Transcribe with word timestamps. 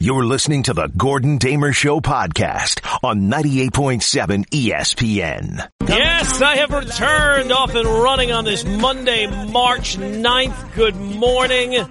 You're 0.00 0.24
listening 0.24 0.62
to 0.62 0.74
the 0.74 0.86
Gordon 0.96 1.38
Damer 1.38 1.72
Show 1.72 1.98
podcast 1.98 2.86
on 3.02 3.22
98.7 3.22 4.46
ESPN. 4.50 5.68
Yes, 5.88 6.40
I 6.40 6.58
have 6.58 6.70
returned 6.70 7.50
off 7.50 7.74
and 7.74 7.84
running 7.84 8.30
on 8.30 8.44
this 8.44 8.64
Monday, 8.64 9.26
March 9.26 9.96
9th. 9.96 10.74
Good 10.76 10.94
morning. 10.94 11.84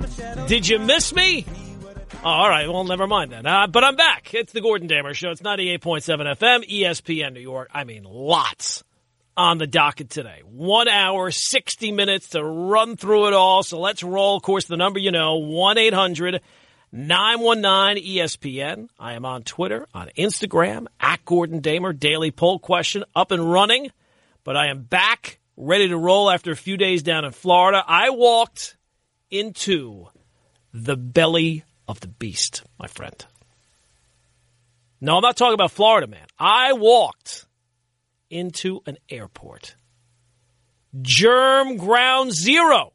Did 0.47 0.69
you 0.69 0.79
miss 0.79 1.13
me? 1.13 1.45
Oh, 2.23 2.29
all 2.29 2.47
right, 2.47 2.69
well, 2.69 2.85
never 2.85 3.07
mind 3.07 3.33
then. 3.33 3.45
Uh, 3.45 3.67
but 3.67 3.83
I'm 3.83 3.97
back. 3.97 4.33
It's 4.33 4.53
the 4.53 4.61
Gordon 4.61 4.87
Damer 4.87 5.13
Show. 5.13 5.31
It's 5.31 5.41
98.7 5.41 6.37
FM, 6.37 6.65
ESPN 6.65 7.33
New 7.33 7.41
York. 7.41 7.69
I 7.73 7.83
mean, 7.83 8.03
lots 8.05 8.85
on 9.35 9.57
the 9.57 9.67
docket 9.67 10.09
today. 10.09 10.43
One 10.45 10.87
hour, 10.87 11.29
60 11.29 11.91
minutes 11.91 12.29
to 12.29 12.41
run 12.41 12.95
through 12.95 13.27
it 13.27 13.33
all. 13.33 13.63
So 13.63 13.81
let's 13.81 14.01
roll. 14.01 14.37
Of 14.37 14.43
course, 14.43 14.63
the 14.63 14.77
number 14.77 14.97
you 14.97 15.11
know, 15.11 15.35
1 15.35 15.77
800 15.77 16.41
919 16.91 18.03
ESPN. 18.03 18.87
I 18.99 19.13
am 19.13 19.25
on 19.25 19.43
Twitter, 19.43 19.87
on 19.93 20.09
Instagram, 20.17 20.87
at 20.99 21.23
Gordon 21.25 21.59
Damer. 21.59 21.93
Daily 21.93 22.31
poll 22.31 22.59
question 22.59 23.03
up 23.15 23.31
and 23.31 23.51
running. 23.51 23.91
But 24.43 24.55
I 24.55 24.67
am 24.67 24.83
back, 24.83 25.39
ready 25.57 25.89
to 25.89 25.97
roll 25.97 26.31
after 26.31 26.51
a 26.51 26.55
few 26.55 26.77
days 26.77 27.03
down 27.03 27.25
in 27.25 27.31
Florida. 27.31 27.83
I 27.85 28.11
walked 28.11 28.77
into 29.29 30.07
the 30.73 30.95
belly 30.95 31.63
of 31.87 31.99
the 31.99 32.07
beast, 32.07 32.63
my 32.79 32.87
friend. 32.87 33.25
No, 35.01 35.17
I'm 35.17 35.21
not 35.21 35.37
talking 35.37 35.53
about 35.53 35.71
Florida, 35.71 36.07
man. 36.07 36.25
I 36.39 36.73
walked 36.73 37.45
into 38.29 38.81
an 38.85 38.97
airport. 39.09 39.75
Germ 41.01 41.77
ground 41.77 42.33
zero. 42.33 42.93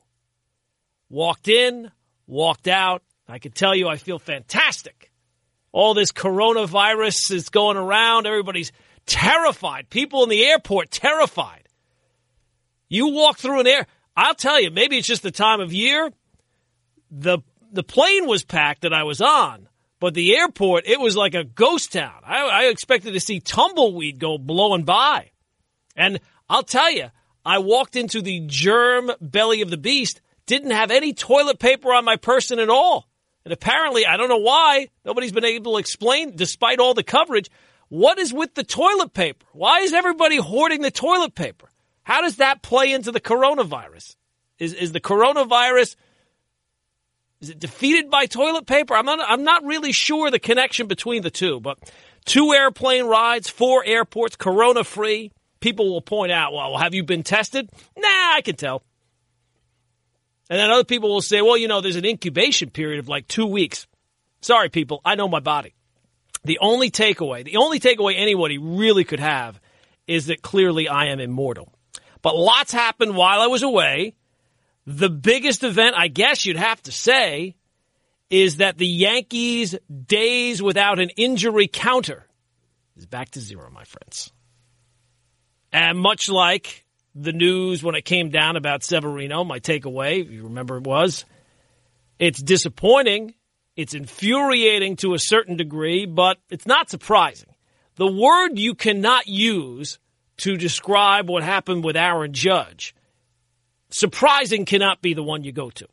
Walked 1.09 1.49
in, 1.49 1.91
walked 2.27 2.67
out, 2.67 3.03
I 3.29 3.39
can 3.39 3.53
tell 3.53 3.75
you 3.75 3.89
I 3.89 3.97
feel 3.97 4.19
fantastic. 4.19 5.11
All 5.73 5.95
this 5.95 6.13
coronavirus 6.13 7.33
is 7.33 7.49
going 7.49 7.77
around. 7.77 8.27
Everybody's 8.27 8.73
terrified. 9.07 9.89
People 9.89 10.23
in 10.23 10.29
the 10.29 10.45
airport 10.45 10.91
terrified. 10.91 11.69
You 12.89 13.09
walk 13.09 13.39
through 13.39 13.61
an 13.61 13.67
air. 13.67 13.87
I'll 14.15 14.35
tell 14.35 14.61
you, 14.61 14.71
maybe 14.71 14.99
it's 14.99 15.09
just 15.09 15.23
the 15.23 15.31
time 15.31 15.61
of 15.61 15.73
year. 15.73 16.13
The 17.11 17.39
the 17.73 17.83
plane 17.83 18.27
was 18.27 18.45
packed 18.45 18.83
that 18.83 18.93
I 18.93 19.05
was 19.05 19.23
on, 19.23 19.67
but 19.99 20.13
the 20.13 20.37
airport 20.37 20.87
it 20.87 21.01
was 21.01 21.17
like 21.17 21.35
a 21.35 21.45
ghost 21.45 21.93
town. 21.93 22.21
I, 22.23 22.43
I 22.43 22.63
expected 22.65 23.15
to 23.15 23.21
see 23.21 23.41
tumbleweed 23.41 24.19
go 24.19 24.37
blowing 24.37 24.85
by, 24.85 25.31
and 25.97 26.21
I'll 26.51 26.63
tell 26.63 26.91
you, 26.91 27.11
I 27.47 27.59
walked 27.59 27.97
into 27.97 28.21
the 28.21 28.41
germ 28.47 29.11
belly 29.21 29.63
of 29.63 29.71
the 29.71 29.79
beast. 29.79 30.21
Didn't 30.45 30.73
have 30.73 30.91
any 30.91 31.15
toilet 31.15 31.59
paper 31.59 31.95
on 31.95 32.05
my 32.05 32.17
person 32.17 32.59
at 32.59 32.69
all. 32.69 33.09
And 33.45 33.53
apparently, 33.53 34.07
I 34.07 34.17
don't 34.17 34.29
know 34.29 34.37
why, 34.39 34.89
nobody's 35.05 35.33
been 35.33 35.45
able 35.45 35.73
to 35.73 35.79
explain, 35.79 36.37
despite 36.37 36.79
all 36.79 36.95
the 36.95 37.03
coverage, 37.03 37.51
what 37.89 38.19
is 38.19 38.33
with 38.33 38.55
the 38.55 38.65
toilet 38.65 39.13
paper? 39.13 39.45
Why 39.53 39.81
is 39.81 39.93
everybody 39.93 40.37
hoarding 40.37 40.81
the 40.81 40.91
toilet 40.91 41.35
paper? 41.35 41.69
How 42.05 42.23
does 42.23 42.37
that 42.37 42.63
play 42.63 42.93
into 42.93 43.13
the 43.13 43.21
coronavirus? 43.21 44.17
Is, 44.59 44.75
is 44.75 44.93
the 44.93 45.01
coronavirus, 45.01 45.97
is 47.41 47.51
it 47.51 47.59
defeated 47.59 48.11
by 48.11 48.27
toilet 48.27 48.67
paper? 48.67 48.95
I'm 48.95 49.07
not, 49.07 49.19
I'm 49.29 49.45
not 49.45 49.65
really 49.65 49.93
sure 49.93 50.31
the 50.31 50.39
connection 50.39 50.87
between 50.87 51.23
the 51.23 51.31
two, 51.31 51.61
but 51.61 51.79
two 52.25 52.53
airplane 52.53 53.05
rides, 53.05 53.51
four 53.51 53.85
airports, 53.85 54.37
corona 54.37 54.85
free. 54.85 55.33
People 55.61 55.93
will 55.93 56.01
point 56.01 56.33
out, 56.33 56.53
well, 56.53 56.77
have 56.79 56.95
you 56.95 57.05
been 57.05 57.23
tested? 57.23 57.69
Nah, 57.97 58.09
I 58.09 58.41
can 58.45 58.57
tell. 58.57 58.83
And 60.53 60.61
then 60.61 60.71
other 60.71 60.85
people 60.85 61.09
will 61.09 61.23
say, 61.23 61.41
well, 61.41 61.57
you 61.57 61.67
know, 61.67 61.81
there's 61.81 61.97
an 61.97 62.05
incubation 62.05 62.69
period 62.69 62.99
of 62.99 63.09
like 63.09 63.27
two 63.27 63.47
weeks. 63.47 63.87
Sorry, 64.43 64.69
people, 64.69 65.01
I 65.03 65.15
know 65.15 65.27
my 65.27 65.41
body. 65.41 65.73
The 66.45 66.59
only 66.61 66.91
takeaway, 66.91 67.43
the 67.43 67.57
only 67.57 67.81
takeaway 67.81 68.17
anybody 68.19 68.59
really 68.59 69.05
could 69.05 69.19
have 69.19 69.59
is 70.07 70.27
that 70.27 70.43
clearly 70.43 70.89
I 70.89 71.07
am 71.07 71.21
immortal. 71.21 71.73
But 72.21 72.37
lots 72.37 72.71
happened 72.71 73.17
while 73.17 73.41
I 73.41 73.47
was 73.47 73.63
away. 73.63 74.15
The 74.87 75.09
biggest 75.09 75.65
event, 75.65 75.95
I 75.97 76.09
guess 76.09 76.45
you'd 76.45 76.57
have 76.57 76.83
to 76.83 76.93
say, 76.93 77.57
is 78.29 78.59
that 78.59 78.77
the 78.77 78.87
Yankees' 78.87 79.75
days 80.07 80.63
without 80.63 80.99
an 81.01 81.09
injury 81.17 81.67
counter 81.67 82.27
is 82.99 83.07
back 83.07 83.31
to 83.31 83.41
zero, 83.41 83.71
my 83.71 83.85
friends. 83.85 84.31
And 85.73 85.99
much 85.99 86.29
like 86.29 86.85
the 87.15 87.33
news 87.33 87.83
when 87.83 87.95
it 87.95 88.05
came 88.05 88.31
down 88.31 88.57
about 88.57 88.83
Severino. 88.83 89.45
My 89.45 89.61
takeaway, 89.61 90.29
you 90.29 90.45
remember, 90.45 90.79
it 90.79 90.85
was 90.85 91.25
it's 92.19 92.41
disappointing, 92.41 93.35
it's 93.77 93.95
infuriating 93.95 94.97
to 94.97 95.15
a 95.15 95.19
certain 95.19 95.57
degree, 95.57 96.07
but 96.07 96.39
it's 96.51 96.67
not 96.67 96.89
surprising. 96.89 97.49
The 97.97 98.11
word 98.11 98.59
you 98.59 98.75
cannot 98.75 99.27
use 99.27 99.99
to 100.39 100.57
describe 100.57 101.29
what 101.29 101.43
happened 101.43 101.85
with 101.85 101.97
Aaron 101.97 102.33
Judge, 102.33 102.95
surprising 103.91 104.65
cannot 104.65 105.03
be 105.03 105.15
the 105.15 105.23
one 105.23 105.45
you 105.45 105.53
go 105.53 105.71
to. 105.71 105.89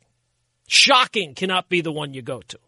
Shocking 0.68 1.34
cannot 1.34 1.68
be 1.68 1.80
the 1.80 1.92
one 1.92 2.14
you 2.14 2.22
go 2.22 2.42
to. 2.42 2.58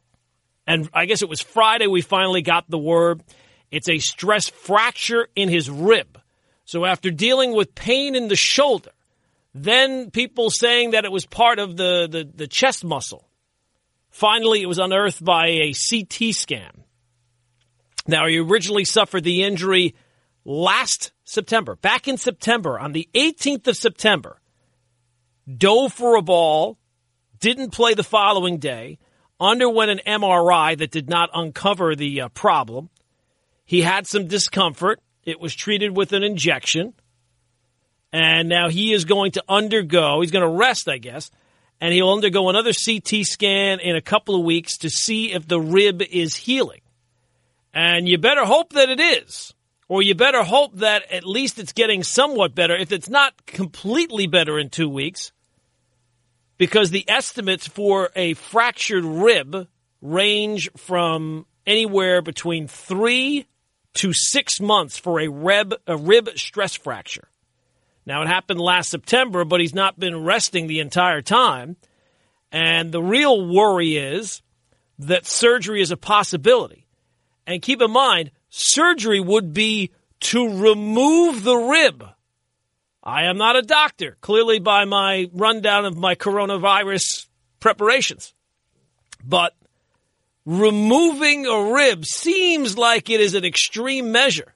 And 0.67 0.89
I 0.93 1.07
guess 1.07 1.23
it 1.23 1.29
was 1.29 1.41
Friday 1.41 1.87
we 1.87 2.03
finally 2.03 2.43
got 2.43 2.69
the 2.69 2.79
word. 2.79 3.23
It's 3.71 3.89
a 3.89 3.99
stress 3.99 4.49
fracture 4.49 5.29
in 5.35 5.49
his 5.49 5.71
rib. 5.71 6.21
So 6.65 6.85
after 6.85 7.11
dealing 7.11 7.53
with 7.53 7.75
pain 7.75 8.15
in 8.15 8.29
the 8.29 8.37
shoulder, 8.37 8.93
then 9.55 10.11
people 10.11 10.51
saying 10.51 10.93
that 10.93 11.05
it 11.05 11.13
was 11.13 11.27
part 11.27 11.59
of 11.59 11.77
the, 11.77 12.09
the, 12.11 12.31
the 12.33 12.47
chest 12.47 12.85
muscle. 12.85 13.29
Finally, 14.11 14.63
it 14.63 14.67
was 14.67 14.79
unearthed 14.79 15.25
by 15.25 15.47
a 15.49 15.73
CT 15.73 16.35
scan. 16.35 16.85
Now, 18.07 18.27
he 18.27 18.39
originally 18.39 18.85
suffered 18.85 19.25
the 19.25 19.43
injury 19.43 19.95
last 20.45 21.13
September, 21.25 21.77
back 21.77 22.09
in 22.09 22.17
September, 22.17 22.79
on 22.79 22.93
the 22.93 23.09
18th 23.15 23.69
of 23.69 23.77
September. 23.77 24.41
Dove 25.57 25.93
for 25.93 26.17
a 26.17 26.23
ball, 26.23 26.79
didn't 27.41 27.71
play 27.71 27.95
the 27.95 28.03
following 28.03 28.59
day, 28.59 28.99
underwent 29.41 29.91
an 29.91 30.01
MRI 30.07 30.77
that 30.79 30.91
did 30.91 31.09
not 31.09 31.31
uncover 31.35 31.95
the 31.95 32.23
uh, 32.23 32.29
problem. 32.29 32.91
He 33.65 33.83
had 33.83 34.07
some 34.07 34.27
discomfort. 34.27 35.01
It 35.25 35.41
was 35.41 35.55
treated 35.55 35.97
with 35.97 36.13
an 36.13 36.23
injection. 36.23 36.95
And 38.13 38.49
now 38.49 38.69
he 38.69 38.93
is 38.93 39.05
going 39.05 39.33
to 39.33 39.45
undergo, 39.49 40.21
he's 40.21 40.31
going 40.31 40.45
to 40.45 40.57
rest, 40.57 40.89
I 40.89 40.99
guess, 40.99 41.31
and 41.81 41.95
he'll 41.95 42.13
undergo 42.13 42.49
another 42.49 42.73
CT 42.73 43.25
scan 43.25 43.81
in 43.81 43.97
a 43.97 44.03
couple 44.03 44.35
of 44.35 44.45
weeks 44.45 44.79
to 44.79 44.91
see 44.91 45.33
if 45.33 45.49
the 45.49 45.61
rib 45.61 46.03
is 46.03 46.37
healing. 46.37 46.83
And 47.73 48.07
you 48.07 48.19
better 48.19 48.45
hope 48.45 48.75
that 48.75 48.91
it 48.91 49.01
is. 49.01 49.55
Or 49.89 50.03
you 50.03 50.15
better 50.15 50.43
hope 50.43 50.77
that 50.77 51.11
at 51.11 51.25
least 51.25 51.59
it's 51.59 51.73
getting 51.73 52.03
somewhat 52.03 52.55
better. 52.55 52.75
If 52.75 52.93
it's 52.93 53.09
not 53.11 53.45
completely 53.47 54.27
better 54.27 54.59
in 54.59 54.71
two 54.71 54.89
weeks, 54.89 55.33
because 56.57 56.91
the 56.91 57.05
estimates 57.09 57.67
for 57.67 58.11
a 58.15 58.35
fractured 58.35 59.05
rib 59.05 59.69
range 60.01 60.71
from 60.77 61.47
anywhere 61.67 62.23
between 62.23 62.69
three 62.69 63.47
to 63.95 64.13
six 64.13 64.61
months 64.61 64.99
for 64.99 65.21
a 65.21 65.29
rib, 65.29 65.75
a 65.87 65.97
rib 65.97 66.31
stress 66.37 66.75
fracture. 66.75 67.29
Now, 68.05 68.23
it 68.23 68.29
happened 68.29 68.61
last 68.61 68.91
September, 68.91 69.45
but 69.45 69.61
he's 69.61 69.75
not 69.75 69.99
been 69.99 70.25
resting 70.25 70.67
the 70.67 70.81
entire 70.81 71.23
time. 71.23 71.77
And 72.51 72.91
the 72.91 73.03
real 73.03 73.47
worry 73.49 73.97
is 73.97 74.43
that 74.99 75.27
surgery 75.27 75.81
is 75.81 75.91
a 75.91 75.97
possibility. 75.97 76.87
And 77.47 77.63
keep 77.63 77.81
in 77.81 77.91
mind, 77.91 78.31
surgery 78.51 79.21
would 79.21 79.53
be 79.53 79.93
to 80.21 80.61
remove 80.61 81.43
the 81.43 81.57
rib. 81.57 82.05
I 83.03 83.25
am 83.25 83.37
not 83.37 83.57
a 83.57 83.63
doctor, 83.63 84.17
clearly 84.21 84.59
by 84.61 84.85
my 84.85 85.29
rundown 85.33 85.85
of 85.85 85.97
my 85.97 86.15
coronavirus 86.15 87.27
preparations. 87.59 88.33
But 89.25 89.55
removing 90.45 91.47
a 91.47 91.73
rib 91.73 92.05
seems 92.05 92.77
like 92.77 93.11
it 93.11 93.21
is 93.21 93.35
an 93.35 93.45
extreme 93.45 94.13
measure. 94.13 94.55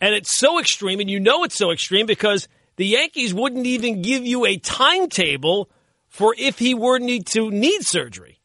And 0.00 0.14
it's 0.14 0.38
so 0.38 0.58
extreme, 0.58 1.00
and 1.00 1.08
you 1.08 1.20
know 1.20 1.44
it's 1.44 1.56
so 1.56 1.70
extreme 1.70 2.06
because 2.06 2.48
the 2.76 2.86
Yankees 2.86 3.32
wouldn't 3.32 3.66
even 3.66 4.02
give 4.02 4.26
you 4.26 4.44
a 4.44 4.58
timetable 4.58 5.70
for 6.08 6.34
if 6.38 6.58
he 6.58 6.74
were 6.74 6.98
need 6.98 7.26
to 7.28 7.50
need 7.50 7.82
surgery. 7.82 8.40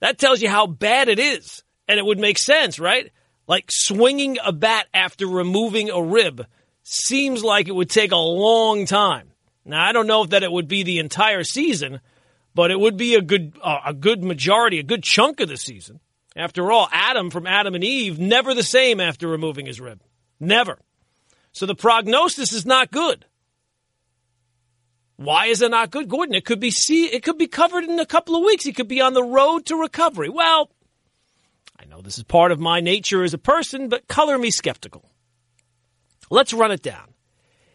That 0.00 0.18
tells 0.18 0.42
you 0.42 0.48
how 0.48 0.66
bad 0.66 1.08
it 1.08 1.18
is. 1.18 1.62
And 1.86 1.98
it 1.98 2.04
would 2.04 2.18
make 2.18 2.38
sense, 2.38 2.78
right? 2.78 3.12
Like 3.46 3.66
swinging 3.70 4.38
a 4.44 4.52
bat 4.52 4.86
after 4.92 5.26
removing 5.26 5.90
a 5.90 6.02
rib 6.02 6.46
seems 6.82 7.44
like 7.44 7.68
it 7.68 7.74
would 7.74 7.90
take 7.90 8.12
a 8.12 8.16
long 8.16 8.86
time. 8.86 9.30
Now, 9.64 9.82
I 9.82 9.92
don't 9.92 10.06
know 10.06 10.22
if 10.22 10.30
that 10.30 10.42
it 10.42 10.52
would 10.52 10.68
be 10.68 10.82
the 10.82 10.98
entire 10.98 11.42
season, 11.42 12.00
but 12.54 12.70
it 12.70 12.78
would 12.78 12.96
be 12.96 13.14
a 13.14 13.22
good 13.22 13.56
uh, 13.62 13.80
a 13.86 13.94
good 13.94 14.22
majority, 14.22 14.78
a 14.78 14.84
good 14.84 15.02
chunk 15.02 15.40
of 15.40 15.48
the 15.48 15.56
season. 15.56 16.00
After 16.36 16.70
all, 16.72 16.88
Adam 16.92 17.30
from 17.30 17.46
Adam 17.46 17.74
and 17.74 17.84
Eve 17.84 18.18
never 18.18 18.54
the 18.54 18.62
same 18.62 19.00
after 19.00 19.28
removing 19.28 19.66
his 19.66 19.80
rib. 19.80 20.00
Never. 20.40 20.78
So 21.52 21.66
the 21.66 21.76
prognosis 21.76 22.52
is 22.52 22.66
not 22.66 22.90
good. 22.90 23.26
Why 25.16 25.46
is 25.46 25.62
it 25.62 25.70
not 25.70 25.92
good, 25.92 26.08
Gordon? 26.08 26.34
It 26.34 26.44
could 26.44 26.58
be 26.58 26.72
see, 26.72 27.06
it 27.06 27.22
could 27.22 27.38
be 27.38 27.46
covered 27.46 27.84
in 27.84 28.00
a 28.00 28.06
couple 28.06 28.34
of 28.34 28.42
weeks. 28.42 28.64
He 28.64 28.72
could 28.72 28.88
be 28.88 29.00
on 29.00 29.14
the 29.14 29.22
road 29.22 29.66
to 29.66 29.76
recovery. 29.76 30.28
Well, 30.28 30.70
I 31.78 31.84
know 31.84 32.00
this 32.00 32.18
is 32.18 32.24
part 32.24 32.50
of 32.50 32.58
my 32.58 32.80
nature 32.80 33.22
as 33.22 33.32
a 33.32 33.38
person, 33.38 33.88
but 33.88 34.08
color 34.08 34.36
me 34.36 34.50
skeptical. 34.50 35.08
Let's 36.30 36.52
run 36.52 36.72
it 36.72 36.82
down. 36.82 37.14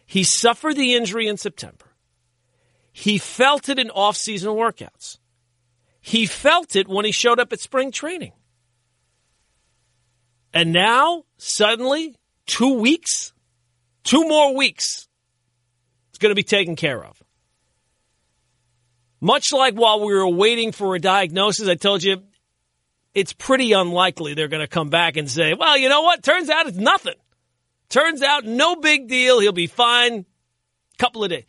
He 0.04 0.24
suffered 0.24 0.76
the 0.76 0.94
injury 0.94 1.28
in 1.28 1.38
September. 1.38 1.86
He 2.92 3.18
felt 3.18 3.68
it 3.68 3.78
in 3.78 3.90
off-season 3.90 4.52
workouts. 4.52 5.18
He 6.00 6.26
felt 6.26 6.76
it 6.76 6.88
when 6.88 7.04
he 7.04 7.12
showed 7.12 7.38
up 7.38 7.52
at 7.52 7.60
spring 7.60 7.92
training. 7.92 8.32
And 10.52 10.72
now, 10.72 11.24
suddenly, 11.36 12.16
two 12.46 12.74
weeks, 12.74 13.32
two 14.02 14.26
more 14.26 14.56
weeks, 14.56 15.08
it's 16.08 16.18
going 16.18 16.30
to 16.30 16.36
be 16.36 16.42
taken 16.42 16.74
care 16.74 17.04
of. 17.04 17.22
Much 19.20 19.52
like 19.52 19.74
while 19.74 20.00
we 20.00 20.14
were 20.14 20.26
waiting 20.26 20.72
for 20.72 20.94
a 20.94 20.98
diagnosis, 20.98 21.68
I 21.68 21.74
told 21.74 22.02
you 22.02 22.22
it's 23.14 23.32
pretty 23.32 23.72
unlikely 23.72 24.34
they're 24.34 24.48
going 24.48 24.62
to 24.62 24.68
come 24.68 24.88
back 24.88 25.16
and 25.16 25.30
say, 25.30 25.54
well, 25.54 25.76
you 25.76 25.88
know 25.88 26.02
what? 26.02 26.22
Turns 26.22 26.48
out 26.48 26.66
it's 26.66 26.78
nothing. 26.78 27.14
Turns 27.88 28.22
out 28.22 28.44
no 28.44 28.76
big 28.76 29.08
deal. 29.08 29.40
He'll 29.40 29.52
be 29.52 29.66
fine. 29.66 30.24
Couple 30.98 31.22
of 31.24 31.30
days. 31.30 31.44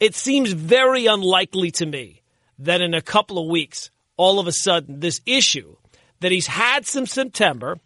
It 0.00 0.14
seems 0.14 0.52
very 0.52 1.06
unlikely 1.06 1.70
to 1.72 1.86
me 1.86 2.22
that 2.58 2.80
in 2.80 2.94
a 2.94 3.02
couple 3.02 3.38
of 3.38 3.50
weeks, 3.50 3.90
all 4.16 4.38
of 4.38 4.46
a 4.46 4.52
sudden, 4.52 5.00
this 5.00 5.20
issue 5.26 5.76
that 6.20 6.32
he's 6.32 6.46
had 6.46 6.86
since 6.86 7.12
September, 7.12 7.78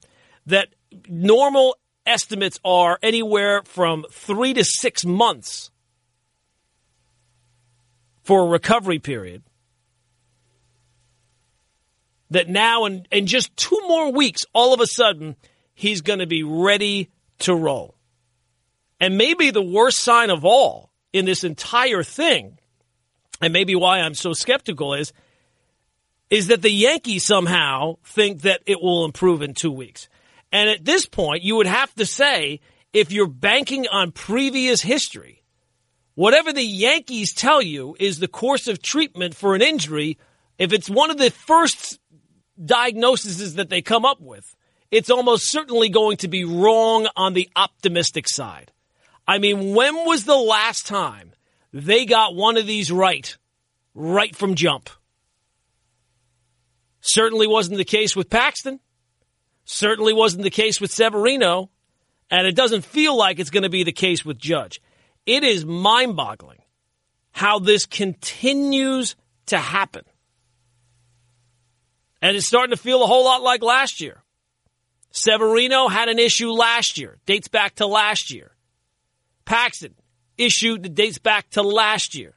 that 0.46 0.68
normal 1.08 1.76
estimates 2.04 2.58
are 2.64 2.98
anywhere 3.02 3.62
from 3.64 4.04
three 4.10 4.54
to 4.54 4.64
six 4.64 5.04
months 5.04 5.70
for 8.22 8.42
a 8.42 8.48
recovery 8.48 8.98
period. 8.98 9.42
That 12.30 12.48
now, 12.48 12.86
in, 12.86 13.06
in 13.10 13.26
just 13.26 13.54
two 13.56 13.78
more 13.86 14.10
weeks, 14.10 14.44
all 14.54 14.72
of 14.72 14.80
a 14.80 14.86
sudden, 14.86 15.36
he's 15.74 16.00
going 16.00 16.20
to 16.20 16.26
be 16.26 16.42
ready 16.42 17.10
to 17.40 17.54
roll. 17.54 17.94
And 19.00 19.18
maybe 19.18 19.50
the 19.50 19.62
worst 19.62 20.02
sign 20.02 20.30
of 20.30 20.44
all 20.44 20.91
in 21.12 21.24
this 21.24 21.44
entire 21.44 22.02
thing, 22.02 22.58
and 23.40 23.52
maybe 23.52 23.74
why 23.74 24.00
I'm 24.00 24.14
so 24.14 24.32
skeptical 24.32 24.94
is, 24.94 25.12
is 26.30 26.46
that 26.46 26.62
the 26.62 26.70
Yankees 26.70 27.26
somehow 27.26 27.96
think 28.04 28.42
that 28.42 28.62
it 28.66 28.80
will 28.80 29.04
improve 29.04 29.42
in 29.42 29.52
two 29.52 29.70
weeks. 29.70 30.08
And 30.50 30.70
at 30.70 30.84
this 30.84 31.06
point, 31.06 31.42
you 31.42 31.56
would 31.56 31.66
have 31.66 31.94
to 31.94 32.06
say, 32.06 32.60
if 32.92 33.12
you're 33.12 33.26
banking 33.26 33.86
on 33.88 34.12
previous 34.12 34.80
history, 34.82 35.42
whatever 36.14 36.52
the 36.52 36.62
Yankees 36.62 37.34
tell 37.34 37.60
you 37.60 37.96
is 37.98 38.18
the 38.18 38.28
course 38.28 38.68
of 38.68 38.82
treatment 38.82 39.34
for 39.34 39.54
an 39.54 39.62
injury, 39.62 40.18
if 40.58 40.72
it's 40.72 40.88
one 40.88 41.10
of 41.10 41.18
the 41.18 41.30
first 41.30 41.98
diagnoses 42.62 43.54
that 43.54 43.70
they 43.70 43.82
come 43.82 44.04
up 44.04 44.20
with, 44.20 44.54
it's 44.90 45.10
almost 45.10 45.50
certainly 45.50 45.88
going 45.88 46.18
to 46.18 46.28
be 46.28 46.44
wrong 46.44 47.08
on 47.16 47.32
the 47.32 47.48
optimistic 47.56 48.28
side. 48.28 48.70
I 49.26 49.38
mean, 49.38 49.74
when 49.74 49.94
was 50.04 50.24
the 50.24 50.36
last 50.36 50.86
time 50.86 51.32
they 51.72 52.04
got 52.04 52.34
one 52.34 52.56
of 52.56 52.66
these 52.66 52.90
right, 52.90 53.36
right 53.94 54.34
from 54.34 54.54
jump? 54.54 54.90
Certainly 57.00 57.46
wasn't 57.46 57.78
the 57.78 57.84
case 57.84 58.14
with 58.14 58.30
Paxton. 58.30 58.80
Certainly 59.64 60.12
wasn't 60.12 60.42
the 60.42 60.50
case 60.50 60.80
with 60.80 60.92
Severino. 60.92 61.70
And 62.30 62.46
it 62.46 62.56
doesn't 62.56 62.84
feel 62.84 63.16
like 63.16 63.38
it's 63.38 63.50
going 63.50 63.64
to 63.64 63.68
be 63.68 63.84
the 63.84 63.92
case 63.92 64.24
with 64.24 64.38
Judge. 64.38 64.80
It 65.26 65.44
is 65.44 65.64
mind 65.64 66.16
boggling 66.16 66.62
how 67.32 67.58
this 67.58 67.86
continues 67.86 69.16
to 69.46 69.58
happen. 69.58 70.04
And 72.20 72.36
it's 72.36 72.46
starting 72.46 72.74
to 72.74 72.80
feel 72.80 73.02
a 73.02 73.06
whole 73.06 73.24
lot 73.24 73.42
like 73.42 73.62
last 73.62 74.00
year. 74.00 74.22
Severino 75.10 75.88
had 75.88 76.08
an 76.08 76.18
issue 76.18 76.50
last 76.50 76.98
year, 76.98 77.18
dates 77.26 77.48
back 77.48 77.74
to 77.76 77.86
last 77.86 78.32
year. 78.32 78.51
Paxton 79.52 79.94
issued 80.38 80.82
that 80.82 80.94
dates 80.94 81.18
back 81.18 81.50
to 81.50 81.62
last 81.62 82.14
year. 82.14 82.34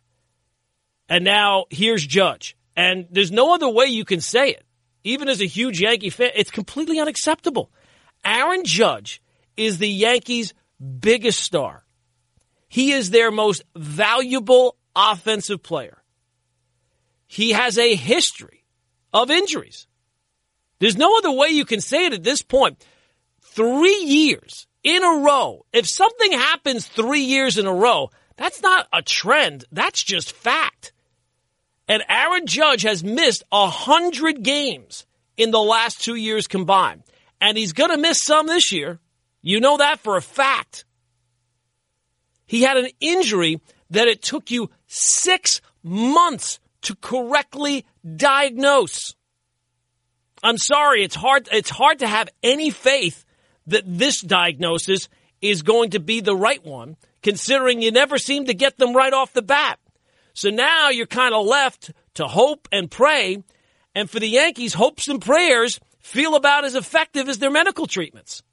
And 1.08 1.24
now 1.24 1.64
here's 1.70 2.06
Judge. 2.06 2.58
And 2.76 3.08
there's 3.10 3.32
no 3.32 3.54
other 3.54 3.70
way 3.70 3.86
you 3.86 4.04
can 4.04 4.20
say 4.20 4.50
it. 4.50 4.66
Even 5.06 5.30
as 5.30 5.40
a 5.40 5.46
huge 5.46 5.80
Yankee 5.80 6.10
fan, 6.10 6.32
it's 6.36 6.52
completely 6.52 7.00
unacceptable. 7.00 7.72
Aaron 8.26 8.66
Judge 8.66 9.22
is 9.56 9.78
the 9.78 9.88
Yankees' 9.88 10.54
biggest 11.00 11.40
star. 11.40 11.86
He 12.68 12.92
is 12.92 13.12
their 13.12 13.32
most 13.32 13.64
valuable 13.78 14.76
offensive 14.94 15.64
player. 15.64 16.04
He 17.28 17.52
has 17.52 17.78
a 17.78 17.96
history 17.96 18.66
of 19.14 19.32
injuries. 19.32 19.88
There's 20.80 20.98
no 20.98 21.18
other 21.18 21.32
way 21.32 21.48
you 21.48 21.64
can 21.64 21.80
say 21.80 22.08
it 22.08 22.14
at 22.14 22.24
this 22.24 22.42
point. 22.42 22.86
Three 23.40 24.04
years 24.04 24.68
in 24.86 25.04
a 25.04 25.18
row. 25.18 25.66
If 25.74 25.90
something 25.90 26.32
happens 26.32 26.88
three 26.88 27.24
years 27.24 27.58
in 27.58 27.66
a 27.66 27.74
row, 27.74 28.12
that's 28.38 28.62
not 28.62 28.88
a 28.94 29.02
trend. 29.02 29.66
That's 29.72 30.02
just 30.02 30.32
fact. 30.32 30.94
And 31.88 32.04
Aaron 32.08 32.46
Judge 32.46 32.84
has 32.84 33.04
missed 33.04 33.44
a 33.52 33.68
hundred 33.68 34.44
games 34.44 35.06
in 35.36 35.52
the 35.52 35.60
last 35.60 36.02
two 36.02 36.16
years 36.16 36.48
combined. 36.48 37.04
And 37.42 37.58
he's 37.58 37.74
going 37.74 37.90
to 37.90 37.98
miss 37.98 38.24
some 38.24 38.48
this 38.48 38.72
year. 38.72 39.00
You 39.42 39.60
know 39.60 39.78
that 39.78 40.00
for 40.00 40.16
a 40.16 40.22
fact. 40.22 40.86
He 42.46 42.62
had 42.62 42.78
an 42.78 42.90
injury 43.00 43.60
that 43.90 44.08
it 44.08 44.22
took 44.22 44.52
you 44.52 44.70
six 44.88 45.62
months 45.84 46.60
to 46.84 46.96
correctly 46.96 47.86
diagnose. 48.16 49.16
I'm 50.44 50.60
sorry, 50.60 51.04
it's 51.04 51.16
hard, 51.16 51.50
it's 51.52 51.72
hard 51.72 52.00
to 52.00 52.08
have 52.08 52.30
any 52.44 52.70
faith 52.70 53.25
that 53.68 53.84
this 53.86 54.22
diagnosis 54.22 55.10
is 55.42 55.62
going 55.62 55.92
to 55.92 56.00
be 56.00 56.22
the 56.22 56.36
right 56.36 56.64
one, 56.66 56.98
considering 57.22 57.82
you 57.82 57.92
never 57.92 58.18
seem 58.18 58.46
to 58.46 58.54
get 58.54 58.78
them 58.78 58.96
right 58.96 59.14
off 59.14 59.34
the 59.34 59.42
bat. 59.42 59.80
So 60.34 60.50
now 60.50 60.90
you're 60.90 61.06
kind 61.06 61.34
of 61.34 61.46
left 61.46 61.92
to 62.16 62.28
hope 62.28 62.68
and 62.72 62.92
pray. 62.92 63.44
And 63.94 64.10
for 64.10 64.20
the 64.20 64.28
Yankees, 64.28 64.74
hopes 64.74 65.08
and 65.08 65.22
prayers 65.22 65.80
feel 66.00 66.36
about 66.36 66.66
as 66.66 66.76
effective 66.76 67.30
as 67.30 67.40
their 67.40 67.52
medical 67.52 67.88
treatments. 67.88 68.44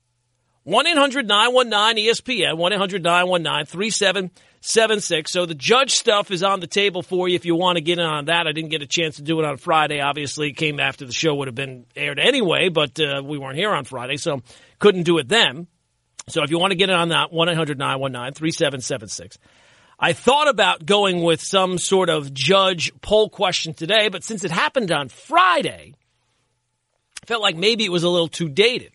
1 0.64 0.86
800 0.86 1.26
919 1.26 2.06
ESPN, 2.06 2.56
1 2.56 2.72
800 2.72 3.02
919 3.02 3.66
3776. 3.66 5.32
So 5.32 5.44
the 5.44 5.56
judge 5.56 5.90
stuff 5.92 6.30
is 6.30 6.44
on 6.44 6.60
the 6.60 6.68
table 6.68 7.02
for 7.02 7.28
you 7.28 7.34
if 7.34 7.44
you 7.44 7.56
want 7.56 7.76
to 7.76 7.82
get 7.82 7.98
in 7.98 8.04
on 8.04 8.26
that. 8.26 8.46
I 8.46 8.52
didn't 8.52 8.70
get 8.70 8.80
a 8.80 8.86
chance 8.86 9.16
to 9.16 9.22
do 9.22 9.40
it 9.40 9.44
on 9.44 9.56
Friday. 9.56 10.00
Obviously, 10.00 10.50
it 10.50 10.56
came 10.56 10.78
after 10.78 11.04
the 11.04 11.12
show 11.12 11.34
would 11.34 11.48
have 11.48 11.56
been 11.56 11.86
aired 11.96 12.20
anyway, 12.20 12.68
but 12.68 13.00
uh, 13.00 13.22
we 13.24 13.38
weren't 13.38 13.56
here 13.56 13.72
on 13.72 13.84
Friday. 13.84 14.16
So 14.19 14.42
couldn't 14.78 15.02
do 15.02 15.19
it 15.19 15.28
then. 15.28 15.66
So 16.28 16.44
if 16.44 16.50
you 16.50 16.60
want 16.60 16.70
to 16.70 16.76
get 16.76 16.90
in 16.90 16.94
on 16.94 17.08
that, 17.08 17.32
1 17.32 17.48
800 17.48 17.78
919 17.78 18.34
3776. 18.34 19.38
I 19.98 20.12
thought 20.12 20.48
about 20.48 20.86
going 20.86 21.22
with 21.22 21.40
some 21.40 21.78
sort 21.78 22.08
of 22.08 22.32
judge 22.32 22.92
poll 23.00 23.28
question 23.31 23.74
today, 23.74 24.08
but 24.08 24.22
since 24.22 24.44
it 24.44 24.52
happened 24.52 24.92
on 24.92 25.08
Friday, 25.08 25.94
I 27.22 27.26
felt 27.26 27.42
like 27.42 27.56
maybe 27.56 27.84
it 27.84 27.92
was 27.92 28.04
a 28.04 28.08
little 28.08 28.28
too 28.28 28.48
dated. 28.48 28.92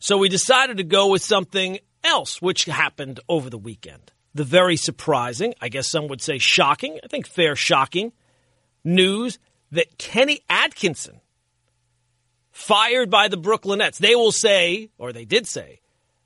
So 0.00 0.16
we 0.16 0.30
decided 0.30 0.78
to 0.78 0.82
go 0.82 1.08
with 1.08 1.22
something 1.22 1.78
else, 2.02 2.40
which 2.40 2.64
happened 2.64 3.20
over 3.28 3.50
the 3.50 3.58
weekend. 3.58 4.10
The 4.34 4.44
very 4.44 4.76
surprising, 4.76 5.54
I 5.60 5.68
guess 5.68 5.90
some 5.90 6.08
would 6.08 6.22
say 6.22 6.38
shocking, 6.38 6.98
I 7.04 7.06
think 7.06 7.26
fair 7.26 7.54
shocking 7.54 8.12
news 8.82 9.38
that 9.72 9.98
Kenny 9.98 10.40
Atkinson 10.48 11.20
fired 12.50 13.10
by 13.10 13.28
the 13.28 13.36
Brooklyn 13.36 13.80
Nets. 13.80 13.98
They 13.98 14.14
will 14.14 14.32
say, 14.32 14.90
or 14.98 15.12
they 15.12 15.26
did 15.26 15.46
say, 15.46 15.80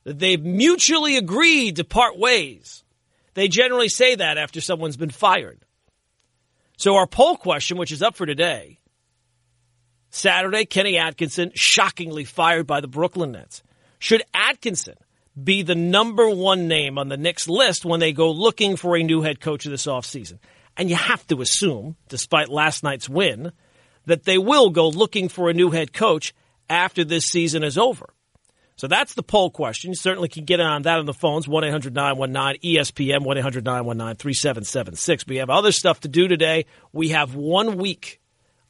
that 0.05 0.21
they've 0.21 0.43
mutually 0.43 1.17
agreed 1.17 1.77
to 1.77 1.85
part 1.85 2.17
ways. 2.17 2.85
They 3.35 3.49
generally 3.49 3.89
say 3.89 4.15
that 4.15 4.39
after 4.39 4.61
someone's 4.61 4.97
been 4.97 5.11
fired. 5.11 5.65
So 6.77 6.95
our 6.97 7.07
poll 7.07 7.37
question, 7.37 7.77
which 7.77 7.93
is 7.93 8.03
up 8.03 8.15
for 8.15 8.27
today, 8.27 8.79
Saturday, 10.15 10.65
Kenny 10.65 10.97
Atkinson 10.97 11.51
shockingly 11.57 12.23
fired 12.23 12.69
by 12.69 12.81
the 12.81 12.87
Brooklyn 12.87 13.33
Nets. 13.33 13.65
Should 13.99 14.23
Atkinson 14.33 14.95
be 15.43 15.63
the 15.63 15.75
number 15.75 16.31
one 16.31 16.69
name 16.69 16.99
on 16.99 17.09
the 17.09 17.17
Knicks 17.17 17.49
list 17.49 17.85
when 17.85 17.99
they 17.99 18.13
go 18.13 18.31
looking 18.31 18.77
for 18.77 18.95
a 18.95 19.03
new 19.03 19.23
head 19.23 19.41
coach 19.41 19.65
this 19.65 19.87
offseason? 19.87 20.39
And 20.77 20.89
you 20.89 20.95
have 20.95 21.27
to 21.27 21.41
assume, 21.41 21.97
despite 22.09 22.49
last 22.49 22.85
night's 22.85 23.09
win, 23.09 23.51
that 24.07 24.23
they 24.23 24.39
will 24.39 24.71
go 24.71 24.89
looking 24.89 25.29
for 25.29 25.51
a 25.51 25.53
new 25.53 25.71
head 25.71 25.93
coach 25.93 26.33
after 26.71 27.03
this 27.03 27.25
season 27.25 27.65
is 27.65 27.77
over. 27.77 28.15
So 28.77 28.87
that's 28.87 29.15
the 29.15 29.23
poll 29.25 29.51
question. 29.51 29.91
You 29.91 29.97
certainly 29.97 30.29
can 30.29 30.45
get 30.45 30.61
on 30.61 30.83
that 30.83 31.01
on 31.01 31.07
the 31.07 31.13
phones, 31.13 31.49
1 31.49 31.65
800 31.65 31.93
919 31.93 32.61
ESPN, 32.63 33.25
1 33.25 33.39
800 33.39 33.65
919 33.65 34.15
3776. 34.15 35.27
We 35.27 35.37
have 35.39 35.51
other 35.51 35.73
stuff 35.73 36.01
to 36.01 36.09
do 36.09 36.29
today. 36.29 36.67
We 36.93 37.09
have 37.09 37.35
one 37.35 37.79
week 37.79 38.21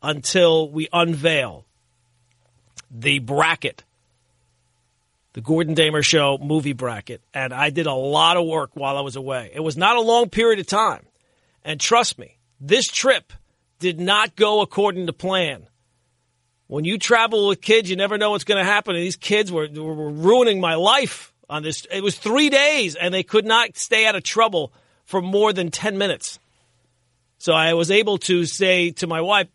until 0.05 0.71
we 0.71 0.87
unveil 0.93 1.65
the 2.91 3.19
bracket, 3.21 3.83
the 5.33 5.41
Gordon 5.41 5.73
Damer 5.75 6.03
Show 6.03 6.39
movie 6.41 6.75
bracket. 6.75 7.23
And 7.33 7.53
I 7.55 7.71
did 7.71 7.87
a 7.87 7.95
lot 7.95 8.37
of 8.37 8.47
work 8.47 8.71
while 8.75 8.99
I 8.99 9.01
was 9.01 9.17
away. 9.17 9.51
It 9.55 9.61
was 9.61 9.77
not 9.77 9.97
a 9.97 10.03
long 10.03 10.29
period 10.29 10.61
of 10.61 10.67
time. 10.67 11.07
And 11.65 11.81
trust 11.81 12.19
me, 12.19 12.37
this 12.61 12.87
trip 12.87 13.33
did 13.79 13.99
not 13.99 14.37
go 14.37 14.61
according 14.61 15.07
to 15.07 15.13
plan. 15.15 15.67
When 16.67 16.85
you 16.85 16.99
travel 16.99 17.49
with 17.49 17.63
kids, 17.63 17.89
you 17.89 17.97
never 17.97 18.19
know 18.19 18.31
what's 18.31 18.45
going 18.45 18.63
to 18.63 18.71
happen. 18.71 18.95
And 18.95 19.05
these 19.05 19.17
kids 19.17 19.51
were, 19.51 19.69
were 19.69 20.11
ruining 20.11 20.61
my 20.61 20.75
life 20.75 21.33
on 21.49 21.63
this. 21.63 21.87
It 21.91 22.03
was 22.03 22.19
three 22.19 22.51
days, 22.51 22.95
and 22.95 23.13
they 23.13 23.23
could 23.23 23.47
not 23.47 23.77
stay 23.77 24.07
out 24.07 24.17
of 24.17 24.23
trouble 24.23 24.73
for 25.05 25.23
more 25.23 25.53
than 25.53 25.71
10 25.71 25.97
minutes. 25.97 26.39
So 27.39 27.53
I 27.53 27.75
was 27.75 27.91
able 27.91 28.19
to 28.19 28.45
say 28.47 28.93
to 28.93 29.07
my 29.07 29.21
wife, 29.21 29.49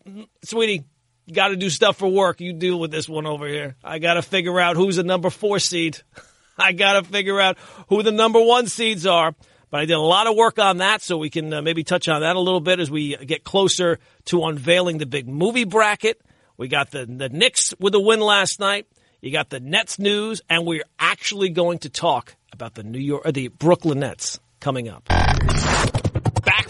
sweetie, 0.44 0.84
got 1.32 1.48
to 1.48 1.56
do 1.56 1.70
stuff 1.70 1.96
for 1.96 2.08
work. 2.08 2.40
You 2.40 2.52
deal 2.52 2.78
with 2.78 2.90
this 2.90 3.08
one 3.08 3.26
over 3.26 3.46
here. 3.46 3.76
I 3.82 3.98
got 3.98 4.14
to 4.14 4.22
figure 4.22 4.58
out 4.60 4.76
who's 4.76 4.96
the 4.96 5.02
number 5.02 5.30
four 5.30 5.58
seed. 5.58 5.98
I 6.58 6.72
got 6.72 6.94
to 6.94 7.02
figure 7.02 7.40
out 7.40 7.56
who 7.88 8.02
the 8.02 8.12
number 8.12 8.40
one 8.40 8.66
seeds 8.66 9.06
are. 9.06 9.34
But 9.70 9.80
I 9.80 9.84
did 9.84 9.94
a 9.94 10.00
lot 10.00 10.26
of 10.26 10.36
work 10.36 10.58
on 10.58 10.78
that, 10.78 11.00
so 11.00 11.16
we 11.16 11.30
can 11.30 11.52
uh, 11.52 11.62
maybe 11.62 11.84
touch 11.84 12.08
on 12.08 12.22
that 12.22 12.34
a 12.34 12.40
little 12.40 12.60
bit 12.60 12.80
as 12.80 12.90
we 12.90 13.16
get 13.16 13.44
closer 13.44 14.00
to 14.26 14.44
unveiling 14.44 14.98
the 14.98 15.06
big 15.06 15.28
movie 15.28 15.64
bracket. 15.64 16.20
We 16.56 16.66
got 16.66 16.90
the, 16.90 17.06
the 17.06 17.28
Knicks 17.28 17.72
with 17.78 17.94
a 17.94 18.00
win 18.00 18.20
last 18.20 18.58
night. 18.58 18.88
You 19.20 19.30
got 19.30 19.48
the 19.48 19.60
Nets 19.60 19.98
news, 19.98 20.42
and 20.50 20.66
we're 20.66 20.84
actually 20.98 21.50
going 21.50 21.78
to 21.80 21.88
talk 21.88 22.34
about 22.52 22.74
the 22.74 22.82
New 22.82 22.98
York, 22.98 23.22
or 23.24 23.32
the 23.32 23.48
Brooklyn 23.48 24.00
Nets 24.00 24.40
coming 24.58 24.88
up. 24.88 25.04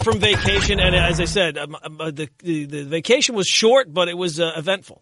From 0.03 0.19
vacation, 0.19 0.79
and 0.79 0.95
as 0.95 1.19
I 1.19 1.25
said, 1.25 1.59
um, 1.59 1.77
um, 1.83 2.01
uh, 2.01 2.09
the, 2.09 2.27
the, 2.39 2.65
the 2.65 2.83
vacation 2.85 3.35
was 3.35 3.45
short, 3.45 3.93
but 3.93 4.07
it 4.07 4.17
was 4.17 4.39
uh, 4.39 4.53
eventful. 4.57 5.01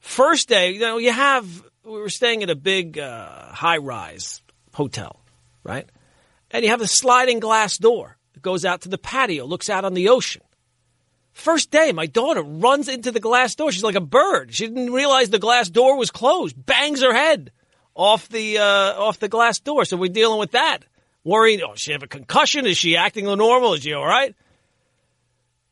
First 0.00 0.48
day, 0.48 0.70
you 0.72 0.80
know, 0.80 0.96
you 0.96 1.12
have 1.12 1.46
we 1.84 1.92
were 1.92 2.08
staying 2.08 2.42
at 2.42 2.48
a 2.48 2.54
big 2.54 2.98
uh, 2.98 3.52
high 3.52 3.76
rise 3.76 4.40
hotel, 4.72 5.20
right? 5.62 5.86
And 6.50 6.64
you 6.64 6.70
have 6.70 6.80
a 6.80 6.86
sliding 6.86 7.40
glass 7.40 7.76
door 7.76 8.16
that 8.32 8.42
goes 8.42 8.64
out 8.64 8.82
to 8.82 8.88
the 8.88 8.96
patio, 8.96 9.44
looks 9.44 9.68
out 9.68 9.84
on 9.84 9.92
the 9.92 10.08
ocean. 10.08 10.42
First 11.32 11.70
day, 11.70 11.92
my 11.92 12.06
daughter 12.06 12.42
runs 12.42 12.88
into 12.88 13.10
the 13.10 13.20
glass 13.20 13.54
door. 13.54 13.72
She's 13.72 13.84
like 13.84 13.96
a 13.96 14.00
bird. 14.00 14.54
She 14.54 14.68
didn't 14.68 14.92
realize 14.92 15.28
the 15.28 15.38
glass 15.38 15.68
door 15.68 15.98
was 15.98 16.10
closed. 16.10 16.64
Bangs 16.64 17.02
her 17.02 17.12
head 17.12 17.50
off 17.94 18.28
the 18.28 18.58
uh, 18.58 18.94
off 18.96 19.18
the 19.18 19.28
glass 19.28 19.58
door. 19.58 19.84
So 19.84 19.96
we're 19.96 20.12
dealing 20.12 20.38
with 20.38 20.52
that. 20.52 20.84
Worried, 21.24 21.62
oh, 21.62 21.72
she 21.74 21.92
have 21.92 22.02
a 22.02 22.06
concussion? 22.06 22.66
Is 22.66 22.76
she 22.76 22.96
acting 22.96 23.24
normal? 23.24 23.74
Is 23.74 23.82
she 23.82 23.94
all 23.94 24.04
right? 24.04 24.34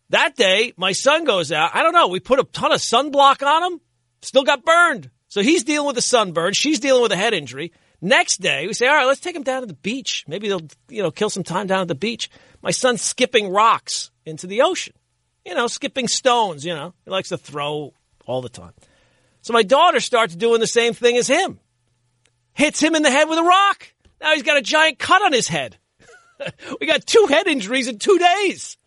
That 0.08 0.34
day, 0.36 0.72
my 0.76 0.92
son 0.92 1.24
goes 1.24 1.52
out. 1.52 1.74
I 1.74 1.82
don't 1.82 1.92
know. 1.92 2.08
We 2.08 2.20
put 2.20 2.38
a 2.38 2.44
ton 2.44 2.72
of 2.72 2.80
sunblock 2.80 3.46
on 3.46 3.72
him. 3.72 3.80
Still 4.22 4.44
got 4.44 4.64
burned. 4.64 5.10
So 5.28 5.42
he's 5.42 5.64
dealing 5.64 5.86
with 5.86 5.96
a 5.98 6.02
sunburn. 6.02 6.52
She's 6.52 6.80
dealing 6.80 7.02
with 7.02 7.12
a 7.12 7.16
head 7.16 7.34
injury. 7.34 7.72
Next 8.00 8.40
day, 8.40 8.66
we 8.66 8.74
say, 8.74 8.86
all 8.86 8.94
right, 8.94 9.06
let's 9.06 9.20
take 9.20 9.36
him 9.36 9.42
down 9.42 9.62
to 9.62 9.66
the 9.66 9.74
beach. 9.74 10.24
Maybe 10.26 10.48
they'll, 10.48 10.66
you 10.88 11.02
know, 11.02 11.10
kill 11.10 11.30
some 11.30 11.44
time 11.44 11.66
down 11.66 11.82
at 11.82 11.88
the 11.88 11.94
beach. 11.94 12.30
My 12.60 12.70
son's 12.70 13.00
skipping 13.00 13.48
rocks 13.48 14.10
into 14.26 14.46
the 14.46 14.62
ocean. 14.62 14.94
You 15.46 15.54
know, 15.54 15.66
skipping 15.66 16.08
stones, 16.08 16.64
you 16.64 16.74
know. 16.74 16.94
He 17.04 17.10
likes 17.10 17.30
to 17.30 17.38
throw 17.38 17.94
all 18.26 18.42
the 18.42 18.48
time. 18.48 18.72
So 19.40 19.52
my 19.52 19.62
daughter 19.62 20.00
starts 20.00 20.36
doing 20.36 20.60
the 20.60 20.66
same 20.66 20.94
thing 20.94 21.16
as 21.16 21.28
him. 21.28 21.58
Hits 22.54 22.80
him 22.80 22.94
in 22.94 23.02
the 23.02 23.10
head 23.10 23.28
with 23.28 23.38
a 23.38 23.42
rock. 23.42 23.92
Now 24.22 24.34
he's 24.34 24.44
got 24.44 24.56
a 24.56 24.62
giant 24.62 24.98
cut 24.98 25.22
on 25.22 25.32
his 25.32 25.48
head. 25.48 25.76
we 26.80 26.86
got 26.86 27.04
two 27.04 27.26
head 27.28 27.48
injuries 27.48 27.88
in 27.88 27.98
two 27.98 28.18
days. 28.18 28.78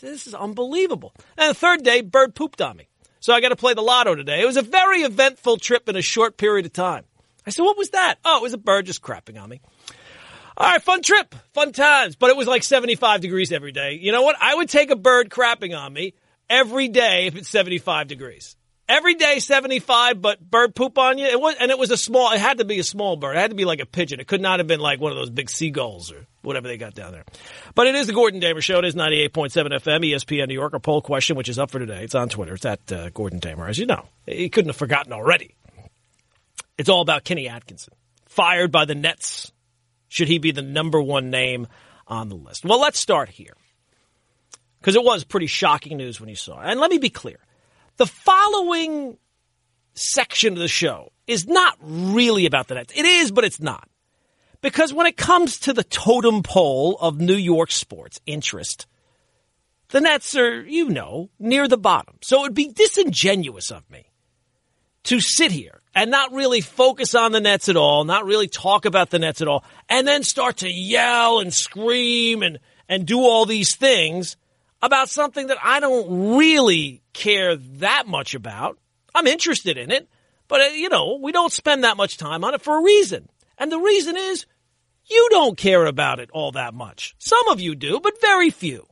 This 0.00 0.26
is 0.26 0.34
unbelievable. 0.34 1.14
And 1.38 1.50
the 1.50 1.54
third 1.54 1.84
day, 1.84 2.00
bird 2.00 2.34
pooped 2.34 2.60
on 2.60 2.76
me. 2.76 2.88
So 3.20 3.32
I 3.32 3.40
got 3.40 3.50
to 3.50 3.56
play 3.56 3.74
the 3.74 3.82
lotto 3.82 4.16
today. 4.16 4.40
It 4.40 4.46
was 4.46 4.56
a 4.56 4.62
very 4.62 5.02
eventful 5.02 5.58
trip 5.58 5.88
in 5.88 5.94
a 5.94 6.02
short 6.02 6.36
period 6.36 6.66
of 6.66 6.72
time. 6.72 7.04
I 7.46 7.50
said, 7.50 7.62
what 7.62 7.78
was 7.78 7.90
that? 7.90 8.16
Oh, 8.24 8.38
it 8.38 8.42
was 8.42 8.52
a 8.52 8.58
bird 8.58 8.86
just 8.86 9.00
crapping 9.00 9.40
on 9.40 9.48
me. 9.48 9.60
All 10.56 10.66
right, 10.66 10.82
fun 10.82 11.02
trip, 11.02 11.34
fun 11.54 11.72
times, 11.72 12.16
but 12.16 12.30
it 12.30 12.36
was 12.36 12.48
like 12.48 12.64
75 12.64 13.20
degrees 13.20 13.52
every 13.52 13.72
day. 13.72 13.98
You 14.00 14.10
know 14.12 14.22
what? 14.22 14.36
I 14.40 14.54
would 14.54 14.68
take 14.68 14.90
a 14.90 14.96
bird 14.96 15.30
crapping 15.30 15.76
on 15.76 15.92
me 15.92 16.14
every 16.50 16.88
day 16.88 17.26
if 17.26 17.36
it's 17.36 17.48
75 17.48 18.08
degrees. 18.08 18.56
Every 18.92 19.14
day 19.14 19.38
75, 19.38 20.20
but 20.20 20.38
bird 20.38 20.74
poop 20.74 20.98
on 20.98 21.16
you. 21.16 21.24
It 21.24 21.40
was, 21.40 21.54
and 21.58 21.70
it 21.70 21.78
was 21.78 21.90
a 21.90 21.96
small, 21.96 22.30
it 22.30 22.38
had 22.38 22.58
to 22.58 22.66
be 22.66 22.78
a 22.78 22.84
small 22.84 23.16
bird. 23.16 23.36
It 23.36 23.40
had 23.40 23.50
to 23.50 23.56
be 23.56 23.64
like 23.64 23.80
a 23.80 23.86
pigeon. 23.86 24.20
It 24.20 24.26
could 24.26 24.42
not 24.42 24.60
have 24.60 24.66
been 24.66 24.80
like 24.80 25.00
one 25.00 25.12
of 25.12 25.16
those 25.16 25.30
big 25.30 25.48
seagulls 25.48 26.12
or 26.12 26.26
whatever 26.42 26.68
they 26.68 26.76
got 26.76 26.92
down 26.92 27.12
there. 27.12 27.24
But 27.74 27.86
it 27.86 27.94
is 27.94 28.06
the 28.06 28.12
Gordon 28.12 28.38
Damer 28.38 28.60
Show. 28.60 28.80
It 28.80 28.84
is 28.84 28.94
98.7 28.94 29.30
FM, 29.80 30.12
ESPN 30.12 30.48
New 30.48 30.54
York. 30.54 30.74
A 30.74 30.78
poll 30.78 31.00
question, 31.00 31.36
which 31.36 31.48
is 31.48 31.58
up 31.58 31.70
for 31.70 31.78
today. 31.78 32.04
It's 32.04 32.14
on 32.14 32.28
Twitter. 32.28 32.52
It's 32.52 32.66
at 32.66 32.92
uh, 32.92 33.08
Gordon 33.08 33.38
Damer, 33.38 33.66
as 33.66 33.78
you 33.78 33.86
know. 33.86 34.04
He 34.26 34.50
couldn't 34.50 34.68
have 34.68 34.76
forgotten 34.76 35.14
already. 35.14 35.54
It's 36.76 36.90
all 36.90 37.00
about 37.00 37.24
Kenny 37.24 37.48
Atkinson. 37.48 37.94
Fired 38.26 38.70
by 38.70 38.84
the 38.84 38.94
Nets. 38.94 39.52
Should 40.08 40.28
he 40.28 40.36
be 40.36 40.50
the 40.50 40.60
number 40.60 41.00
one 41.00 41.30
name 41.30 41.66
on 42.06 42.28
the 42.28 42.36
list? 42.36 42.62
Well, 42.62 42.78
let's 42.78 43.00
start 43.00 43.30
here. 43.30 43.54
Because 44.80 44.96
it 44.96 45.02
was 45.02 45.24
pretty 45.24 45.46
shocking 45.46 45.96
news 45.96 46.20
when 46.20 46.28
you 46.28 46.36
saw 46.36 46.60
it. 46.60 46.70
And 46.70 46.78
let 46.78 46.90
me 46.90 46.98
be 46.98 47.08
clear. 47.08 47.38
The 47.96 48.06
following 48.06 49.18
section 49.94 50.54
of 50.54 50.58
the 50.58 50.68
show 50.68 51.12
is 51.26 51.46
not 51.46 51.76
really 51.80 52.46
about 52.46 52.68
the 52.68 52.74
Nets. 52.74 52.92
It 52.96 53.04
is, 53.04 53.30
but 53.30 53.44
it's 53.44 53.60
not. 53.60 53.88
Because 54.60 54.92
when 54.92 55.06
it 55.06 55.16
comes 55.16 55.58
to 55.60 55.72
the 55.72 55.84
totem 55.84 56.42
pole 56.42 56.96
of 57.00 57.20
New 57.20 57.34
York 57.36 57.72
sports 57.72 58.20
interest, 58.26 58.86
the 59.88 60.00
Nets 60.00 60.36
are, 60.36 60.62
you 60.62 60.88
know, 60.88 61.30
near 61.38 61.68
the 61.68 61.76
bottom. 61.76 62.16
So 62.22 62.38
it 62.38 62.42
would 62.42 62.54
be 62.54 62.72
disingenuous 62.72 63.70
of 63.70 63.88
me 63.90 64.10
to 65.04 65.20
sit 65.20 65.50
here 65.50 65.80
and 65.94 66.10
not 66.10 66.32
really 66.32 66.60
focus 66.60 67.14
on 67.14 67.32
the 67.32 67.40
Nets 67.40 67.68
at 67.68 67.76
all, 67.76 68.04
not 68.04 68.24
really 68.24 68.48
talk 68.48 68.84
about 68.84 69.10
the 69.10 69.18
Nets 69.18 69.42
at 69.42 69.48
all, 69.48 69.64
and 69.88 70.06
then 70.06 70.22
start 70.22 70.58
to 70.58 70.70
yell 70.70 71.40
and 71.40 71.52
scream 71.52 72.42
and, 72.42 72.60
and 72.88 73.04
do 73.04 73.20
all 73.20 73.44
these 73.44 73.76
things 73.76 74.36
about 74.80 75.08
something 75.08 75.48
that 75.48 75.58
I 75.62 75.80
don't 75.80 76.36
really 76.36 77.01
care 77.12 77.56
that 77.56 78.06
much 78.06 78.34
about. 78.34 78.78
I'm 79.14 79.26
interested 79.26 79.76
in 79.76 79.90
it, 79.90 80.08
but 80.48 80.60
uh, 80.60 80.64
you 80.64 80.88
know, 80.88 81.18
we 81.22 81.32
don't 81.32 81.52
spend 81.52 81.84
that 81.84 81.96
much 81.96 82.16
time 82.16 82.44
on 82.44 82.54
it 82.54 82.62
for 82.62 82.78
a 82.78 82.82
reason. 82.82 83.28
And 83.58 83.70
the 83.70 83.78
reason 83.78 84.16
is 84.16 84.46
you 85.04 85.28
don't 85.30 85.56
care 85.56 85.86
about 85.86 86.20
it 86.20 86.30
all 86.32 86.52
that 86.52 86.74
much. 86.74 87.14
Some 87.18 87.48
of 87.48 87.60
you 87.60 87.74
do, 87.74 88.00
but 88.00 88.20
very 88.20 88.50
few. 88.50 88.86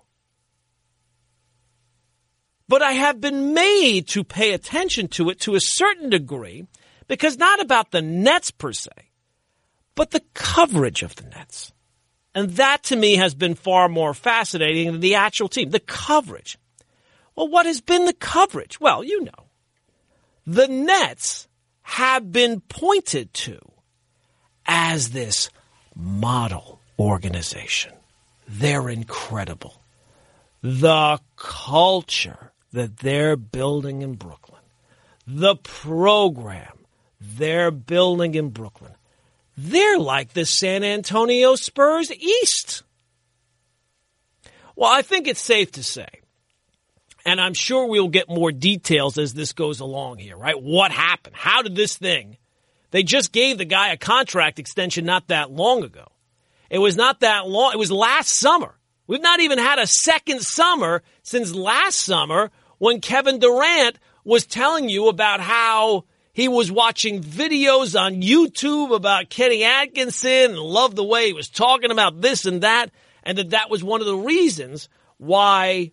But 2.69 2.83
I 2.83 2.93
have 2.93 3.21
been 3.21 3.53
made 3.53 4.07
to 4.09 4.23
pay 4.23 4.53
attention 4.53 5.09
to 5.09 5.31
it 5.31 5.41
to 5.41 5.57
a 5.57 5.61
certain 5.61 6.09
degree 6.09 6.67
because 7.09 7.37
not 7.37 7.61
about 7.61 7.91
the 7.91 8.01
Nets 8.01 8.53
per 8.53 8.73
se, 8.73 8.93
but 9.97 10.13
the 10.13 10.23
coverage 10.35 11.03
of 11.03 11.17
the 11.17 11.25
Nets. 11.25 11.73
And 12.33 12.51
that 12.51 12.85
to 12.85 12.97
me 12.97 13.17
has 13.17 13.35
been 13.35 13.57
far 13.57 13.89
more 13.89 14.15
fascinating 14.15 14.93
than 14.93 15.01
the 15.01 15.17
actual 15.17 15.49
team, 15.49 15.71
the 15.71 15.81
coverage. 15.81 16.59
Well, 17.37 17.49
what 17.49 17.67
has 17.67 17.81
been 17.81 18.05
the 18.05 18.13
coverage? 18.13 18.81
Well, 18.81 19.03
you 19.05 19.25
know, 19.25 19.49
the 20.47 20.69
Nets 20.69 21.49
have 21.83 22.33
been 22.33 22.61
pointed 22.61 23.33
to 23.35 23.59
as 24.67 25.11
this 25.11 25.51
model 25.95 26.81
organization. 26.99 27.93
They're 28.49 28.89
incredible. 28.89 29.83
The 30.63 31.21
culture 31.37 32.53
that 32.73 32.99
they're 32.99 33.37
building 33.37 34.03
in 34.03 34.15
Brooklyn, 34.15 34.61
the 35.27 35.57
program 35.57 36.79
they're 37.21 37.71
building 37.71 38.35
in 38.35 38.51
Brooklyn, 38.51 38.95
they're 39.57 39.99
like 39.99 40.33
the 40.33 40.47
San 40.47 40.85
Antonio 40.85 41.55
Spurs 41.55 42.11
East. 42.13 42.83
Well, 44.77 44.91
I 44.91 45.03
think 45.03 45.29
it's 45.29 45.41
safe 45.41 45.73
to 45.73 45.83
say, 45.83 46.09
and 47.25 47.41
I'm 47.41 47.55
sure 47.55 47.87
we'll 47.87 48.09
get 48.09 48.29
more 48.29 48.53
details 48.53 49.19
as 49.19 49.35
this 49.35 49.53
goes 49.53 49.81
along 49.81 50.19
here, 50.19 50.37
right? 50.37 50.61
What 50.61 50.93
happened? 50.93 51.37
How 51.37 51.63
did 51.63 51.75
this 51.75 51.97
thing? 51.97 52.37
They 52.91 53.03
just 53.03 53.33
gave 53.33 53.59
the 53.59 53.65
guy 53.65 53.93
a 53.93 53.97
contract 53.97 54.59
extension 54.59 55.05
not 55.05 55.29
that 55.29 55.51
long 55.51 55.85
ago. 55.85 56.07
It 56.71 56.79
was 56.79 56.97
not 56.97 57.21
that 57.21 57.49
long. 57.49 57.73
It 57.73 57.79
was 57.79 57.93
last 57.93 58.39
summer. 58.39 58.75
We've 59.07 59.21
not 59.21 59.41
even 59.41 59.59
had 59.59 59.79
a 59.79 59.87
second 59.87 60.41
summer 60.41 61.03
since 61.23 61.55
last 61.55 61.99
summer 61.99 62.51
when 62.79 63.01
Kevin 63.01 63.39
Durant 63.39 63.99
was 64.25 64.47
telling 64.47 64.89
you 64.89 65.09
about 65.09 65.41
how 65.41 66.05
he 66.33 66.49
was 66.49 66.71
watching 66.71 67.23
videos 67.23 68.01
on 68.01 68.23
YouTube 68.23 68.95
about 68.95 69.31
Kenny 69.31 69.65
Atkinson 69.65 70.53
and 70.53 70.59
loved 70.59 70.97
the 70.97 71.05
way 71.05 71.27
he 71.27 71.33
was 71.33 71.49
talking 71.49 71.91
about 71.91 72.21
this 72.21 72.47
and 72.47 72.63
that, 72.63 72.91
and 73.25 73.37
that 73.39 73.51
that 73.51 73.71
was 73.71 73.83
one 73.83 74.01
of 74.01 74.07
the 74.07 74.17
reasons 74.17 74.89
why 75.19 75.91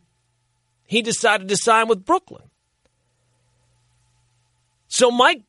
he 0.87 1.01
decided 1.01 1.49
to 1.49 1.57
sign 1.57 1.87
with 1.87 2.05
Brooklyn. 2.05 2.43
So 4.87 5.11
Mike 5.11 5.43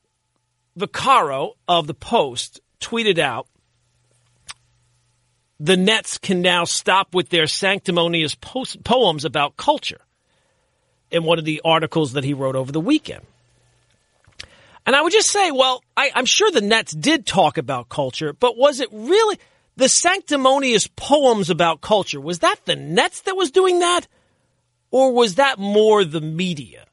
Vaccaro 0.78 1.52
of 1.66 1.86
the 1.86 1.94
Post 1.94 2.60
tweeted 2.80 3.18
out 3.18 3.46
the 5.60 5.76
Nets 5.76 6.18
can 6.18 6.40
now 6.40 6.64
stop 6.64 7.14
with 7.14 7.30
their 7.30 7.46
sanctimonious 7.46 8.34
poems 8.34 9.24
about 9.24 9.56
culture 9.56 10.00
in 11.10 11.24
one 11.24 11.38
of 11.38 11.44
the 11.44 11.60
articles 11.64 12.12
that 12.12 12.24
he 12.24 12.34
wrote 12.34 12.54
over 12.54 12.70
the 12.70 12.80
weekend. 12.80 13.24
And 14.86 14.94
I 14.94 15.02
would 15.02 15.12
just 15.12 15.30
say, 15.30 15.50
well, 15.50 15.82
I, 15.96 16.10
am 16.14 16.24
sure 16.24 16.50
the 16.50 16.60
Nets 16.60 16.94
did 16.94 17.26
talk 17.26 17.58
about 17.58 17.88
culture, 17.88 18.32
but 18.32 18.56
was 18.56 18.80
it 18.80 18.88
really? 18.92 19.38
The 19.76 19.88
sanctimonious 19.88 20.88
poems 20.96 21.50
about 21.50 21.80
culture, 21.80 22.20
was 22.20 22.40
that 22.40 22.56
the 22.64 22.74
Nets 22.74 23.22
that 23.22 23.36
was 23.36 23.50
doing 23.50 23.80
that? 23.80 24.06
Or 24.90 25.12
was 25.12 25.36
that 25.36 25.58
more 25.58 26.04
the 26.04 26.20
media? 26.20 26.86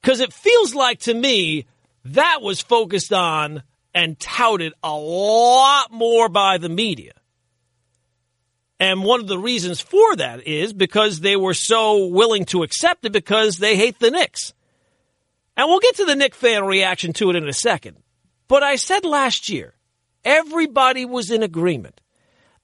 Because 0.00 0.20
it 0.20 0.32
feels 0.32 0.74
like 0.74 1.00
to 1.00 1.14
me 1.14 1.66
that 2.04 2.38
was 2.42 2.60
focused 2.60 3.12
on 3.12 3.62
and 3.94 4.18
touted 4.18 4.72
a 4.82 4.96
lot 4.96 5.92
more 5.92 6.28
by 6.28 6.58
the 6.58 6.68
media. 6.68 7.12
And 8.80 9.04
one 9.04 9.20
of 9.20 9.28
the 9.28 9.38
reasons 9.38 9.80
for 9.80 10.16
that 10.16 10.44
is 10.44 10.72
because 10.72 11.20
they 11.20 11.36
were 11.36 11.54
so 11.54 12.06
willing 12.06 12.44
to 12.46 12.64
accept 12.64 13.04
it 13.04 13.12
because 13.12 13.58
they 13.58 13.76
hate 13.76 14.00
the 14.00 14.10
Knicks. 14.10 14.54
And 15.56 15.68
we'll 15.68 15.78
get 15.78 15.96
to 15.96 16.04
the 16.04 16.16
Knick 16.16 16.34
fan 16.34 16.64
reaction 16.64 17.12
to 17.14 17.30
it 17.30 17.36
in 17.36 17.48
a 17.48 17.52
second. 17.52 17.98
But 18.48 18.64
I 18.64 18.74
said 18.76 19.04
last 19.04 19.48
year, 19.48 19.74
everybody 20.24 21.04
was 21.04 21.30
in 21.30 21.44
agreement. 21.44 22.00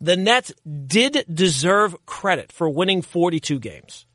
The 0.01 0.17
Nets 0.17 0.53
did 0.65 1.25
deserve 1.33 1.97
credit 2.07 2.53
for 2.53 2.69
winning 2.69 3.03
42 3.03 3.59
games. 3.59 4.07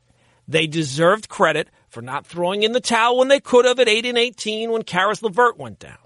They 0.48 0.66
deserved 0.66 1.28
credit 1.28 1.68
for 1.88 2.02
not 2.02 2.26
throwing 2.26 2.62
in 2.62 2.72
the 2.72 2.80
towel 2.80 3.18
when 3.18 3.28
they 3.28 3.40
could 3.40 3.64
have 3.64 3.78
at 3.78 3.88
8 3.88 4.06
and 4.06 4.18
18 4.18 4.70
when 4.70 4.82
Caris 4.82 5.22
LeVert 5.22 5.58
went 5.58 5.78
down. 5.78 5.98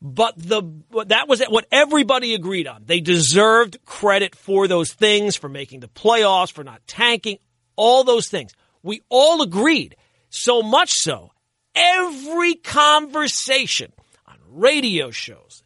But 0.00 0.34
the 0.36 0.62
that 1.06 1.26
was 1.28 1.42
what 1.42 1.66
everybody 1.72 2.34
agreed 2.34 2.68
on. 2.68 2.84
They 2.86 3.00
deserved 3.00 3.84
credit 3.84 4.36
for 4.36 4.68
those 4.68 4.92
things, 4.92 5.36
for 5.36 5.48
making 5.48 5.80
the 5.80 5.88
playoffs, 5.88 6.52
for 6.52 6.62
not 6.62 6.86
tanking, 6.86 7.38
all 7.74 8.04
those 8.04 8.28
things. 8.28 8.52
We 8.82 9.02
all 9.08 9.42
agreed. 9.42 9.96
So 10.30 10.62
much 10.62 10.90
so, 10.92 11.32
every 11.74 12.54
conversation 12.54 13.92
on 14.26 14.36
radio 14.48 15.10
shows, 15.10 15.64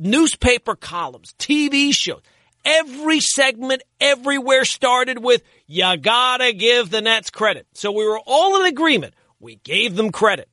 newspaper 0.00 0.74
columns, 0.74 1.34
TV 1.38 1.92
shows, 1.94 2.22
every 2.64 3.20
segment 3.20 3.82
everywhere 4.00 4.64
started 4.64 5.22
with, 5.22 5.42
you 5.66 5.96
gotta 5.96 6.52
give 6.52 6.90
the 6.90 7.00
Nets 7.00 7.30
credit. 7.30 7.66
So 7.74 7.92
we 7.92 8.04
were 8.06 8.20
all 8.26 8.60
in 8.60 8.66
agreement. 8.66 9.14
We 9.38 9.56
gave 9.56 9.96
them 9.96 10.10
credit. 10.10 10.48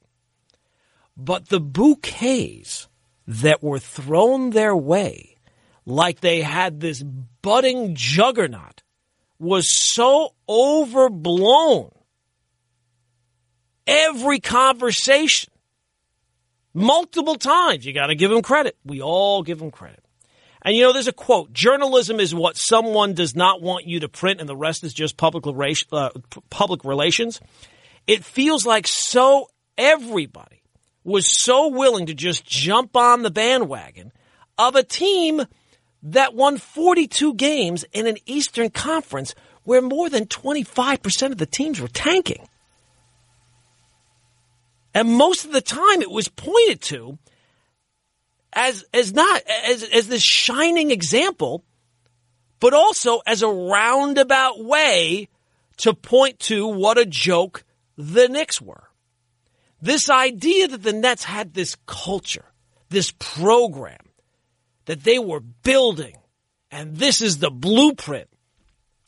But 1.16 1.50
the 1.50 1.60
bouquets 1.60 2.88
that 3.28 3.64
were 3.64 3.80
thrown 3.80 4.52
their 4.52 4.76
way, 4.76 5.38
like 5.86 6.20
they 6.20 6.42
had 6.42 6.80
this 6.80 7.04
budding 7.42 7.96
juggernaut, 7.96 8.84
was 9.40 9.68
so 9.94 10.34
overblown. 10.48 11.92
Every 13.86 14.40
conversation, 14.40 15.52
multiple 16.78 17.36
times, 17.36 17.86
you 17.86 17.94
got 17.94 18.08
to 18.08 18.16
give 18.16 18.30
them 18.30 18.42
credit. 18.42 18.78
We 18.86 19.02
all 19.02 19.44
give 19.44 19.60
them 19.60 19.72
credit. 19.72 20.04
And 20.62 20.76
you 20.76 20.84
know, 20.84 20.94
there's 20.94 21.08
a 21.08 21.14
quote 21.14 21.54
journalism 21.54 22.20
is 22.20 22.34
what 22.34 22.58
someone 22.58 23.14
does 23.14 23.36
not 23.36 23.62
want 23.62 23.86
you 23.86 24.00
to 24.02 24.10
print, 24.10 24.40
and 24.40 24.50
the 24.50 24.56
rest 24.56 24.84
is 24.84 24.94
just 24.94 25.18
public, 25.18 25.46
uh, 25.92 26.10
public 26.50 26.84
relations. 26.84 27.40
It 28.06 28.24
feels 28.24 28.66
like 28.66 28.88
so 28.88 29.50
everybody 29.78 30.62
was 31.04 31.26
so 31.44 31.70
willing 31.70 32.08
to 32.08 32.14
just 32.14 32.46
jump 32.46 32.96
on 32.96 33.24
the 33.24 33.32
bandwagon 33.32 34.12
of 34.58 34.76
a 34.76 34.84
team 34.84 35.46
that 36.04 36.34
won 36.34 36.58
42 36.58 37.34
games 37.36 37.86
in 37.94 38.08
an 38.08 38.18
Eastern 38.26 38.70
Conference 38.70 39.34
where 39.64 39.82
more 39.82 40.10
than 40.10 40.26
25% 40.26 41.32
of 41.32 41.38
the 41.38 41.46
teams 41.46 41.80
were 41.80 41.88
tanking. 41.88 42.47
And 44.94 45.10
most 45.10 45.46
of 45.46 45.52
the 45.52 45.62
time 45.62 46.02
it 46.02 46.12
was 46.12 46.28
pointed 46.28 46.82
to 46.84 47.18
as, 48.54 48.86
as 48.94 49.14
not, 49.14 49.44
as, 49.66 49.84
as 49.84 50.08
this 50.08 50.24
shining 50.24 50.92
example, 50.92 51.64
but 52.60 52.74
also 52.74 53.22
as 53.28 53.42
a 53.44 53.48
roundabout 53.48 54.64
way 54.64 55.30
to 55.78 55.94
point 55.94 56.40
to 56.40 56.68
what 56.68 56.98
a 56.98 57.06
joke 57.06 57.64
the 57.98 58.28
Knicks 58.28 58.62
were. 58.62 58.84
This 59.82 60.10
idea 60.10 60.68
that 60.70 60.82
the 60.82 60.94
Nets 60.94 61.24
had 61.24 61.54
this 61.54 61.76
culture, 61.86 62.46
this 62.90 63.12
program 63.20 64.10
that 64.86 65.04
they 65.04 65.20
were 65.20 65.40
building, 65.40 66.18
and 66.72 66.98
this 66.98 67.22
is 67.22 67.38
the 67.38 67.52
blueprint, 67.52 68.30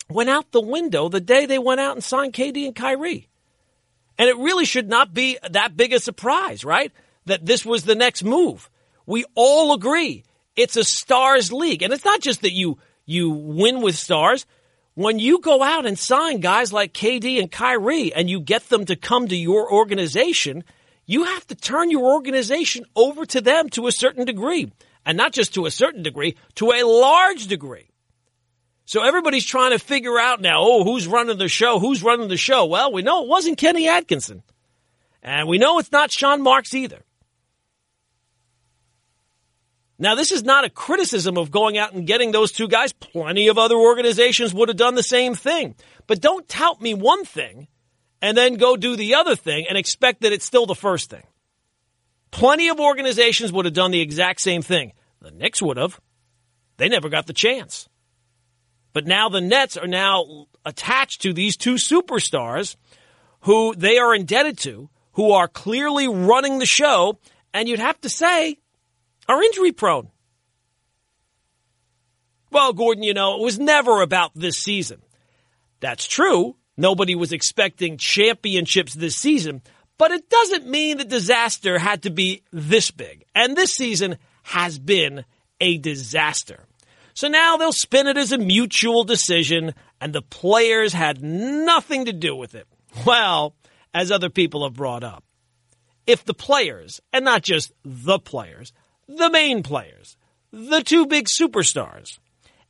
went 0.10 0.30
out 0.30 0.52
the 0.52 0.62
window 0.62 1.10
the 1.10 1.22
day 1.22 1.46
they 1.46 1.60
went 1.60 1.80
out 1.80 1.96
and 1.96 2.04
signed 2.04 2.34
KD 2.34 2.65
and 2.65 2.76
Kyrie. 2.76 3.29
And 4.20 4.30
it 4.30 4.38
really 4.38 4.66
should 4.66 4.88
not 4.88 5.14
be 5.14 5.40
that 5.50 5.76
big 5.76 5.94
a 5.94 6.00
surprise, 6.00 6.64
right? 6.64 6.92
That 7.26 7.46
this 7.46 7.66
was 7.66 7.84
the 7.84 7.96
next 7.96 8.24
move. 8.24 8.70
We 9.08 9.26
all 9.34 9.74
agree 9.74 10.26
it's 10.56 10.76
a 10.76 10.84
stars 10.84 11.52
league. 11.52 11.82
And 11.82 11.94
it's 11.94 12.06
not 12.06 12.22
just 12.22 12.42
that 12.42 12.54
you, 12.54 12.78
you 13.06 13.32
win 13.32 13.82
with 13.82 13.96
stars 13.96 14.46
when 15.00 15.18
you 15.18 15.40
go 15.40 15.64
out 15.64 15.86
and 15.86 15.98
sign 15.98 16.42
guys 16.42 16.74
like 16.74 16.94
KD 16.94 17.40
and 17.40 17.50
Kyrie 17.50 18.14
and 18.14 18.30
you 18.30 18.42
get 18.42 18.68
them 18.68 18.84
to 18.84 18.98
come 18.98 19.30
to 19.30 19.36
your 19.36 19.72
organization, 19.72 20.66
you 21.06 21.24
have 21.24 21.48
to 21.48 21.56
turn 21.56 21.90
your 21.90 22.14
organization 22.14 22.84
over 22.98 23.26
to 23.28 23.40
them 23.40 23.70
to 23.70 23.88
a 23.88 23.94
certain 23.94 24.26
degree. 24.26 24.74
And 25.06 25.18
not 25.18 25.32
just 25.32 25.54
to 25.54 25.66
a 25.66 25.72
certain 25.72 26.04
degree, 26.04 26.36
to 26.56 26.72
a 26.72 26.84
large 26.84 27.48
degree. 27.48 27.88
So 28.89 29.04
everybody's 29.04 29.45
trying 29.45 29.69
to 29.69 29.78
figure 29.78 30.17
out 30.17 30.41
now, 30.41 30.62
oh, 30.62 30.84
who's 30.84 31.06
running 31.08 31.38
the 31.38 31.47
show? 31.47 31.78
Who's 31.78 32.02
running 32.02 32.28
the 32.28 32.38
show? 32.38 32.65
Well, 32.65 32.91
we 32.91 33.04
know 33.04 33.21
it 33.21 33.30
wasn't 33.30 33.60
Kenny 33.60 33.88
Atkinson. 33.88 34.41
And 35.21 35.47
we 35.47 35.60
know 35.60 35.78
it's 35.78 35.91
not 35.91 36.12
Sean 36.12 36.41
Marks 36.41 36.73
either. 36.73 37.04
Now, 39.99 40.15
this 40.15 40.32
is 40.32 40.41
not 40.43 40.65
a 40.65 40.71
criticism 40.71 41.38
of 41.38 41.52
going 41.52 41.78
out 41.78 41.93
and 41.93 42.08
getting 42.08 42.32
those 42.32 42.52
two 42.52 42.67
guys. 42.67 42.91
Plenty 42.91 43.49
of 43.49 43.60
other 43.60 43.75
organizations 43.75 44.56
would 44.56 44.69
have 44.69 44.78
done 44.78 44.95
the 44.95 45.04
same 45.04 45.36
thing. 45.36 45.75
But 46.08 46.19
don't 46.19 46.47
tout 46.47 46.82
me 46.82 46.95
one 46.95 47.25
thing 47.25 47.67
and 48.23 48.36
then 48.36 48.56
go 48.56 48.75
do 48.75 48.95
the 48.95 49.13
other 49.13 49.36
thing 49.36 49.67
and 49.69 49.78
expect 49.78 50.21
that 50.21 50.34
it's 50.34 50.47
still 50.47 50.65
the 50.65 50.73
first 50.73 51.12
thing. 51.12 51.28
Plenty 52.32 52.69
of 52.69 52.80
organizations 52.80 53.54
would 53.54 53.65
have 53.65 53.75
done 53.75 53.91
the 53.91 54.02
exact 54.02 54.41
same 54.41 54.63
thing. 54.63 54.93
The 55.21 55.30
Knicks 55.30 55.62
would 55.62 55.78
have. 55.78 56.02
They 56.78 56.89
never 56.89 57.10
got 57.10 57.28
the 57.28 57.34
chance. 57.34 57.88
But 59.00 59.08
now 59.08 59.30
the 59.30 59.40
Nets 59.40 59.78
are 59.78 59.88
now 59.88 60.48
attached 60.66 61.22
to 61.22 61.32
these 61.32 61.56
two 61.56 61.76
superstars 61.76 62.76
who 63.44 63.74
they 63.74 63.98
are 63.98 64.14
indebted 64.14 64.58
to, 64.58 64.90
who 65.14 65.32
are 65.32 65.48
clearly 65.48 66.10
running 66.10 66.60
the 66.60 66.66
show. 66.66 67.18
And 67.54 67.70
you'd 67.70 67.80
have 67.80 68.02
to 68.02 68.10
say 68.10 68.58
are 69.30 69.42
injury 69.42 69.72
prone. 69.72 70.10
Well, 72.52 72.74
Gordon, 72.74 73.04
you 73.04 73.14
know, 73.14 73.40
it 73.40 73.42
was 73.42 73.58
never 73.58 74.02
about 74.02 74.32
this 74.36 74.56
season. 74.56 75.02
That's 75.80 76.06
true. 76.06 76.58
Nobody 76.76 77.16
was 77.16 77.32
expecting 77.32 77.96
championships 77.96 78.96
this 78.96 79.16
season, 79.16 79.62
but 79.98 80.12
it 80.12 80.30
doesn't 80.30 80.68
mean 80.68 80.98
the 80.98 81.06
disaster 81.06 81.80
had 81.80 82.04
to 82.04 82.10
be 82.10 82.44
this 82.52 82.92
big. 82.92 83.24
And 83.34 83.56
this 83.56 83.76
season 83.76 84.18
has 84.44 84.78
been 84.78 85.24
a 85.62 85.78
disaster. 85.78 86.66
So 87.20 87.28
now 87.28 87.58
they'll 87.58 87.74
spin 87.74 88.08
it 88.08 88.16
as 88.16 88.32
a 88.32 88.38
mutual 88.38 89.04
decision, 89.04 89.74
and 90.00 90.14
the 90.14 90.22
players 90.22 90.94
had 90.94 91.22
nothing 91.22 92.06
to 92.06 92.14
do 92.14 92.34
with 92.34 92.56
it. 92.56 92.66
Well, 93.06 93.56
as 93.94 94.10
other 94.10 94.30
people 94.30 94.64
have 94.64 94.76
brought 94.76 95.04
up, 95.04 95.26
if 96.08 96.24
the 96.24 96.34
players, 96.34 97.02
and 97.12 97.26
not 97.26 97.42
just 97.42 97.74
the 97.84 98.20
players, 98.20 98.72
the 99.10 99.30
main 99.30 99.64
players, 99.64 100.16
the 100.54 100.80
two 100.80 101.08
big 101.08 101.26
superstars. 101.28 102.20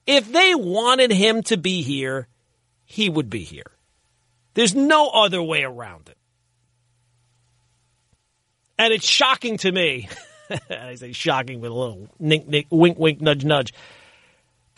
If 0.08 0.32
they 0.32 0.56
wanted 0.56 1.12
him 1.12 1.44
to 1.44 1.56
be 1.56 1.84
here, 1.84 2.28
he 2.86 3.08
would 3.08 3.30
be 3.30 3.44
here. 3.44 3.72
There's 4.56 4.74
no 4.74 5.10
other 5.10 5.44
way 5.44 5.62
around 5.62 6.10
it. 6.10 6.18
And 8.80 8.92
it's 8.96 9.08
shocking 9.08 9.58
to 9.58 9.72
me. 9.72 10.10
I 10.72 10.96
say 10.96 11.12
shocking 11.12 11.62
with 11.62 11.70
a 11.70 11.76
little 11.76 12.10
nink, 12.18 12.48
nink, 12.48 12.66
wink, 12.72 12.98
wink, 12.98 13.22
nudge, 13.22 13.46
nudge. 13.46 13.74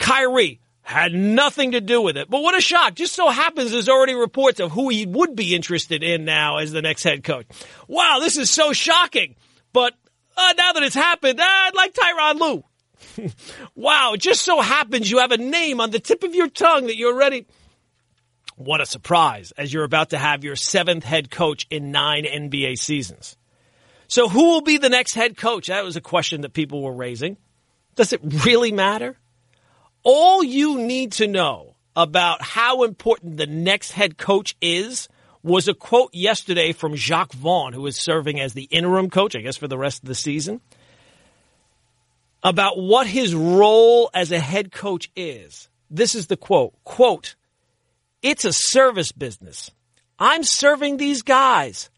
Kyrie 0.01 0.59
had 0.81 1.13
nothing 1.13 1.71
to 1.71 1.81
do 1.81 2.01
with 2.01 2.17
it. 2.17 2.29
But 2.29 2.41
what 2.41 2.57
a 2.57 2.61
shock. 2.61 2.95
Just 2.95 3.13
so 3.15 3.29
happens 3.29 3.71
there's 3.71 3.87
already 3.87 4.15
reports 4.15 4.59
of 4.59 4.71
who 4.71 4.89
he 4.89 5.05
would 5.05 5.35
be 5.35 5.55
interested 5.55 6.03
in 6.03 6.25
now 6.25 6.57
as 6.57 6.71
the 6.71 6.81
next 6.81 7.03
head 7.03 7.23
coach. 7.23 7.45
Wow, 7.87 8.17
this 8.19 8.37
is 8.37 8.51
so 8.51 8.73
shocking. 8.73 9.35
But 9.71 9.93
uh, 10.35 10.53
now 10.57 10.73
that 10.73 10.83
it's 10.83 10.95
happened, 10.95 11.39
uh, 11.39 11.45
I'd 11.45 11.75
like 11.75 11.93
Tyronn 11.93 12.39
Lue. 12.39 13.29
wow, 13.75 14.15
just 14.17 14.41
so 14.41 14.59
happens 14.59 15.09
you 15.09 15.19
have 15.19 15.31
a 15.31 15.37
name 15.37 15.79
on 15.79 15.91
the 15.91 15.99
tip 15.99 16.23
of 16.23 16.35
your 16.35 16.49
tongue 16.49 16.87
that 16.87 16.97
you're 16.97 17.17
ready. 17.17 17.45
What 18.55 18.81
a 18.81 18.85
surprise 18.85 19.53
as 19.57 19.73
you're 19.73 19.83
about 19.83 20.11
to 20.11 20.17
have 20.17 20.43
your 20.43 20.55
seventh 20.55 21.03
head 21.03 21.31
coach 21.31 21.65
in 21.69 21.91
nine 21.91 22.25
NBA 22.25 22.77
seasons. 22.77 23.37
So, 24.07 24.27
who 24.27 24.51
will 24.51 24.61
be 24.61 24.77
the 24.77 24.89
next 24.89 25.15
head 25.15 25.37
coach? 25.37 25.67
That 25.67 25.83
was 25.83 25.95
a 25.95 26.01
question 26.01 26.41
that 26.41 26.53
people 26.53 26.81
were 26.81 26.93
raising. 26.93 27.37
Does 27.95 28.13
it 28.13 28.21
really 28.45 28.71
matter? 28.71 29.17
All 30.03 30.43
you 30.43 30.79
need 30.79 31.11
to 31.13 31.27
know 31.27 31.75
about 31.95 32.41
how 32.41 32.83
important 32.83 33.37
the 33.37 33.47
next 33.47 33.91
head 33.91 34.17
coach 34.17 34.55
is 34.61 35.07
was 35.43 35.67
a 35.67 35.73
quote 35.73 36.13
yesterday 36.13 36.71
from 36.71 36.95
Jacque 36.95 37.33
Vaughn, 37.33 37.73
who 37.73 37.85
is 37.87 37.97
serving 37.97 38.39
as 38.39 38.53
the 38.53 38.63
interim 38.63 39.09
coach, 39.09 39.35
I 39.35 39.41
guess, 39.41 39.57
for 39.57 39.67
the 39.67 39.77
rest 39.77 40.03
of 40.03 40.07
the 40.07 40.15
season. 40.15 40.61
about 42.43 42.77
what 42.77 43.07
his 43.07 43.35
role 43.35 44.09
as 44.13 44.31
a 44.31 44.39
head 44.39 44.71
coach 44.71 45.09
is. 45.15 45.69
This 45.89 46.15
is 46.15 46.27
the 46.27 46.37
quote. 46.37 46.73
Quote, 46.83 47.35
it's 48.21 48.45
a 48.45 48.53
service 48.53 49.11
business. 49.11 49.71
I'm 50.17 50.43
serving 50.43 50.97
these 50.97 51.21
guys. 51.21 51.89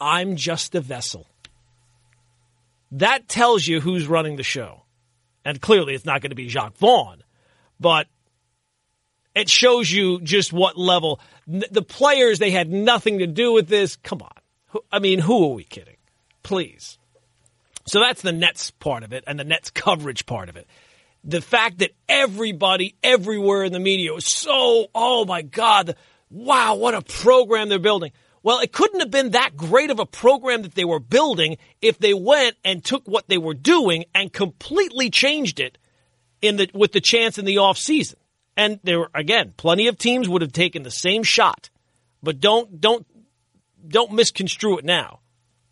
I'm 0.00 0.36
just 0.36 0.74
a 0.74 0.80
vessel. 0.80 1.26
That 2.92 3.28
tells 3.28 3.66
you 3.66 3.80
who's 3.80 4.06
running 4.06 4.36
the 4.36 4.42
show. 4.42 4.82
And 5.44 5.60
clearly 5.60 5.94
it's 5.94 6.04
not 6.04 6.20
going 6.20 6.30
to 6.30 6.36
be 6.36 6.46
Jacque 6.46 6.76
Vaughn, 6.76 7.22
but 7.80 8.06
it 9.34 9.48
shows 9.48 9.90
you 9.90 10.20
just 10.20 10.52
what 10.52 10.76
level 10.76 11.20
the 11.46 11.82
players 11.82 12.38
they 12.38 12.50
had 12.50 12.70
nothing 12.70 13.20
to 13.20 13.26
do 13.26 13.52
with 13.52 13.68
this. 13.68 13.96
Come 13.96 14.22
on. 14.22 14.82
I 14.92 14.98
mean, 14.98 15.18
who 15.18 15.50
are 15.50 15.54
we 15.54 15.64
kidding? 15.64 15.96
Please. 16.42 16.98
So 17.86 18.00
that's 18.00 18.20
the 18.20 18.32
Nets 18.32 18.70
part 18.70 19.02
of 19.02 19.12
it 19.12 19.24
and 19.26 19.38
the 19.38 19.44
Nets 19.44 19.70
coverage 19.70 20.26
part 20.26 20.48
of 20.48 20.56
it. 20.56 20.66
The 21.24 21.40
fact 21.40 21.78
that 21.78 21.92
everybody 22.08 22.96
everywhere 23.02 23.64
in 23.64 23.72
the 23.72 23.80
media 23.80 24.12
was 24.12 24.26
so, 24.26 24.88
oh 24.94 25.24
my 25.24 25.42
God, 25.42 25.96
wow, 26.30 26.74
what 26.74 26.94
a 26.94 27.02
program 27.02 27.68
they're 27.68 27.78
building. 27.78 28.12
Well, 28.42 28.60
it 28.60 28.72
couldn't 28.72 29.00
have 29.00 29.10
been 29.10 29.30
that 29.30 29.56
great 29.56 29.90
of 29.90 29.98
a 29.98 30.06
program 30.06 30.62
that 30.62 30.74
they 30.74 30.84
were 30.84 31.00
building 31.00 31.56
if 31.82 31.98
they 31.98 32.14
went 32.14 32.56
and 32.64 32.84
took 32.84 33.06
what 33.06 33.28
they 33.28 33.38
were 33.38 33.54
doing 33.54 34.04
and 34.14 34.32
completely 34.32 35.10
changed 35.10 35.58
it 35.60 35.78
in 36.42 36.56
the 36.56 36.70
with 36.74 36.92
the 36.92 37.00
chance 37.00 37.38
in 37.38 37.44
the 37.44 37.58
off 37.58 37.78
season. 37.78 38.18
And 38.56 38.80
there 38.82 38.98
were 38.98 39.10
again, 39.14 39.54
plenty 39.56 39.86
of 39.86 39.98
teams 39.98 40.28
would 40.28 40.42
have 40.42 40.52
taken 40.52 40.82
the 40.82 40.90
same 40.90 41.22
shot. 41.22 41.70
But 42.22 42.40
don't 42.40 42.80
don't 42.80 43.06
don't 43.86 44.12
misconstrue 44.12 44.78
it 44.78 44.84
now. 44.84 45.20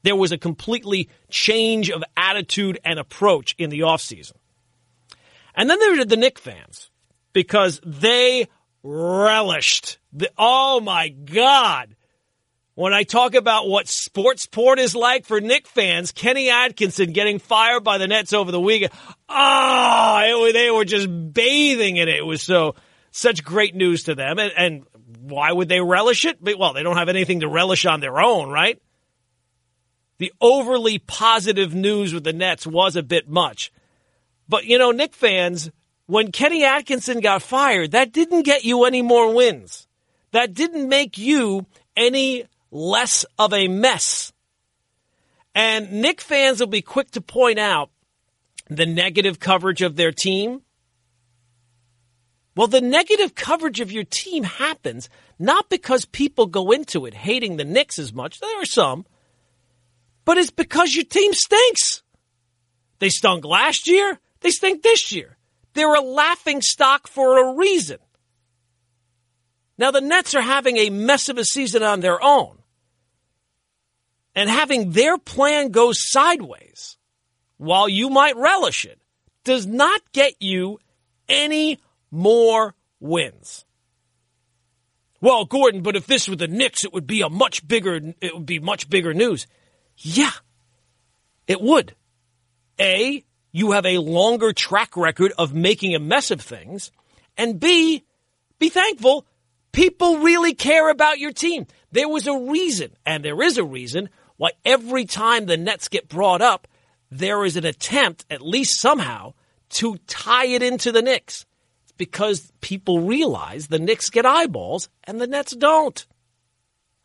There 0.02 0.16
was 0.16 0.30
a 0.30 0.38
completely 0.38 1.08
change 1.28 1.90
of 1.90 2.04
attitude 2.16 2.78
and 2.84 2.98
approach 2.98 3.54
in 3.58 3.70
the 3.70 3.80
offseason. 3.80 4.34
And 5.54 5.68
then 5.68 5.80
there 5.80 5.96
were 5.96 6.04
the 6.04 6.16
Knick 6.16 6.38
fans 6.38 6.90
because 7.32 7.80
they 7.84 8.46
relished 8.84 9.98
the, 10.12 10.30
oh 10.38 10.80
my 10.80 11.08
God, 11.08 11.95
when 12.76 12.92
I 12.92 13.04
talk 13.04 13.34
about 13.34 13.68
what 13.68 13.86
sportsport 13.86 14.76
is 14.76 14.94
like 14.94 15.24
for 15.24 15.40
Knick 15.40 15.66
fans, 15.66 16.12
Kenny 16.12 16.50
Atkinson 16.50 17.12
getting 17.12 17.38
fired 17.38 17.82
by 17.82 17.96
the 17.96 18.06
Nets 18.06 18.34
over 18.34 18.52
the 18.52 18.60
weekend. 18.60 18.92
Ah, 19.30 20.22
it, 20.26 20.52
they 20.52 20.70
were 20.70 20.84
just 20.84 21.08
bathing 21.32 21.96
in 21.96 22.06
it. 22.08 22.16
It 22.16 22.26
was 22.26 22.42
so 22.42 22.74
such 23.12 23.42
great 23.42 23.74
news 23.74 24.04
to 24.04 24.14
them. 24.14 24.38
And, 24.38 24.52
and 24.58 24.86
why 25.20 25.50
would 25.50 25.70
they 25.70 25.80
relish 25.80 26.26
it? 26.26 26.36
Well, 26.42 26.74
they 26.74 26.82
don't 26.82 26.98
have 26.98 27.08
anything 27.08 27.40
to 27.40 27.48
relish 27.48 27.86
on 27.86 28.00
their 28.00 28.20
own, 28.20 28.50
right? 28.50 28.78
The 30.18 30.34
overly 30.38 30.98
positive 30.98 31.74
news 31.74 32.12
with 32.12 32.24
the 32.24 32.34
Nets 32.34 32.66
was 32.66 32.94
a 32.94 33.02
bit 33.02 33.26
much. 33.26 33.72
But, 34.50 34.66
you 34.66 34.76
know, 34.76 34.90
Knick 34.90 35.14
fans, 35.14 35.70
when 36.04 36.30
Kenny 36.30 36.62
Atkinson 36.62 37.20
got 37.20 37.40
fired, 37.40 37.92
that 37.92 38.12
didn't 38.12 38.42
get 38.42 38.66
you 38.66 38.84
any 38.84 39.00
more 39.00 39.34
wins. 39.34 39.88
That 40.32 40.52
didn't 40.52 40.90
make 40.90 41.16
you 41.16 41.64
any 41.96 42.44
less 42.70 43.24
of 43.38 43.52
a 43.52 43.68
mess. 43.68 44.32
And 45.54 45.90
Knick 46.02 46.20
fans 46.20 46.60
will 46.60 46.66
be 46.66 46.82
quick 46.82 47.10
to 47.12 47.20
point 47.20 47.58
out 47.58 47.90
the 48.68 48.86
negative 48.86 49.40
coverage 49.40 49.82
of 49.82 49.96
their 49.96 50.12
team. 50.12 50.62
Well, 52.54 52.66
the 52.66 52.80
negative 52.80 53.34
coverage 53.34 53.80
of 53.80 53.92
your 53.92 54.04
team 54.04 54.44
happens 54.44 55.08
not 55.38 55.68
because 55.68 56.04
people 56.06 56.46
go 56.46 56.70
into 56.70 57.06
it 57.06 57.14
hating 57.14 57.56
the 57.56 57.64
Knicks 57.64 57.98
as 57.98 58.12
much. 58.12 58.40
There 58.40 58.62
are 58.62 58.66
some. 58.66 59.06
But 60.24 60.38
it's 60.38 60.50
because 60.50 60.94
your 60.94 61.04
team 61.04 61.32
stinks. 61.32 62.02
They 62.98 63.10
stunk 63.10 63.44
last 63.44 63.86
year. 63.86 64.18
They 64.40 64.50
stink 64.50 64.82
this 64.82 65.12
year. 65.12 65.36
They're 65.74 65.94
a 65.94 66.00
laughing 66.00 66.62
stock 66.62 67.06
for 67.06 67.38
a 67.38 67.56
reason. 67.56 67.98
Now, 69.78 69.90
the 69.90 70.00
Nets 70.00 70.34
are 70.34 70.40
having 70.40 70.76
a 70.78 70.90
mess 70.90 71.28
of 71.28 71.38
a 71.38 71.44
season 71.44 71.82
on 71.82 72.00
their 72.00 72.22
own. 72.22 72.58
And 74.34 74.50
having 74.50 74.90
their 74.90 75.18
plan 75.18 75.70
go 75.70 75.92
sideways, 75.92 76.96
while 77.56 77.88
you 77.88 78.10
might 78.10 78.36
relish 78.36 78.84
it, 78.84 79.00
does 79.44 79.66
not 79.66 80.00
get 80.12 80.34
you 80.40 80.78
any 81.28 81.78
more 82.10 82.74
wins. 83.00 83.64
Well, 85.20 85.44
Gordon, 85.46 85.82
but 85.82 85.96
if 85.96 86.06
this 86.06 86.28
were 86.28 86.36
the 86.36 86.48
Knicks, 86.48 86.84
it 86.84 86.92
would 86.92 87.06
be 87.06 87.22
a 87.22 87.30
much 87.30 87.66
bigger, 87.66 88.00
it 88.20 88.34
would 88.34 88.46
be 88.46 88.58
much 88.58 88.90
bigger 88.90 89.14
news. 89.14 89.46
Yeah, 89.96 90.32
it 91.46 91.60
would. 91.60 91.94
A, 92.78 93.24
you 93.52 93.72
have 93.72 93.86
a 93.86 93.98
longer 93.98 94.52
track 94.52 94.96
record 94.96 95.32
of 95.38 95.54
making 95.54 95.94
a 95.94 95.98
mess 95.98 96.30
of 96.30 96.42
things. 96.42 96.90
And 97.38 97.58
B, 97.58 98.04
be 98.58 98.68
thankful 98.68 99.26
People 99.76 100.20
really 100.20 100.54
care 100.54 100.88
about 100.88 101.18
your 101.18 101.32
team. 101.32 101.66
There 101.92 102.08
was 102.08 102.26
a 102.26 102.34
reason, 102.34 102.96
and 103.04 103.22
there 103.22 103.42
is 103.42 103.58
a 103.58 103.62
reason, 103.62 104.08
why 104.38 104.52
every 104.64 105.04
time 105.04 105.44
the 105.44 105.58
Nets 105.58 105.88
get 105.88 106.08
brought 106.08 106.40
up, 106.40 106.66
there 107.10 107.44
is 107.44 107.58
an 107.58 107.66
attempt, 107.66 108.24
at 108.30 108.40
least 108.40 108.80
somehow, 108.80 109.34
to 109.68 109.98
tie 110.06 110.46
it 110.46 110.62
into 110.62 110.92
the 110.92 111.02
Knicks. 111.02 111.44
It's 111.82 111.92
because 111.92 112.50
people 112.62 113.02
realize 113.02 113.66
the 113.66 113.78
Knicks 113.78 114.08
get 114.08 114.24
eyeballs 114.24 114.88
and 115.04 115.20
the 115.20 115.26
Nets 115.26 115.54
don't. 115.54 116.06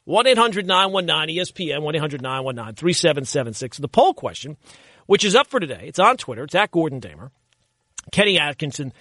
1 0.05 0.25
800 0.27 0.65
919 0.65 1.43
ESPN, 1.43 1.81
1 1.81 1.95
800 1.95 2.21
919 2.21 2.75
3776. 2.75 3.79
The 3.79 3.87
poll 3.89 4.13
question, 4.13 4.55
which 5.07 5.25
is 5.25 5.35
up 5.35 5.47
for 5.47 5.59
today, 5.59 5.83
it's 5.87 5.99
on 5.99 6.15
Twitter, 6.15 6.45
it's 6.45 6.55
at 6.55 6.71
Gordon 6.71 7.01
Damer. 7.01 7.31
Kenny 8.13 8.39
Atkinson, 8.39 8.93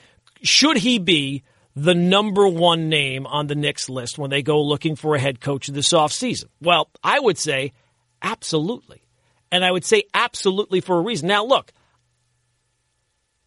should 0.43 0.79
he 0.79 0.99
be 0.99 1.45
the 1.75 1.95
number 1.95 2.47
one 2.49 2.89
name 2.89 3.27
on 3.27 3.47
the 3.47 3.55
Knicks 3.55 3.89
list 3.89 4.19
when 4.19 4.31
they 4.31 4.43
go 4.43 4.61
looking 4.61 4.97
for 4.97 5.15
a 5.15 5.21
head 5.21 5.41
coach 5.41 5.69
this 5.69 5.93
offseason? 5.93 6.47
Well, 6.61 6.91
I 7.03 7.21
would 7.21 7.39
say 7.39 7.73
absolutely. 8.23 9.03
And 9.53 9.65
I 9.65 9.71
would 9.71 9.85
say 9.85 10.05
absolutely 10.15 10.81
for 10.81 10.99
a 10.99 11.03
reason. 11.03 11.29
Now, 11.29 11.45
look, 11.45 11.73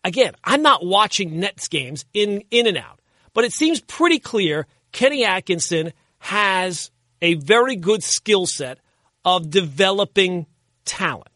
again, 0.04 0.34
I'm 0.44 0.62
not 0.62 0.86
watching 0.86 1.40
Nets 1.40 1.68
games 1.68 2.06
in, 2.14 2.44
in 2.52 2.68
and 2.68 2.78
out, 2.78 3.00
but 3.34 3.46
it 3.46 3.54
seems 3.54 3.82
pretty 3.82 4.20
clear 4.20 4.68
Kenny 4.92 5.26
Atkinson 5.26 5.94
has 6.20 6.92
a 7.22 7.36
very 7.36 7.76
good 7.76 8.04
skill 8.04 8.46
set 8.46 8.80
of 9.26 9.50
developing 9.50 10.46
talent. 10.86 11.30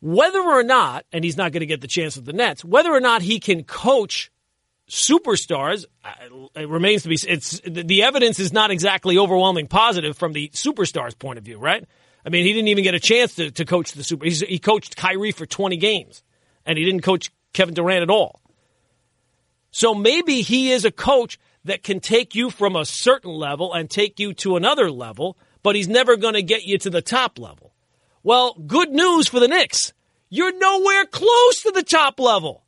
Whether 0.00 0.40
or 0.40 0.62
not, 0.62 1.04
and 1.12 1.24
he's 1.24 1.36
not 1.36 1.52
going 1.52 1.60
to 1.60 1.66
get 1.66 1.80
the 1.80 1.88
chance 1.88 2.16
with 2.16 2.26
the 2.26 2.32
Nets, 2.32 2.64
whether 2.64 2.92
or 2.92 3.00
not 3.00 3.22
he 3.22 3.40
can 3.40 3.64
coach 3.64 4.30
superstars 4.88 5.86
uh, 6.04 6.10
it 6.56 6.68
remains 6.68 7.04
to 7.04 7.08
be 7.08 7.16
it's 7.26 7.60
the 7.64 8.02
evidence 8.02 8.38
is 8.38 8.52
not 8.52 8.70
exactly 8.70 9.16
overwhelming 9.16 9.66
positive 9.66 10.16
from 10.16 10.32
the 10.32 10.50
superstars 10.50 11.18
point 11.18 11.38
of 11.38 11.44
view 11.44 11.58
right? 11.58 11.86
I 12.24 12.28
mean 12.28 12.44
he 12.44 12.52
didn't 12.52 12.68
even 12.68 12.84
get 12.84 12.94
a 12.94 13.00
chance 13.00 13.36
to, 13.36 13.50
to 13.50 13.64
coach 13.64 13.92
the 13.92 14.04
super 14.04 14.26
he 14.26 14.58
coached 14.58 14.96
Kyrie 14.96 15.32
for 15.32 15.46
20 15.46 15.78
games 15.78 16.22
and 16.66 16.76
he 16.76 16.84
didn't 16.84 17.00
coach 17.00 17.30
Kevin 17.54 17.74
Durant 17.74 18.02
at 18.02 18.10
all. 18.10 18.40
So 19.70 19.94
maybe 19.94 20.42
he 20.42 20.70
is 20.70 20.84
a 20.84 20.90
coach 20.90 21.38
that 21.64 21.82
can 21.82 22.00
take 22.00 22.34
you 22.34 22.50
from 22.50 22.76
a 22.76 22.84
certain 22.84 23.32
level 23.32 23.72
and 23.72 23.88
take 23.88 24.20
you 24.20 24.34
to 24.34 24.56
another 24.56 24.90
level 24.90 25.38
but 25.62 25.76
he's 25.76 25.88
never 25.88 26.18
going 26.18 26.34
to 26.34 26.42
get 26.42 26.64
you 26.64 26.76
to 26.76 26.90
the 26.90 27.00
top 27.00 27.38
level. 27.38 27.72
Well 28.22 28.52
good 28.66 28.90
news 28.90 29.28
for 29.28 29.40
the 29.40 29.48
Knicks. 29.48 29.94
You're 30.28 30.58
nowhere 30.58 31.06
close 31.06 31.62
to 31.62 31.70
the 31.70 31.82
top 31.82 32.20
level 32.20 32.63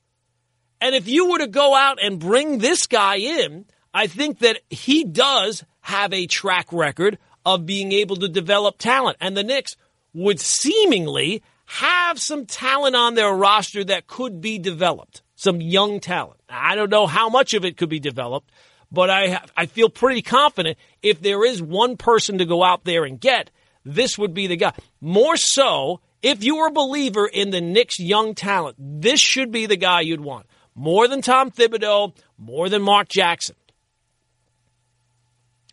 and 0.80 0.94
if 0.94 1.08
you 1.08 1.30
were 1.30 1.38
to 1.38 1.46
go 1.46 1.74
out 1.74 1.98
and 2.02 2.18
bring 2.18 2.58
this 2.58 2.86
guy 2.86 3.16
in, 3.16 3.64
I 3.94 4.06
think 4.06 4.40
that 4.40 4.60
he 4.68 5.04
does 5.04 5.64
have 5.80 6.12
a 6.12 6.26
track 6.26 6.72
record 6.72 7.18
of 7.44 7.64
being 7.64 7.92
able 7.92 8.16
to 8.16 8.28
develop 8.28 8.76
talent. 8.78 9.16
And 9.20 9.36
the 9.36 9.44
Knicks 9.44 9.76
would 10.12 10.40
seemingly 10.40 11.42
have 11.66 12.18
some 12.20 12.46
talent 12.46 12.94
on 12.94 13.14
their 13.14 13.32
roster 13.32 13.84
that 13.84 14.06
could 14.06 14.40
be 14.40 14.58
developed, 14.58 15.22
some 15.34 15.60
young 15.60 16.00
talent. 16.00 16.40
I 16.48 16.74
don't 16.74 16.90
know 16.90 17.06
how 17.06 17.28
much 17.28 17.54
of 17.54 17.64
it 17.64 17.76
could 17.76 17.88
be 17.88 18.00
developed, 18.00 18.50
but 18.92 19.10
I, 19.10 19.40
I 19.56 19.66
feel 19.66 19.88
pretty 19.88 20.22
confident 20.22 20.76
if 21.02 21.20
there 21.20 21.44
is 21.44 21.62
one 21.62 21.96
person 21.96 22.38
to 22.38 22.44
go 22.44 22.62
out 22.62 22.84
there 22.84 23.04
and 23.04 23.20
get, 23.20 23.50
this 23.84 24.18
would 24.18 24.34
be 24.34 24.46
the 24.46 24.56
guy. 24.56 24.72
More 25.00 25.36
so, 25.36 26.00
if 26.22 26.44
you're 26.44 26.68
a 26.68 26.72
believer 26.72 27.26
in 27.26 27.50
the 27.50 27.60
Knicks' 27.60 28.00
young 28.00 28.34
talent, 28.34 28.76
this 28.78 29.20
should 29.20 29.50
be 29.50 29.66
the 29.66 29.76
guy 29.76 30.00
you'd 30.00 30.20
want 30.20 30.46
more 30.76 31.08
than 31.08 31.22
Tom 31.22 31.50
Thibodeau, 31.50 32.14
more 32.38 32.68
than 32.68 32.82
Mark 32.82 33.08
Jackson. 33.08 33.56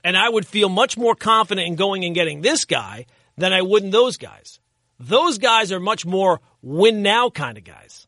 And 0.03 0.17
I 0.17 0.27
would 0.27 0.47
feel 0.47 0.69
much 0.69 0.97
more 0.97 1.13
confident 1.13 1.67
in 1.67 1.75
going 1.75 2.03
and 2.05 2.15
getting 2.15 2.41
this 2.41 2.65
guy 2.65 3.05
than 3.37 3.53
I 3.53 3.61
would 3.61 3.83
in 3.83 3.89
those 3.89 4.17
guys. 4.17 4.59
Those 4.99 5.37
guys 5.37 5.71
are 5.71 5.79
much 5.79 6.05
more 6.05 6.39
win 6.61 7.01
now 7.01 7.29
kind 7.29 7.57
of 7.57 7.63
guys. 7.63 8.07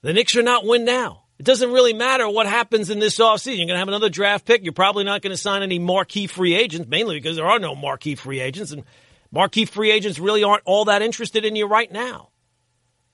The 0.00 0.12
Knicks 0.12 0.36
are 0.36 0.42
not 0.42 0.66
win 0.66 0.84
now. 0.84 1.24
It 1.38 1.46
doesn't 1.46 1.72
really 1.72 1.92
matter 1.92 2.28
what 2.28 2.46
happens 2.46 2.90
in 2.90 2.98
this 2.98 3.18
offseason. 3.18 3.56
You're 3.56 3.66
going 3.66 3.74
to 3.74 3.78
have 3.78 3.88
another 3.88 4.08
draft 4.08 4.46
pick. 4.46 4.62
You're 4.62 4.72
probably 4.72 5.04
not 5.04 5.20
going 5.20 5.32
to 5.32 5.36
sign 5.36 5.62
any 5.62 5.78
marquee 5.78 6.26
free 6.26 6.54
agents, 6.54 6.88
mainly 6.88 7.16
because 7.16 7.36
there 7.36 7.46
are 7.46 7.58
no 7.58 7.74
marquee 7.74 8.14
free 8.14 8.40
agents. 8.40 8.70
And 8.70 8.84
marquee 9.32 9.64
free 9.64 9.90
agents 9.90 10.18
really 10.18 10.44
aren't 10.44 10.62
all 10.64 10.86
that 10.86 11.02
interested 11.02 11.44
in 11.44 11.56
you 11.56 11.66
right 11.66 11.90
now. 11.90 12.30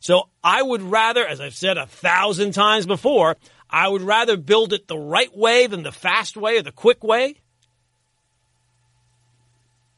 So 0.01 0.29
I 0.43 0.63
would 0.63 0.83
rather, 0.83 1.27
as 1.27 1.41
I've 1.41 1.55
said 1.55 1.77
a 1.77 1.87
thousand 1.87 2.53
times 2.53 2.87
before, 2.87 3.37
I 3.69 3.89
would 3.89 4.03
rather 4.03 4.37
build 4.37 4.73
it 4.73 4.89
the 4.89 4.99
right 4.99 5.35
way 5.37 5.67
than 5.67 5.83
the 5.83 5.93
fast 5.93 6.37
way 6.37 6.59
or 6.59 6.63
the 6.63 6.73
quick 6.73 7.05
way. 7.05 7.37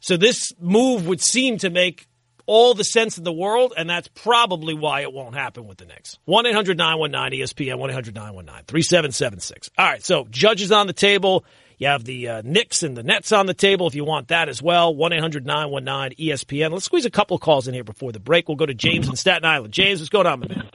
So 0.00 0.16
this 0.16 0.52
move 0.60 1.06
would 1.06 1.20
seem 1.20 1.58
to 1.58 1.70
make 1.70 2.08
all 2.46 2.74
the 2.74 2.82
sense 2.82 3.18
in 3.18 3.24
the 3.24 3.32
world, 3.32 3.72
and 3.76 3.88
that's 3.88 4.08
probably 4.08 4.74
why 4.74 5.02
it 5.02 5.12
won't 5.12 5.36
happen 5.36 5.66
with 5.66 5.78
the 5.78 5.84
Knicks. 5.84 6.18
1 6.24 6.46
800 6.46 6.76
919 6.76 7.40
ESPN, 7.40 7.78
1 7.78 7.90
800 7.90 8.14
919 8.14 8.64
3776. 8.66 9.70
All 9.78 9.86
right, 9.86 10.04
so 10.04 10.26
judges 10.28 10.72
on 10.72 10.88
the 10.88 10.92
table. 10.92 11.44
You 11.82 11.88
have 11.88 12.04
the 12.04 12.28
uh, 12.28 12.42
Knicks 12.44 12.84
and 12.84 12.96
the 12.96 13.02
Nets 13.02 13.32
on 13.32 13.46
the 13.46 13.54
table 13.54 13.88
if 13.88 13.96
you 13.96 14.04
want 14.04 14.28
that 14.28 14.48
as 14.48 14.62
well. 14.62 14.94
1 14.94 15.12
800 15.14 15.44
919 15.44 16.16
ESPN. 16.16 16.70
Let's 16.70 16.84
squeeze 16.84 17.06
a 17.06 17.10
couple 17.10 17.36
calls 17.38 17.66
in 17.66 17.74
here 17.74 17.82
before 17.82 18.12
the 18.12 18.20
break. 18.20 18.46
We'll 18.46 18.54
go 18.54 18.66
to 18.66 18.72
James 18.72 19.08
in 19.08 19.16
Staten 19.16 19.44
Island. 19.44 19.74
James, 19.74 19.98
what's 19.98 20.08
going 20.08 20.28
on, 20.28 20.38
my 20.38 20.46
man? 20.46 20.70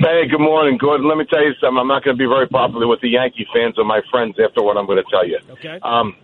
Hey, 0.00 0.24
good 0.30 0.40
morning, 0.40 0.78
Gordon. 0.80 1.06
Let 1.08 1.18
me 1.18 1.26
tell 1.28 1.44
you 1.44 1.52
something. 1.60 1.76
I'm 1.76 1.88
not 1.88 2.04
going 2.04 2.16
to 2.16 2.18
be 2.18 2.24
very 2.24 2.48
popular 2.48 2.86
with 2.86 3.02
the 3.02 3.10
Yankee 3.10 3.46
fans 3.52 3.74
or 3.76 3.84
my 3.84 4.00
friends 4.10 4.36
after 4.42 4.62
what 4.62 4.78
I'm 4.78 4.86
going 4.86 4.96
to 4.96 5.04
tell 5.10 5.28
you. 5.28 5.38
Okay. 5.60 5.78
Um, 5.82 6.16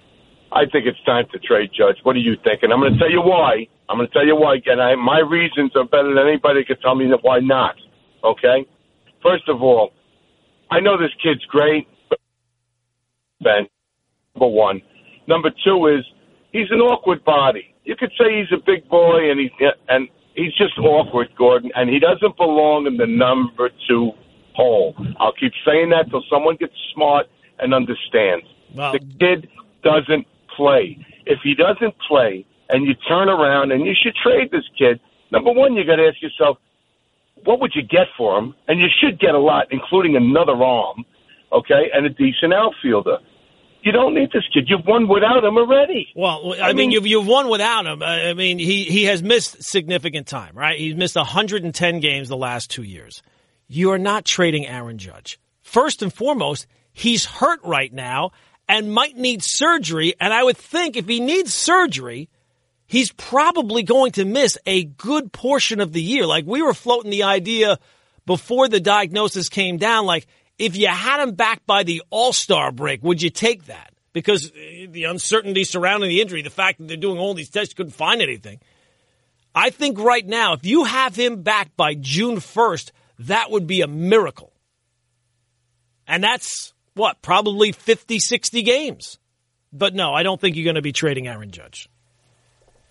I 0.50 0.64
think 0.64 0.86
it's 0.86 1.04
time 1.04 1.26
to 1.32 1.38
trade 1.38 1.68
Judge. 1.76 1.98
What 2.02 2.14
do 2.14 2.20
you 2.20 2.36
think? 2.42 2.62
And 2.62 2.72
I'm 2.72 2.80
going 2.80 2.94
to 2.94 2.98
tell 2.98 3.10
you 3.10 3.20
why. 3.20 3.68
I'm 3.90 3.98
going 3.98 4.08
to 4.08 4.14
tell 4.14 4.24
you 4.24 4.34
why. 4.34 4.56
And 4.64 4.80
I, 4.80 4.94
my 4.94 5.20
reasons 5.20 5.76
are 5.76 5.84
better 5.84 6.08
than 6.08 6.26
anybody 6.26 6.64
could 6.64 6.80
tell 6.80 6.94
me 6.94 7.12
why 7.20 7.40
not. 7.40 7.76
Okay. 8.24 8.64
First 9.22 9.44
of 9.50 9.60
all, 9.60 9.92
I 10.70 10.80
know 10.80 10.96
this 10.96 11.12
kid's 11.22 11.44
great. 11.44 11.86
Ben, 13.42 13.68
number 14.34 14.54
one. 14.54 14.82
Number 15.26 15.50
two 15.64 15.86
is 15.86 16.04
he's 16.52 16.70
an 16.70 16.80
awkward 16.80 17.24
body. 17.24 17.74
You 17.84 17.96
could 17.96 18.12
say 18.18 18.38
he's 18.38 18.52
a 18.52 18.62
big 18.64 18.88
boy 18.88 19.30
and 19.30 19.40
he's 19.40 19.50
and 19.88 20.08
he's 20.34 20.54
just 20.54 20.78
awkward, 20.78 21.28
Gordon, 21.36 21.70
and 21.74 21.90
he 21.90 21.98
doesn't 21.98 22.36
belong 22.36 22.86
in 22.86 22.96
the 22.96 23.06
number 23.06 23.70
two 23.88 24.12
hole. 24.54 24.94
I'll 25.18 25.32
keep 25.32 25.52
saying 25.66 25.90
that 25.90 26.10
till 26.10 26.22
someone 26.30 26.56
gets 26.56 26.74
smart 26.94 27.26
and 27.58 27.74
understands. 27.74 28.46
Well, 28.74 28.92
the 28.92 29.00
kid 29.20 29.48
doesn't 29.82 30.26
play. 30.56 30.98
If 31.26 31.40
he 31.42 31.54
doesn't 31.54 31.94
play 32.08 32.46
and 32.68 32.86
you 32.86 32.94
turn 33.08 33.28
around 33.28 33.72
and 33.72 33.84
you 33.84 33.94
should 34.00 34.14
trade 34.16 34.50
this 34.50 34.64
kid, 34.78 35.00
number 35.30 35.52
one, 35.52 35.74
you 35.74 35.84
got 35.84 35.96
to 35.96 36.06
ask 36.06 36.20
yourself, 36.22 36.58
what 37.44 37.60
would 37.60 37.72
you 37.74 37.82
get 37.82 38.06
for 38.16 38.38
him? 38.38 38.54
And 38.68 38.78
you 38.78 38.86
should 39.00 39.18
get 39.18 39.34
a 39.34 39.38
lot, 39.38 39.66
including 39.70 40.16
another 40.16 40.52
arm, 40.52 41.04
okay, 41.52 41.90
and 41.92 42.06
a 42.06 42.10
decent 42.10 42.52
outfielder. 42.54 43.18
You 43.82 43.92
don't 43.92 44.14
need 44.14 44.30
this 44.32 44.44
kid. 44.54 44.64
You've 44.68 44.86
won 44.86 45.08
without 45.08 45.42
him 45.42 45.56
already. 45.56 46.08
Well, 46.14 46.54
I, 46.54 46.60
I 46.60 46.66
mean, 46.68 46.76
mean, 46.76 46.90
you've 46.92 47.06
you've 47.06 47.26
won 47.26 47.48
without 47.48 47.84
him. 47.84 48.02
I 48.02 48.32
mean, 48.34 48.58
he 48.58 48.84
he 48.84 49.04
has 49.04 49.22
missed 49.22 49.62
significant 49.62 50.26
time, 50.26 50.56
right? 50.56 50.78
He's 50.78 50.94
missed 50.94 51.16
110 51.16 52.00
games 52.00 52.28
the 52.28 52.36
last 52.36 52.70
two 52.70 52.84
years. 52.84 53.22
You 53.66 53.90
are 53.90 53.98
not 53.98 54.24
trading 54.24 54.66
Aaron 54.66 54.98
Judge. 54.98 55.40
First 55.62 56.02
and 56.02 56.12
foremost, 56.12 56.66
he's 56.92 57.24
hurt 57.24 57.60
right 57.64 57.92
now 57.92 58.32
and 58.68 58.92
might 58.92 59.16
need 59.16 59.42
surgery. 59.42 60.14
And 60.20 60.32
I 60.32 60.42
would 60.44 60.56
think 60.56 60.96
if 60.96 61.08
he 61.08 61.20
needs 61.20 61.52
surgery, 61.52 62.28
he's 62.86 63.12
probably 63.12 63.82
going 63.82 64.12
to 64.12 64.24
miss 64.24 64.58
a 64.66 64.84
good 64.84 65.32
portion 65.32 65.80
of 65.80 65.92
the 65.92 66.02
year. 66.02 66.26
Like 66.26 66.44
we 66.46 66.62
were 66.62 66.74
floating 66.74 67.10
the 67.10 67.24
idea 67.24 67.78
before 68.26 68.68
the 68.68 68.80
diagnosis 68.80 69.48
came 69.48 69.78
down, 69.78 70.06
like 70.06 70.26
if 70.62 70.76
you 70.76 70.86
had 70.86 71.20
him 71.20 71.34
back 71.34 71.66
by 71.66 71.82
the 71.82 72.02
All 72.10 72.32
Star 72.32 72.70
break, 72.70 73.02
would 73.02 73.20
you 73.20 73.30
take 73.30 73.66
that? 73.66 73.92
Because 74.12 74.52
uh, 74.52 74.86
the 74.88 75.04
uncertainty 75.04 75.64
surrounding 75.64 76.08
the 76.08 76.20
injury, 76.20 76.42
the 76.42 76.50
fact 76.50 76.78
that 76.78 76.86
they're 76.86 76.96
doing 76.96 77.18
all 77.18 77.34
these 77.34 77.50
tests, 77.50 77.74
couldn't 77.74 77.92
find 77.92 78.22
anything. 78.22 78.60
I 79.56 79.70
think 79.70 79.98
right 79.98 80.24
now, 80.24 80.52
if 80.52 80.64
you 80.64 80.84
have 80.84 81.16
him 81.16 81.42
back 81.42 81.76
by 81.76 81.94
June 81.94 82.36
1st, 82.36 82.92
that 83.20 83.50
would 83.50 83.66
be 83.66 83.80
a 83.80 83.88
miracle. 83.88 84.52
And 86.06 86.22
that's 86.22 86.72
what, 86.94 87.20
probably 87.22 87.72
50, 87.72 88.20
60 88.20 88.62
games. 88.62 89.18
But 89.72 89.94
no, 89.94 90.14
I 90.14 90.22
don't 90.22 90.40
think 90.40 90.54
you're 90.54 90.64
going 90.64 90.76
to 90.76 90.82
be 90.82 90.92
trading 90.92 91.26
Aaron 91.26 91.50
Judge. 91.50 91.88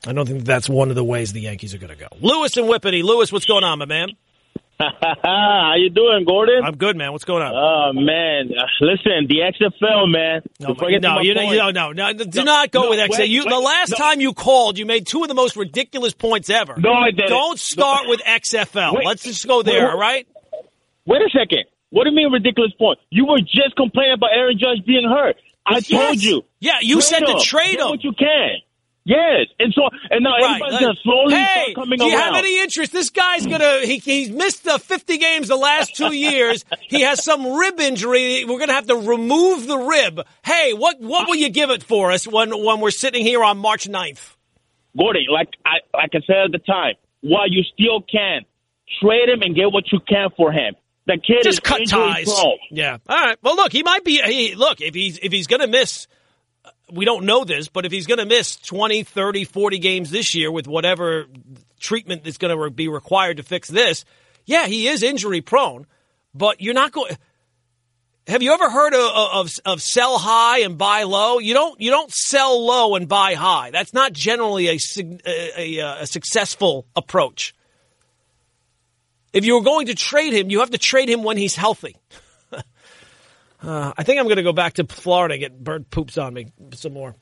I 0.06 0.12
don't 0.12 0.28
think 0.28 0.44
that's 0.44 0.68
one 0.68 0.90
of 0.90 0.96
the 0.96 1.04
ways 1.04 1.32
the 1.32 1.42
Yankees 1.42 1.74
are 1.74 1.78
going 1.78 1.96
to 1.96 2.00
go. 2.00 2.08
Lewis 2.20 2.58
and 2.58 2.68
Whippany. 2.68 3.02
Lewis, 3.02 3.32
what's 3.32 3.46
going 3.46 3.64
on, 3.64 3.80
my 3.80 3.86
man? 3.86 4.10
How 5.24 5.74
you 5.78 5.90
doing, 5.90 6.26
Gordon? 6.26 6.62
I'm 6.64 6.76
good, 6.78 6.96
man. 6.96 7.12
What's 7.12 7.26
going 7.26 7.44
on? 7.44 7.54
Oh 7.54 7.94
man, 7.94 8.50
listen, 8.80 9.28
the 9.28 9.40
XFL, 9.54 10.10
man. 10.12 10.42
No, 10.60 10.74
no, 10.74 11.22
you 11.22 11.34
know, 11.36 11.70
no, 11.72 11.92
no, 11.92 11.92
no, 11.92 12.14
do 12.14 12.44
not 12.44 12.72
go 12.72 12.84
no, 12.84 12.90
with 12.90 13.00
XFL. 13.00 13.20
wait, 13.20 13.30
you, 13.30 13.42
wait, 13.46 13.50
the 13.50 13.60
last 13.60 13.92
no. 13.92 13.98
time 13.98 14.22
you 14.22 14.34
called, 14.34 14.78
you 14.78 14.86
made 14.86 15.06
two 15.08 15.22
of 15.22 15.28
the 15.28 15.34
most 15.34 15.56
ridiculous 15.56 16.14
points 16.14 16.50
ever. 16.50 16.76
No, 16.78 16.94
I 16.94 17.12
didn't. 17.12 17.30
Don't 17.30 17.60
start 17.60 18.08
with 18.08 18.22
XFL. 18.22 18.96
Wait. 18.96 19.06
Let's 19.06 19.24
just 19.24 19.48
go 19.48 19.62
there, 19.62 19.92
all 19.92 20.00
right? 20.00 20.28
Wait 21.06 21.22
a 21.22 21.30
second. 21.30 21.66
What 21.90 22.06
do 22.06 22.10
you 22.12 22.16
mean 22.16 22.32
ridiculous 22.32 22.72
point? 22.80 23.00
You 23.10 23.26
were 23.26 23.40
just 23.40 23.76
complaining 23.76 24.14
about 24.14 24.30
Aaron 24.34 24.58
Judge 24.58 24.86
being 24.86 25.08
hurt. 25.08 25.36
I 25.66 25.76
Yes. 25.76 25.88
told 25.88 26.24
you. 26.24 26.44
Yeah, 26.60 26.78
you 26.82 27.02
said 27.02 27.20
to 27.20 27.40
trade 27.44 27.80
him. 27.80 27.90
what 27.90 28.04
you 28.04 28.14
can. 28.14 28.62
Yes, 29.04 29.48
and 29.58 29.74
so 29.74 29.82
and 30.12 30.24
now 30.24 30.32
Right. 30.38 30.62
everybody's 30.62 30.80
gonna 30.80 30.94
slowly 31.02 31.34
hey, 31.36 31.74
coming 31.74 31.98
do 31.98 32.06
you 32.06 32.12
around. 32.16 32.22
have 32.22 32.36
any 32.36 32.60
interest? 32.62 32.92
This 32.92 33.10
guy's 33.10 33.48
gonna 33.48 33.80
he, 33.84 33.98
he's 33.98 34.30
missed 34.30 34.64
the 34.64 34.78
50 34.78 35.18
games 35.18 35.48
the 35.48 35.56
last 35.56 35.96
two 35.96 36.14
years. 36.14 36.64
he 36.82 37.02
has 37.02 37.24
some 37.24 37.46
rib 37.54 37.80
injury. 37.80 38.46
We're 38.46 38.60
gonna 38.60 38.74
have 38.74 38.86
to 38.88 38.96
remove 38.96 39.66
the 39.66 39.78
rib. 39.78 40.22
Hey, 40.46 40.74
what 40.74 41.00
what 41.00 41.28
will 41.28 41.36
you 41.36 41.50
give 41.50 41.72
it 41.72 41.82
for 41.82 42.12
us 42.12 42.28
when 42.28 42.52
when 42.64 42.80
we're 42.80 42.92
sitting 42.92 43.24
here 43.26 43.44
on 43.44 43.58
March 43.58 43.88
9th? 43.90 44.36
Gordy, 44.96 45.26
like 45.32 45.50
I 45.66 45.78
like 45.98 46.12
I 46.14 46.20
said 46.28 46.46
at 46.46 46.52
the 46.52 46.60
time, 46.60 46.94
while 47.22 47.50
you 47.50 47.64
still 47.74 48.02
can 48.02 48.42
trade 49.02 49.30
him 49.30 49.42
and 49.42 49.56
get 49.56 49.72
what 49.72 49.86
you 49.92 50.00
can 50.08 50.30
for 50.38 50.52
him. 50.52 50.76
The 51.08 51.14
kid 51.18 51.38
is 51.48 51.56
Just 51.56 51.64
cut 51.64 51.82
ties. 51.88 52.26
prone. 52.26 52.58
Yeah. 52.70 52.98
All 53.10 53.18
right. 53.20 53.38
Well, 53.42 53.56
look, 53.56 53.72
he 53.72 53.82
might 53.82 54.04
be. 54.04 54.22
He, 54.22 54.54
look, 54.54 54.80
if 54.82 54.94
he's 54.94 55.18
if 55.18 55.32
he's 55.32 55.48
gonna 55.48 55.66
miss. 55.68 56.06
We 56.92 57.06
don't 57.06 57.26
know 57.26 57.44
this, 57.44 57.68
but 57.68 57.86
if 57.86 57.92
he's 57.92 58.08
going 58.08 58.20
to 58.20 58.26
miss 58.26 58.56
20, 58.58 59.04
30, 59.04 59.46
40 59.46 59.80
games 59.80 60.12
this 60.12 60.36
year 60.36 60.52
with 60.52 60.68
whatever 60.68 61.26
treatment 61.80 62.24
that's 62.24 62.38
going 62.38 62.56
to 62.56 62.70
be 62.70 62.88
required 62.88 63.38
to 63.38 63.44
fix 63.44 63.70
this, 63.70 64.06
yeah, 64.46 64.68
he 64.68 64.88
is 64.88 65.04
injury 65.04 65.42
prone, 65.42 65.88
but 66.34 66.62
you're 66.62 66.74
not 66.74 66.92
going. 66.92 67.18
Have 68.28 68.44
you 68.44 68.54
ever 68.54 68.70
heard 68.70 68.94
of, 68.94 69.12
of 69.16 69.52
of 69.66 69.82
sell 69.82 70.18
high 70.18 70.60
and 70.60 70.78
buy 70.78 71.04
low? 71.04 71.40
You 71.40 71.54
don't 71.54 71.80
you 71.82 71.90
don't 71.90 72.12
sell 72.12 72.66
low 72.66 72.96
and 72.96 73.08
buy 73.08 73.34
high. 73.34 73.72
That's 73.72 73.94
not 73.94 74.14
generally 74.14 74.68
a 74.68 74.78
a, 74.98 75.80
a, 75.80 76.02
a 76.02 76.08
successful 76.08 76.86
approach. 76.96 77.56
If 79.34 79.46
you're 79.46 79.62
going 79.62 79.88
to 79.88 79.96
trade 79.96 80.34
him, 80.34 80.52
you 80.52 80.60
have 80.60 80.72
to 80.72 80.78
trade 80.78 81.10
him 81.10 81.24
when 81.24 81.38
he's 81.38 81.56
healthy. 81.56 81.96
Uh, 83.62 83.94
I 83.98 84.04
think 84.04 84.20
I'm 84.20 84.26
going 84.26 84.38
to 84.38 84.44
go 84.44 84.54
back 84.54 84.74
to 84.74 84.86
Florida 84.86 85.36
and 85.36 85.42
get 85.42 85.64
bird 85.64 85.90
poops 85.90 86.18
on 86.18 86.34
me 86.34 86.52
some 86.74 86.94
more. 86.94 87.16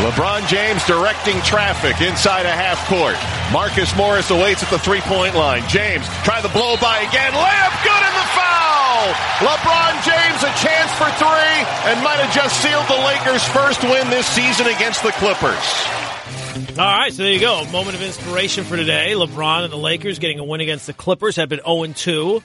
LeBron 0.00 0.48
James 0.48 0.84
directing 0.86 1.40
traffic 1.42 2.00
inside 2.00 2.46
a 2.46 2.50
half 2.50 2.80
court. 2.88 3.16
Marcus 3.52 3.94
Morris 3.96 4.30
awaits 4.30 4.62
at 4.62 4.70
the 4.70 4.78
three 4.78 5.00
point 5.02 5.34
line. 5.34 5.62
James 5.68 6.06
try 6.24 6.40
the 6.40 6.48
blow 6.50 6.76
by 6.80 6.98
again. 7.00 7.32
Layup 7.32 7.74
good 7.84 8.02
in 8.02 8.14
the 8.16 8.28
foul. 8.34 9.12
LeBron 9.44 9.94
James 10.02 10.40
a 10.42 10.52
chance 10.58 10.90
for 10.98 11.08
three 11.20 11.56
and 11.88 12.02
might 12.02 12.18
have 12.18 12.32
just 12.34 12.58
sealed 12.60 12.86
the 12.88 13.00
Lakers' 13.06 13.44
first 13.52 13.82
win 13.84 14.08
this 14.10 14.26
season 14.26 14.66
against 14.66 15.02
the 15.02 15.12
Clippers. 15.12 16.09
All 16.50 16.64
right, 16.76 17.12
so 17.12 17.22
there 17.22 17.32
you 17.32 17.38
go. 17.38 17.64
Moment 17.66 17.94
of 17.94 18.02
inspiration 18.02 18.64
for 18.64 18.76
today. 18.76 19.12
LeBron 19.14 19.62
and 19.62 19.72
the 19.72 19.76
Lakers 19.76 20.18
getting 20.18 20.40
a 20.40 20.44
win 20.44 20.60
against 20.60 20.86
the 20.86 20.92
Clippers 20.92 21.36
have 21.36 21.48
been 21.48 21.60
0 21.64 21.86
2. 21.86 22.42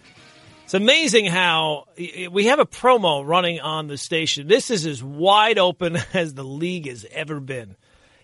It's 0.64 0.74
amazing 0.76 1.26
how 1.26 1.86
we 1.98 2.46
have 2.46 2.60
a 2.60 2.68
promo 2.68 3.26
running 3.26 3.62
on 3.62 3.88
the 3.88 3.98
station. 3.98 4.48
This 4.48 4.70
is 4.70 4.86
as 4.86 5.04
wide 5.04 5.58
open 5.58 5.98
as 6.14 6.36
the 6.36 6.44
league 6.44 6.88
has 6.88 7.04
ever 7.12 7.40
been. 7.40 7.76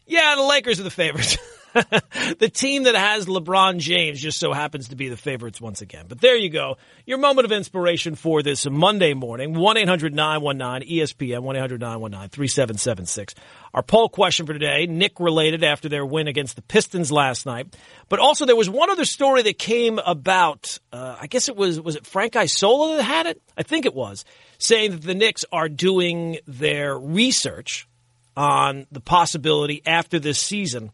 Yeah, 0.05 0.35
the 0.35 0.43
Lakers 0.43 0.79
are 0.79 0.83
the 0.83 0.91
favorites. 0.91 1.37
the 2.39 2.49
team 2.49 2.83
that 2.83 2.95
has 2.95 3.27
LeBron 3.27 3.79
James 3.79 4.21
just 4.21 4.39
so 4.39 4.51
happens 4.51 4.89
to 4.89 4.95
be 4.95 5.09
the 5.09 5.17
favorites 5.17 5.61
once 5.61 5.81
again. 5.81 6.05
But 6.07 6.19
there 6.19 6.35
you 6.35 6.49
go. 6.49 6.77
Your 7.05 7.17
moment 7.17 7.45
of 7.45 7.51
inspiration 7.51 8.15
for 8.15 8.43
this 8.43 8.69
Monday 8.69 9.13
morning. 9.13 9.53
1 9.53 9.77
800 9.77 10.13
919 10.13 10.89
ESPN, 10.89 11.43
1 11.43 11.55
800 11.55 11.79
919 11.79 12.29
3776. 12.29 13.35
Our 13.73 13.83
poll 13.83 14.09
question 14.09 14.45
for 14.45 14.53
today, 14.53 14.85
Knick 14.85 15.19
related 15.19 15.63
after 15.63 15.87
their 15.87 16.05
win 16.05 16.27
against 16.27 16.57
the 16.57 16.61
Pistons 16.61 17.11
last 17.11 17.45
night. 17.45 17.73
But 18.09 18.19
also, 18.19 18.45
there 18.45 18.55
was 18.55 18.69
one 18.69 18.89
other 18.89 19.05
story 19.05 19.43
that 19.43 19.57
came 19.57 19.99
about. 19.99 20.77
Uh, 20.91 21.15
I 21.21 21.27
guess 21.27 21.47
it 21.47 21.55
was, 21.55 21.79
was 21.79 21.95
it 21.95 22.05
Frank 22.05 22.35
Isola 22.35 22.97
that 22.97 23.03
had 23.03 23.25
it? 23.27 23.41
I 23.57 23.63
think 23.63 23.85
it 23.85 23.93
was, 23.93 24.25
saying 24.57 24.91
that 24.91 25.01
the 25.03 25.15
Knicks 25.15 25.45
are 25.51 25.69
doing 25.69 26.39
their 26.47 26.97
research 26.97 27.87
on 28.35 28.87
the 28.91 29.01
possibility 29.01 29.81
after 29.85 30.19
this 30.19 30.39
season 30.39 30.91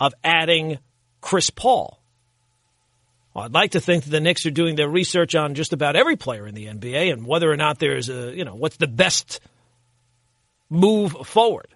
of 0.00 0.14
adding 0.24 0.78
Chris 1.20 1.50
Paul. 1.50 2.02
Well, 3.34 3.44
I'd 3.44 3.54
like 3.54 3.72
to 3.72 3.80
think 3.80 4.04
that 4.04 4.10
the 4.10 4.20
Knicks 4.20 4.44
are 4.46 4.50
doing 4.50 4.74
their 4.74 4.88
research 4.88 5.34
on 5.36 5.54
just 5.54 5.72
about 5.72 5.94
every 5.94 6.16
player 6.16 6.46
in 6.48 6.54
the 6.54 6.66
NBA 6.66 7.12
and 7.12 7.24
whether 7.24 7.50
or 7.50 7.56
not 7.56 7.78
there's 7.78 8.08
a, 8.08 8.34
you 8.34 8.44
know, 8.44 8.56
what's 8.56 8.78
the 8.78 8.88
best 8.88 9.40
move 10.68 11.12
forward. 11.24 11.68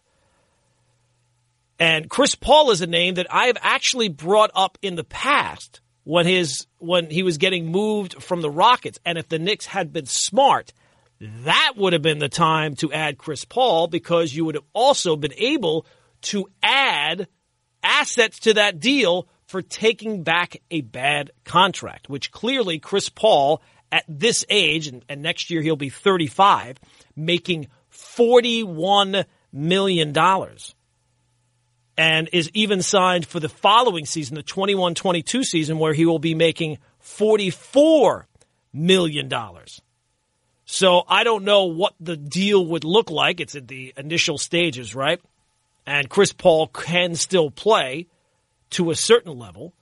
And 1.79 2.09
Chris 2.09 2.35
Paul 2.35 2.71
is 2.71 2.81
a 2.81 2.87
name 2.87 3.15
that 3.15 3.27
I 3.33 3.47
have 3.47 3.59
actually 3.61 4.09
brought 4.09 4.51
up 4.55 4.79
in 4.81 4.95
the 4.95 5.05
past 5.05 5.81
when 6.05 6.27
his 6.27 6.67
when 6.79 7.11
he 7.11 7.23
was 7.23 7.39
getting 7.39 7.67
moved 7.67 8.23
from 8.23 8.41
the 8.41 8.51
Rockets. 8.51 8.99
And 9.05 9.19
if 9.19 9.29
the 9.29 9.39
Knicks 9.39 9.67
had 9.67 9.93
been 9.93 10.07
smart, 10.07 10.73
that 11.21 11.73
would 11.77 11.93
have 11.93 12.03
been 12.03 12.19
the 12.19 12.29
time 12.29 12.75
to 12.77 12.93
add 12.93 13.19
Chris 13.19 13.45
Paul 13.45 13.89
because 13.89 14.35
you 14.35 14.45
would 14.45 14.55
have 14.55 14.65
also 14.73 15.17
been 15.17 15.35
able 15.37 15.87
to 16.23 16.47
add 16.63 17.29
assets 17.85 18.41
to 18.41 18.55
that 18.55 18.81
deal 18.81 19.29
for 19.47 19.63
taking 19.63 20.23
back 20.23 20.61
a 20.71 20.81
bad 20.81 21.31
contract, 21.45 22.09
which 22.09 22.33
clearly 22.33 22.79
Chris 22.79 23.09
Paul 23.09 23.63
at 23.93 24.05
this 24.09 24.45
age, 24.49 24.89
and, 24.89 25.05
and 25.09 25.23
next 25.23 25.51
year 25.51 25.63
he'll 25.63 25.77
be 25.77 25.91
35, 25.91 26.79
making 27.15 27.69
$41 27.93 29.25
million 29.53 30.13
and 31.97 32.29
is 32.33 32.51
even 32.55 32.83
signed 32.83 33.27
for 33.27 33.39
the 33.39 33.49
following 33.49 34.05
season, 34.05 34.35
the 34.35 34.43
21 34.43 34.95
22 34.95 35.45
season, 35.45 35.79
where 35.79 35.93
he 35.93 36.07
will 36.07 36.19
be 36.19 36.35
making 36.35 36.79
$44 37.03 38.25
million. 38.73 39.31
So 40.65 41.05
I 41.07 41.25
don't 41.25 41.45
know 41.45 41.67
what 41.67 41.95
the 42.01 42.17
deal 42.17 42.67
would 42.67 42.85
look 42.85 43.11
like. 43.11 43.41
It's 43.41 43.55
at 43.55 43.69
the 43.69 43.93
initial 43.97 44.39
stages, 44.39 44.95
right? 44.95 45.21
And 45.87 46.09
Chris 46.09 46.33
Paul 46.33 46.69
can 46.69 47.15
still 47.15 47.51
play 47.51 48.07
to 48.71 48.91
a 48.91 48.95
certain 48.97 49.39
level. 49.39 49.75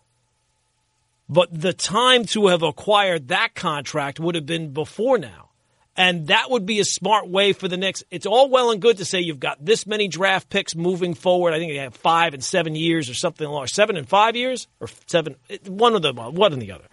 But 1.28 1.48
the 1.58 1.72
time 1.72 2.24
to 2.26 2.48
have 2.48 2.62
acquired 2.62 3.28
that 3.28 3.54
contract 3.54 4.20
would 4.20 4.34
have 4.34 4.46
been 4.46 4.72
before 4.72 5.18
now. 5.18 5.50
And 5.96 6.28
that 6.28 6.50
would 6.50 6.64
be 6.64 6.80
a 6.80 6.84
smart 6.84 7.28
way 7.28 7.52
for 7.52 7.68
the 7.68 7.76
Knicks. 7.76 8.02
It's 8.10 8.26
all 8.26 8.48
well 8.48 8.70
and 8.70 8.80
good 8.80 8.96
to 8.98 9.04
say 9.04 9.20
you've 9.20 9.40
got 9.40 9.62
this 9.62 9.86
many 9.86 10.08
draft 10.08 10.48
picks 10.48 10.74
moving 10.74 11.14
forward. 11.14 11.52
I 11.52 11.58
think 11.58 11.72
they 11.72 11.78
have 11.78 11.94
five 11.94 12.32
and 12.32 12.42
seven 12.42 12.74
years 12.74 13.10
or 13.10 13.14
something 13.14 13.46
along, 13.46 13.66
seven 13.66 13.96
and 13.96 14.08
five 14.08 14.34
years 14.34 14.68
or 14.80 14.88
seven, 15.06 15.36
one 15.66 15.94
of 15.94 16.02
them, 16.02 16.16
one 16.16 16.52
and 16.52 16.62
the 16.62 16.72
other. 16.72 16.86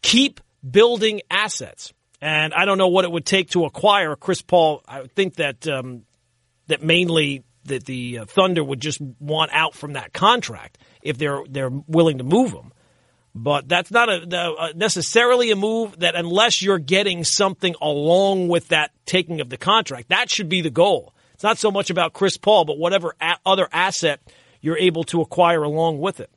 Keep 0.00 0.40
building 0.68 1.20
assets. 1.30 1.92
And 2.20 2.54
I 2.54 2.64
don't 2.64 2.78
know 2.78 2.88
what 2.88 3.04
it 3.04 3.12
would 3.12 3.26
take 3.26 3.50
to 3.50 3.64
acquire 3.64 4.16
Chris 4.16 4.42
Paul. 4.42 4.82
I 4.88 5.06
think 5.06 5.36
that 5.36 5.68
um, 5.68 6.04
that 6.66 6.82
mainly 6.82 7.44
that 7.68 7.84
the 7.84 8.18
uh, 8.18 8.24
Thunder 8.26 8.62
would 8.62 8.80
just 8.80 9.00
want 9.20 9.50
out 9.52 9.74
from 9.74 9.94
that 9.94 10.12
contract 10.12 10.78
if 11.02 11.18
they're 11.18 11.42
they're 11.48 11.70
willing 11.70 12.18
to 12.18 12.24
move 12.24 12.52
him. 12.52 12.72
But 13.34 13.68
that's 13.68 13.90
not 13.90 14.08
a, 14.08 14.22
a, 14.34 14.72
necessarily 14.74 15.50
a 15.50 15.56
move 15.56 16.00
that 16.00 16.16
unless 16.16 16.60
you're 16.60 16.78
getting 16.78 17.22
something 17.24 17.74
along 17.80 18.48
with 18.48 18.68
that 18.68 18.90
taking 19.06 19.40
of 19.40 19.48
the 19.48 19.56
contract, 19.56 20.08
that 20.08 20.30
should 20.30 20.48
be 20.48 20.60
the 20.60 20.70
goal. 20.70 21.14
It's 21.34 21.44
not 21.44 21.58
so 21.58 21.70
much 21.70 21.88
about 21.90 22.14
Chris 22.14 22.36
Paul, 22.36 22.64
but 22.64 22.78
whatever 22.78 23.14
a- 23.20 23.38
other 23.46 23.68
asset 23.70 24.20
you're 24.60 24.78
able 24.78 25.04
to 25.04 25.20
acquire 25.20 25.62
along 25.62 26.00
with 26.00 26.18
it. 26.18 26.30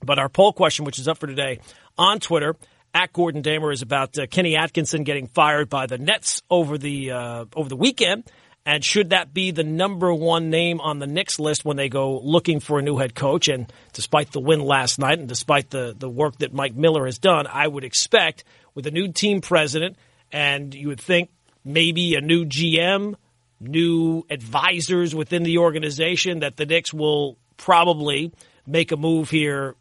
But 0.00 0.20
our 0.20 0.28
poll 0.28 0.52
question, 0.52 0.84
which 0.84 0.98
is 0.98 1.08
up 1.08 1.18
for 1.18 1.26
today 1.26 1.58
on 1.96 2.20
Twitter, 2.20 2.54
at 2.94 3.12
Gordon 3.12 3.42
Damer, 3.42 3.72
is 3.72 3.82
about 3.82 4.16
uh, 4.16 4.26
Kenny 4.26 4.56
Atkinson 4.56 5.02
getting 5.02 5.26
fired 5.26 5.68
by 5.68 5.86
the 5.86 5.98
Nets 5.98 6.42
over 6.48 6.78
the 6.78 7.10
uh, 7.10 7.44
over 7.54 7.68
the 7.68 7.76
weekend. 7.76 8.30
And 8.68 8.84
should 8.84 9.10
that 9.10 9.32
be 9.32 9.50
the 9.50 9.64
number 9.64 10.12
one 10.12 10.50
name 10.50 10.78
on 10.82 10.98
the 10.98 11.06
Knicks 11.06 11.38
list 11.38 11.64
when 11.64 11.78
they 11.78 11.88
go 11.88 12.20
looking 12.20 12.60
for 12.60 12.78
a 12.78 12.82
new 12.82 12.98
head 12.98 13.14
coach? 13.14 13.48
And 13.48 13.72
despite 13.94 14.30
the 14.32 14.40
win 14.40 14.60
last 14.60 14.98
night 14.98 15.18
and 15.18 15.26
despite 15.26 15.70
the, 15.70 15.96
the 15.98 16.06
work 16.06 16.36
that 16.40 16.52
Mike 16.52 16.74
Miller 16.76 17.06
has 17.06 17.16
done, 17.16 17.46
I 17.46 17.66
would 17.66 17.82
expect 17.82 18.44
with 18.74 18.86
a 18.86 18.90
new 18.90 19.10
team 19.10 19.40
president 19.40 19.96
and 20.30 20.74
you 20.74 20.88
would 20.88 21.00
think 21.00 21.30
maybe 21.64 22.14
a 22.14 22.20
new 22.20 22.44
GM, 22.44 23.14
new 23.58 24.26
advisors 24.28 25.14
within 25.14 25.44
the 25.44 25.56
organization 25.56 26.40
that 26.40 26.58
the 26.58 26.66
Knicks 26.66 26.92
will 26.92 27.38
probably 27.56 28.34
make 28.66 28.92
a 28.92 28.98
move 28.98 29.30
here 29.30 29.76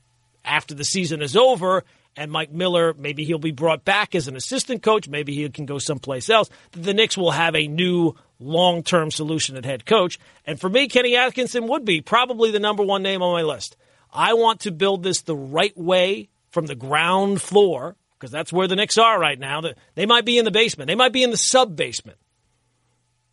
after 0.45 0.73
the 0.73 0.85
season 0.85 1.21
is 1.21 1.35
over 1.35 1.83
and 2.17 2.31
Mike 2.31 2.51
Miller, 2.51 2.95
maybe 2.97 3.23
he'll 3.23 3.37
be 3.37 3.51
brought 3.51 3.85
back 3.85 4.15
as 4.15 4.27
an 4.27 4.35
assistant 4.35 4.81
coach. 4.81 5.07
Maybe 5.07 5.35
he 5.35 5.47
can 5.49 5.67
go 5.67 5.77
someplace 5.77 6.29
else. 6.29 6.49
The 6.71 6.93
Knicks 6.93 7.15
will 7.15 7.31
have 7.31 7.55
a 7.55 7.67
new 7.67 8.15
long 8.39 8.83
term 8.83 9.11
solution 9.11 9.57
at 9.57 9.65
head 9.65 9.85
coach. 9.85 10.19
And 10.45 10.59
for 10.59 10.69
me, 10.69 10.87
Kenny 10.87 11.15
Atkinson 11.15 11.67
would 11.67 11.85
be 11.85 12.01
probably 12.01 12.51
the 12.51 12.59
number 12.59 12.83
one 12.83 13.03
name 13.03 13.21
on 13.21 13.33
my 13.33 13.41
list. 13.41 13.77
I 14.13 14.33
want 14.33 14.61
to 14.61 14.71
build 14.71 15.03
this 15.03 15.21
the 15.21 15.35
right 15.35 15.77
way 15.77 16.29
from 16.49 16.65
the 16.65 16.75
ground 16.75 17.41
floor 17.41 17.95
because 18.17 18.31
that's 18.31 18.53
where 18.53 18.67
the 18.67 18.75
Knicks 18.75 18.97
are 18.97 19.19
right 19.19 19.37
now. 19.37 19.61
They 19.95 20.05
might 20.05 20.25
be 20.25 20.37
in 20.37 20.45
the 20.45 20.51
basement, 20.51 20.87
they 20.87 20.95
might 20.95 21.13
be 21.13 21.23
in 21.23 21.31
the 21.31 21.37
sub 21.37 21.75
basement. 21.75 22.17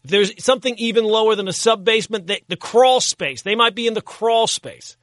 If 0.05 0.11
there's 0.11 0.45
something 0.45 0.75
even 0.77 1.05
lower 1.05 1.35
than 1.35 1.49
a 1.49 1.53
sub 1.53 1.85
basement, 1.85 2.27
the 2.27 2.57
crawl 2.57 3.01
space, 3.01 3.40
they 3.40 3.55
might 3.55 3.75
be 3.75 3.87
in 3.87 3.95
the 3.95 4.03
crawl 4.03 4.47
space. 4.47 4.99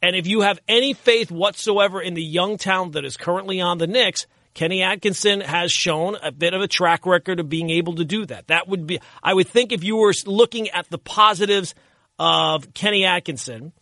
And 0.00 0.16
if 0.16 0.26
you 0.26 0.40
have 0.40 0.58
any 0.66 0.94
faith 0.94 1.30
whatsoever 1.30 2.00
in 2.00 2.14
the 2.14 2.22
young 2.22 2.56
talent 2.56 2.94
that 2.94 3.04
is 3.04 3.16
currently 3.16 3.60
on 3.60 3.78
the 3.78 3.86
Knicks, 3.86 4.26
Kenny 4.54 4.82
Atkinson 4.82 5.40
has 5.40 5.72
shown 5.72 6.16
a 6.22 6.30
bit 6.30 6.54
of 6.54 6.60
a 6.60 6.68
track 6.68 7.06
record 7.06 7.40
of 7.40 7.48
being 7.48 7.70
able 7.70 7.96
to 7.96 8.04
do 8.04 8.26
that. 8.26 8.48
That 8.48 8.68
would 8.68 8.86
be, 8.86 9.00
I 9.22 9.32
would 9.32 9.48
think, 9.48 9.72
if 9.72 9.82
you 9.82 9.96
were 9.96 10.12
looking 10.26 10.68
at 10.70 10.88
the 10.90 10.98
positives 10.98 11.74
of 12.18 12.74
Kenny 12.74 13.04
Atkinson, 13.04 13.72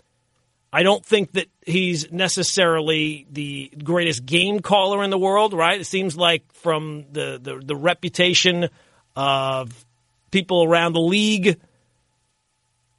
I 0.72 0.84
don't 0.84 1.04
think 1.04 1.32
that 1.32 1.46
he's 1.66 2.12
necessarily 2.12 3.26
the 3.30 3.72
greatest 3.82 4.24
game 4.24 4.60
caller 4.60 5.02
in 5.02 5.10
the 5.10 5.18
world, 5.18 5.52
right? 5.52 5.80
It 5.80 5.86
seems 5.86 6.16
like 6.16 6.44
from 6.52 7.06
the, 7.10 7.40
the, 7.42 7.60
the 7.64 7.76
reputation 7.76 8.68
of 9.16 9.84
people 10.30 10.64
around 10.64 10.92
the 10.92 11.00
league 11.00 11.58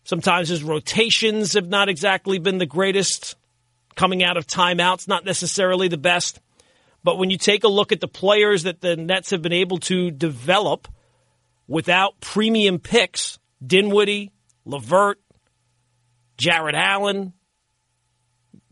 Sometimes 0.04 0.50
his 0.50 0.64
rotations 0.64 1.54
have 1.54 1.68
not 1.68 1.90
exactly 1.90 2.40
been 2.40 2.58
the 2.58 2.66
greatest. 2.66 3.36
Coming 3.96 4.24
out 4.24 4.38
of 4.38 4.48
timeouts, 4.48 5.08
not 5.08 5.26
necessarily 5.26 5.90
the 5.90 5.98
best. 5.98 6.40
But 7.04 7.18
when 7.18 7.30
you 7.30 7.38
take 7.38 7.64
a 7.64 7.68
look 7.68 7.92
at 7.92 8.00
the 8.00 8.08
players 8.08 8.64
that 8.64 8.82
the 8.82 8.96
Nets 8.96 9.32
have 9.32 9.42
been 9.42 9.54
able 9.54 9.80
to 9.80 10.12
develop 10.12 10.88
without 11.68 12.20
premium 12.20 12.80
picks, 12.80 13.40
Dinwiddie, 13.66 14.32
LeVert, 14.66 15.20
Jarrett 16.38 16.76
Allen, 16.76 17.34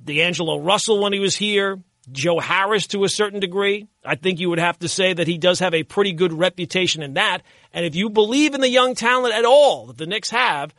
D'Angelo 0.03 0.59
Russell 0.59 1.01
when 1.01 1.13
he 1.13 1.19
was 1.19 1.35
here, 1.35 1.79
Joe 2.11 2.39
Harris 2.39 2.87
to 2.87 3.03
a 3.03 3.09
certain 3.09 3.39
degree. 3.39 3.87
I 4.03 4.15
think 4.15 4.39
you 4.39 4.49
would 4.49 4.59
have 4.59 4.79
to 4.79 4.87
say 4.87 5.13
that 5.13 5.27
he 5.27 5.37
does 5.37 5.59
have 5.59 5.73
a 5.73 5.83
pretty 5.83 6.13
good 6.13 6.33
reputation 6.33 7.03
in 7.03 7.13
that. 7.13 7.41
And 7.73 7.85
if 7.85 7.95
you 7.95 8.09
believe 8.09 8.53
in 8.53 8.61
the 8.61 8.69
young 8.69 8.95
talent 8.95 9.35
at 9.35 9.45
all 9.45 9.87
that 9.87 9.97
the 9.97 10.07
Knicks 10.07 10.31
have, 10.31 10.73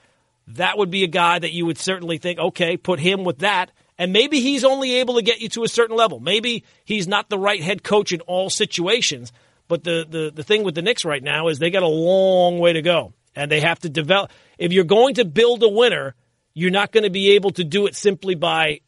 that 0.48 0.78
would 0.78 0.90
be 0.90 1.04
a 1.04 1.08
guy 1.08 1.38
that 1.38 1.52
you 1.52 1.66
would 1.66 1.78
certainly 1.78 2.18
think, 2.18 2.38
okay, 2.38 2.76
put 2.76 2.98
him 2.98 3.24
with 3.24 3.38
that. 3.38 3.70
And 4.00 4.14
maybe 4.14 4.40
he's 4.40 4.64
only 4.64 4.94
able 4.94 5.16
to 5.16 5.22
get 5.22 5.42
you 5.42 5.50
to 5.50 5.62
a 5.62 5.68
certain 5.68 5.94
level. 5.94 6.20
Maybe 6.20 6.64
he's 6.86 7.06
not 7.06 7.28
the 7.28 7.38
right 7.38 7.62
head 7.62 7.82
coach 7.82 8.12
in 8.12 8.22
all 8.22 8.48
situations. 8.48 9.30
But 9.68 9.84
the, 9.84 10.06
the, 10.08 10.32
the 10.34 10.42
thing 10.42 10.64
with 10.64 10.74
the 10.74 10.80
Knicks 10.80 11.04
right 11.04 11.22
now 11.22 11.48
is 11.48 11.58
they 11.58 11.68
got 11.68 11.82
a 11.82 11.86
long 11.86 12.58
way 12.60 12.72
to 12.72 12.80
go. 12.80 13.12
And 13.36 13.50
they 13.50 13.60
have 13.60 13.78
to 13.80 13.90
develop. 13.90 14.30
If 14.56 14.72
you're 14.72 14.84
going 14.84 15.16
to 15.16 15.26
build 15.26 15.62
a 15.62 15.68
winner, 15.68 16.14
you're 16.54 16.70
not 16.70 16.92
going 16.92 17.04
to 17.04 17.10
be 17.10 17.32
able 17.32 17.50
to 17.50 17.62
do 17.62 17.86
it 17.86 17.94
simply 17.94 18.34
by 18.34 18.80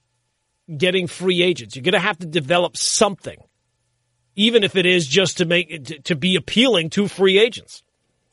getting 0.75 1.07
free 1.07 1.43
agents. 1.43 1.77
You're 1.77 1.83
going 1.83 1.93
to 1.93 2.01
have 2.01 2.19
to 2.21 2.27
develop 2.27 2.79
something, 2.79 3.37
even 4.35 4.65
if 4.65 4.77
it 4.77 4.87
is 4.87 5.07
just 5.07 5.37
to 5.39 5.45
make 5.45 5.71
it, 5.71 5.85
to, 5.89 5.99
to 6.01 6.17
be 6.17 6.37
appealing 6.37 6.89
to 6.91 7.07
free 7.07 7.39
agents. 7.39 7.83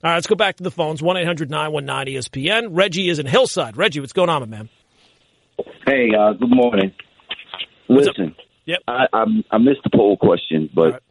All 0.01 0.11
right, 0.11 0.15
let's 0.15 0.27
go 0.27 0.35
back 0.35 0.55
to 0.55 0.63
the 0.63 0.71
phones. 0.71 1.01
1 1.01 1.17
800 1.17 1.49
919 1.49 2.15
ESPN. 2.15 2.69
Reggie 2.71 3.09
is 3.09 3.19
in 3.19 3.25
Hillside. 3.25 3.75
Reggie, 3.75 3.99
what's 3.99 4.13
going 4.13 4.29
on, 4.29 4.39
my 4.43 4.47
man? 4.47 4.69
Hey, 5.89 6.13
uh, 6.13 6.33
good 6.33 6.51
morning. 6.55 6.93
What's 7.87 8.09
Listen, 8.09 8.35
Yep. 8.65 8.79
I, 8.87 9.07
I, 9.11 9.25
I 9.49 9.57
missed 9.57 9.81
the 9.83 9.89
poll 9.89 10.17
question, 10.17 10.69
but 10.71 10.91
right. 10.91 11.01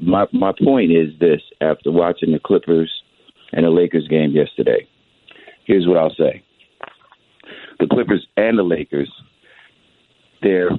my 0.00 0.26
my 0.32 0.50
point 0.50 0.90
is 0.90 1.16
this: 1.20 1.40
after 1.60 1.92
watching 1.92 2.32
the 2.32 2.40
Clippers 2.40 2.90
and 3.52 3.64
the 3.64 3.70
Lakers 3.70 4.08
game 4.08 4.32
yesterday, 4.32 4.88
here's 5.64 5.86
what 5.86 5.96
I'll 5.96 6.12
say: 6.16 6.42
the 7.78 7.86
Clippers 7.86 8.26
and 8.36 8.58
the 8.58 8.64
Lakers, 8.64 9.12
their 10.42 10.70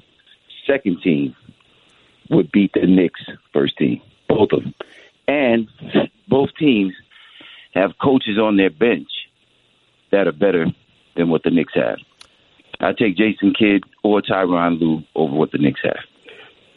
second 0.69 1.01
team 1.01 1.33
would 2.29 2.51
beat 2.51 2.73
the 2.73 2.85
Knicks' 2.85 3.21
first 3.53 3.77
team, 3.77 4.01
both 4.27 4.51
of 4.51 4.63
them, 4.63 4.75
and 5.25 5.69
both 6.27 6.49
teams 6.59 6.93
have 7.73 7.91
coaches 7.97 8.37
on 8.37 8.57
their 8.57 8.71
bench 8.71 9.07
that 10.11 10.27
are 10.27 10.33
better 10.33 10.65
than 11.15 11.29
what 11.29 11.43
the 11.43 11.49
Knicks 11.49 11.75
have. 11.75 11.99
I 12.79 12.93
take 12.93 13.17
Jason 13.17 13.53
Kidd 13.57 13.83
or 14.03 14.21
Tyronn 14.21 14.79
Lue 14.79 15.03
over 15.15 15.33
what 15.33 15.51
the 15.51 15.57
Knicks 15.57 15.81
have. 15.83 15.97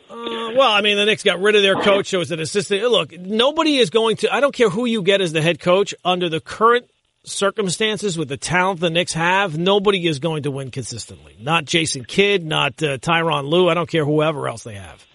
Uh, 0.08 0.50
well, 0.56 0.72
I 0.72 0.80
mean, 0.80 0.96
the 0.96 1.04
Knicks 1.04 1.22
got 1.22 1.40
rid 1.40 1.54
of 1.54 1.62
their 1.62 1.76
coach, 1.76 2.08
so 2.08 2.20
it's 2.20 2.30
an 2.30 2.40
assistant. 2.40 2.82
Look, 2.82 3.12
nobody 3.18 3.76
is 3.76 3.90
going 3.90 4.16
to. 4.18 4.32
I 4.34 4.40
don't 4.40 4.54
care 4.54 4.68
who 4.68 4.84
you 4.86 5.02
get 5.02 5.20
as 5.20 5.32
the 5.32 5.40
head 5.42 5.60
coach 5.60 5.94
under 6.04 6.28
the 6.28 6.40
current 6.40 6.90
circumstances 7.22 8.18
with 8.18 8.28
the 8.28 8.36
talent 8.36 8.80
the 8.80 8.90
Knicks 8.90 9.12
have. 9.12 9.56
Nobody 9.58 10.06
is 10.06 10.18
going 10.18 10.44
to 10.44 10.50
win 10.50 10.70
consistently. 10.70 11.36
Not 11.38 11.64
Jason 11.64 12.04
Kidd, 12.04 12.44
not 12.44 12.82
uh, 12.82 12.98
Tyronn 12.98 13.48
Lue. 13.48 13.68
I 13.68 13.74
don't 13.74 13.88
care 13.88 14.04
whoever 14.04 14.48
else 14.48 14.64
they 14.64 14.74
have. 14.74 15.06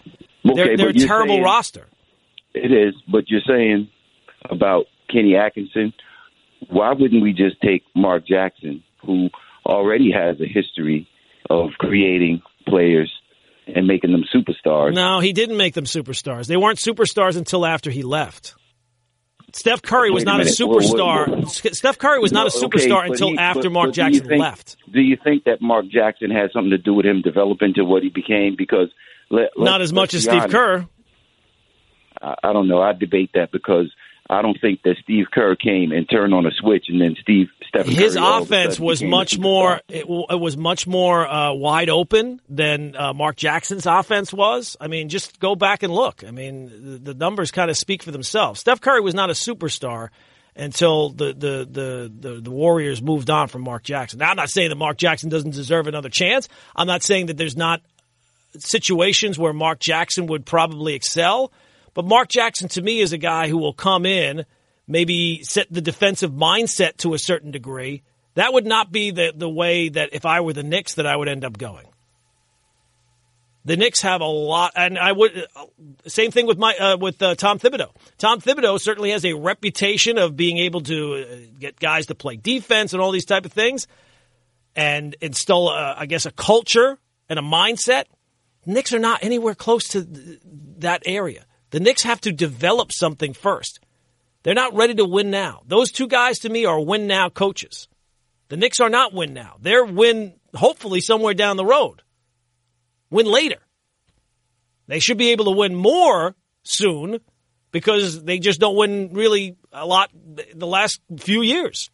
Okay, 0.48 0.54
they're 0.54 0.76
they're 0.76 0.88
a 0.90 0.92
terrible 0.94 1.34
saying- 1.34 1.44
roster. 1.44 1.86
It 2.54 2.72
is, 2.72 2.94
but 3.06 3.28
you're 3.28 3.42
saying 3.46 3.90
about 4.48 4.86
Kenny 5.12 5.36
Atkinson. 5.36 5.92
Why 6.70 6.92
wouldn't 6.94 7.22
we 7.22 7.34
just 7.34 7.60
take 7.60 7.82
Mark 7.94 8.26
Jackson, 8.26 8.82
who 9.04 9.28
already 9.66 10.10
has 10.12 10.40
a 10.40 10.46
history 10.46 11.08
of 11.50 11.70
creating 11.78 12.42
players 12.66 13.12
and 13.66 13.86
making 13.86 14.12
them 14.12 14.24
superstars. 14.34 14.94
No, 14.94 15.20
he 15.20 15.32
didn't 15.32 15.56
make 15.56 15.74
them 15.74 15.84
superstars. 15.84 16.46
They 16.46 16.56
weren't 16.56 16.78
superstars 16.78 17.36
until 17.36 17.66
after 17.66 17.90
he 17.90 18.02
left. 18.02 18.54
Steph 19.52 19.80
Curry 19.82 20.10
was 20.10 20.22
a 20.22 20.26
not 20.26 20.34
a, 20.40 20.44
minute. 20.44 20.54
superstar. 20.58 21.28
Well, 21.28 21.40
well, 21.40 21.46
Steph 21.46 21.98
Curry 21.98 22.18
was 22.18 22.30
not 22.32 22.46
a 22.46 22.50
superstar 22.50 23.02
but 23.04 23.12
until 23.12 23.28
he- 23.30 23.38
after 23.38 23.62
but- 23.64 23.72
Mark 23.72 23.86
but 23.88 23.94
Jackson 23.94 24.26
think- 24.28 24.40
left. 24.40 24.76
Do 24.92 25.00
you 25.00 25.16
think 25.22 25.44
that 25.44 25.62
Mark 25.62 25.86
Jackson 25.88 26.30
had 26.30 26.50
something 26.52 26.70
to 26.70 26.78
do 26.78 26.92
with 26.94 27.06
him 27.06 27.22
developing 27.22 27.74
to 27.74 27.82
what 27.84 28.02
he 28.02 28.08
became? 28.10 28.54
Because 28.56 28.88
let, 29.30 29.50
Not 29.56 29.80
as 29.80 29.92
much 29.92 30.14
as 30.14 30.22
Steve 30.22 30.34
honest. 30.34 30.52
Kerr. 30.54 30.86
I, 32.20 32.34
I 32.44 32.52
don't 32.52 32.68
know. 32.68 32.82
I 32.82 32.92
debate 32.92 33.30
that 33.34 33.50
because 33.50 33.90
I 34.28 34.42
don't 34.42 34.58
think 34.60 34.82
that 34.82 34.96
Steve 35.02 35.26
Kerr 35.32 35.56
came 35.56 35.92
and 35.92 36.08
turned 36.08 36.34
on 36.34 36.46
a 36.46 36.50
switch 36.50 36.86
and 36.88 37.00
then 37.00 37.16
Steve 37.20 37.48
Stephen 37.68 37.92
His 37.92 38.14
Curry 38.14 38.42
offense 38.42 38.80
was 38.80 39.02
much 39.02 39.38
more. 39.38 39.80
It, 39.88 40.02
w- 40.02 40.26
it 40.28 40.40
was 40.40 40.56
much 40.56 40.86
more 40.86 41.26
uh, 41.26 41.52
wide 41.52 41.88
open 41.88 42.40
than 42.48 42.96
uh, 42.96 43.12
Mark 43.12 43.36
Jackson's 43.36 43.86
offense 43.86 44.32
was. 44.32 44.76
I 44.80 44.88
mean, 44.88 45.08
just 45.08 45.38
go 45.38 45.54
back 45.54 45.82
and 45.82 45.92
look. 45.92 46.24
I 46.26 46.30
mean, 46.30 47.02
the, 47.02 47.12
the 47.12 47.14
numbers 47.14 47.50
kind 47.50 47.70
of 47.70 47.76
speak 47.76 48.02
for 48.02 48.10
themselves. 48.10 48.60
Steph 48.60 48.80
Curry 48.80 49.00
was 49.00 49.14
not 49.14 49.30
a 49.30 49.34
superstar 49.34 50.08
until 50.56 51.10
the, 51.10 51.26
the 51.32 51.68
the, 51.70 52.12
the 52.18 52.40
the 52.40 52.50
Warriors 52.50 53.02
moved 53.02 53.30
on 53.30 53.48
from 53.48 53.62
Mark 53.62 53.82
Jackson. 53.82 54.18
Now, 54.18 54.30
I'm 54.30 54.36
not 54.36 54.50
saying 54.50 54.70
that 54.70 54.76
Mark 54.76 54.96
Jackson 54.96 55.28
doesn't 55.28 55.54
deserve 55.54 55.86
another 55.86 56.08
chance. 56.08 56.48
I'm 56.74 56.86
not 56.86 57.02
saying 57.02 57.26
that 57.26 57.36
there's 57.36 57.56
not 57.56 57.82
situations 58.58 59.38
where 59.38 59.52
Mark 59.52 59.78
Jackson 59.80 60.26
would 60.26 60.46
probably 60.46 60.94
excel. 60.94 61.52
But 61.96 62.04
Mark 62.04 62.28
Jackson, 62.28 62.68
to 62.68 62.82
me, 62.82 63.00
is 63.00 63.14
a 63.14 63.18
guy 63.18 63.48
who 63.48 63.56
will 63.56 63.72
come 63.72 64.04
in, 64.04 64.44
maybe 64.86 65.42
set 65.42 65.66
the 65.70 65.80
defensive 65.80 66.30
mindset 66.30 66.98
to 66.98 67.14
a 67.14 67.18
certain 67.18 67.50
degree. 67.50 68.02
That 68.34 68.52
would 68.52 68.66
not 68.66 68.92
be 68.92 69.12
the, 69.12 69.32
the 69.34 69.48
way 69.48 69.88
that 69.88 70.10
if 70.12 70.26
I 70.26 70.42
were 70.42 70.52
the 70.52 70.62
Knicks 70.62 70.96
that 70.96 71.06
I 71.06 71.16
would 71.16 71.26
end 71.26 71.42
up 71.42 71.56
going. 71.56 71.86
The 73.64 73.78
Knicks 73.78 74.02
have 74.02 74.20
a 74.20 74.26
lot, 74.26 74.74
and 74.76 74.98
I 74.98 75.10
would 75.10 75.46
uh, 75.56 75.64
same 76.06 76.32
thing 76.32 76.46
with 76.46 76.58
my 76.58 76.76
uh, 76.76 76.96
with 76.98 77.20
uh, 77.22 77.34
Tom 77.34 77.58
Thibodeau. 77.58 77.90
Tom 78.18 78.42
Thibodeau 78.42 78.78
certainly 78.78 79.12
has 79.12 79.24
a 79.24 79.32
reputation 79.32 80.18
of 80.18 80.36
being 80.36 80.58
able 80.58 80.82
to 80.82 81.14
uh, 81.14 81.36
get 81.58 81.80
guys 81.80 82.06
to 82.06 82.14
play 82.14 82.36
defense 82.36 82.92
and 82.92 83.00
all 83.00 83.10
these 83.10 83.24
type 83.24 83.46
of 83.46 83.52
things, 83.52 83.88
and 84.76 85.16
install, 85.22 85.70
uh, 85.70 85.94
I 85.96 86.04
guess, 86.04 86.26
a 86.26 86.30
culture 86.30 86.98
and 87.30 87.38
a 87.38 87.42
mindset. 87.42 88.04
Knicks 88.66 88.92
are 88.92 89.00
not 89.00 89.24
anywhere 89.24 89.54
close 89.54 89.88
to 89.88 90.06
that 90.78 91.02
area. 91.06 91.46
The 91.70 91.80
Knicks 91.80 92.02
have 92.02 92.20
to 92.22 92.32
develop 92.32 92.92
something 92.92 93.32
first. 93.32 93.80
They're 94.42 94.54
not 94.54 94.74
ready 94.74 94.94
to 94.94 95.04
win 95.04 95.30
now. 95.30 95.62
Those 95.66 95.90
two 95.90 96.06
guys 96.06 96.38
to 96.40 96.48
me 96.48 96.64
are 96.64 96.80
win 96.80 97.06
now 97.06 97.28
coaches. 97.28 97.88
The 98.48 98.56
Knicks 98.56 98.80
are 98.80 98.88
not 98.88 99.12
win 99.12 99.34
now. 99.34 99.56
They're 99.60 99.84
win 99.84 100.34
hopefully 100.54 101.00
somewhere 101.00 101.34
down 101.34 101.56
the 101.56 101.64
road. 101.64 102.02
Win 103.10 103.26
later. 103.26 103.58
They 104.86 105.00
should 105.00 105.18
be 105.18 105.30
able 105.30 105.46
to 105.46 105.50
win 105.50 105.74
more 105.74 106.36
soon 106.62 107.18
because 107.72 108.22
they 108.22 108.38
just 108.38 108.60
don't 108.60 108.76
win 108.76 109.10
really 109.12 109.56
a 109.72 109.84
lot 109.84 110.10
the 110.54 110.66
last 110.66 111.00
few 111.18 111.42
years. 111.42 111.90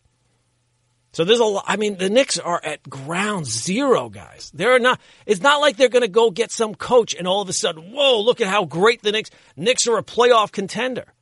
So 1.12 1.24
there's 1.24 1.40
a 1.40 1.44
lot. 1.44 1.64
I 1.66 1.76
mean, 1.76 1.98
the 1.98 2.08
Knicks 2.08 2.38
are 2.38 2.60
at 2.64 2.88
ground 2.88 3.46
zero, 3.46 4.08
guys. 4.08 4.50
They're 4.54 4.78
not. 4.78 4.98
It's 5.26 5.42
not 5.42 5.60
like 5.60 5.76
they're 5.76 5.88
going 5.88 6.02
to 6.02 6.08
go 6.08 6.30
get 6.30 6.50
some 6.50 6.74
coach 6.74 7.14
and 7.14 7.28
all 7.28 7.42
of 7.42 7.48
a 7.48 7.52
sudden, 7.52 7.92
whoa, 7.92 8.20
look 8.20 8.40
at 8.40 8.48
how 8.48 8.64
great 8.64 9.02
the 9.02 9.12
Knicks. 9.12 9.30
Knicks 9.56 9.86
are 9.86 9.98
a 9.98 10.02
playoff 10.02 10.52
contender. 10.52 11.12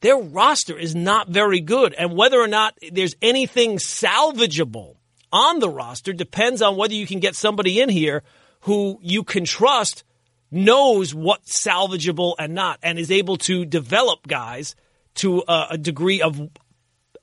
Their 0.00 0.18
roster 0.18 0.76
is 0.76 0.94
not 0.94 1.28
very 1.28 1.60
good, 1.60 1.94
and 1.94 2.14
whether 2.14 2.38
or 2.38 2.46
not 2.46 2.78
there's 2.92 3.16
anything 3.22 3.78
salvageable 3.78 4.96
on 5.32 5.58
the 5.58 5.68
roster 5.68 6.12
depends 6.12 6.62
on 6.62 6.76
whether 6.76 6.94
you 6.94 7.06
can 7.06 7.18
get 7.18 7.34
somebody 7.34 7.80
in 7.80 7.88
here 7.88 8.22
who 8.60 8.98
you 9.02 9.24
can 9.24 9.44
trust, 9.44 10.04
knows 10.50 11.14
what's 11.14 11.60
salvageable 11.60 12.34
and 12.38 12.54
not, 12.54 12.78
and 12.82 12.98
is 12.98 13.10
able 13.10 13.36
to 13.38 13.64
develop 13.64 14.28
guys 14.28 14.76
to 15.14 15.42
a, 15.48 15.66
a 15.70 15.78
degree 15.78 16.22
of 16.22 16.50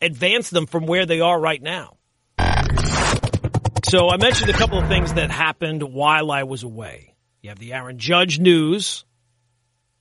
advance 0.01 0.49
them 0.49 0.65
from 0.65 0.85
where 0.85 1.05
they 1.05 1.21
are 1.21 1.39
right 1.39 1.61
now. 1.61 1.97
So 3.85 4.09
I 4.09 4.17
mentioned 4.17 4.49
a 4.49 4.53
couple 4.53 4.79
of 4.79 4.87
things 4.87 5.13
that 5.13 5.31
happened 5.31 5.83
while 5.83 6.31
I 6.31 6.43
was 6.43 6.63
away. 6.63 7.13
You 7.41 7.49
have 7.49 7.59
the 7.59 7.73
Aaron 7.73 7.97
Judge 7.97 8.39
news. 8.39 9.03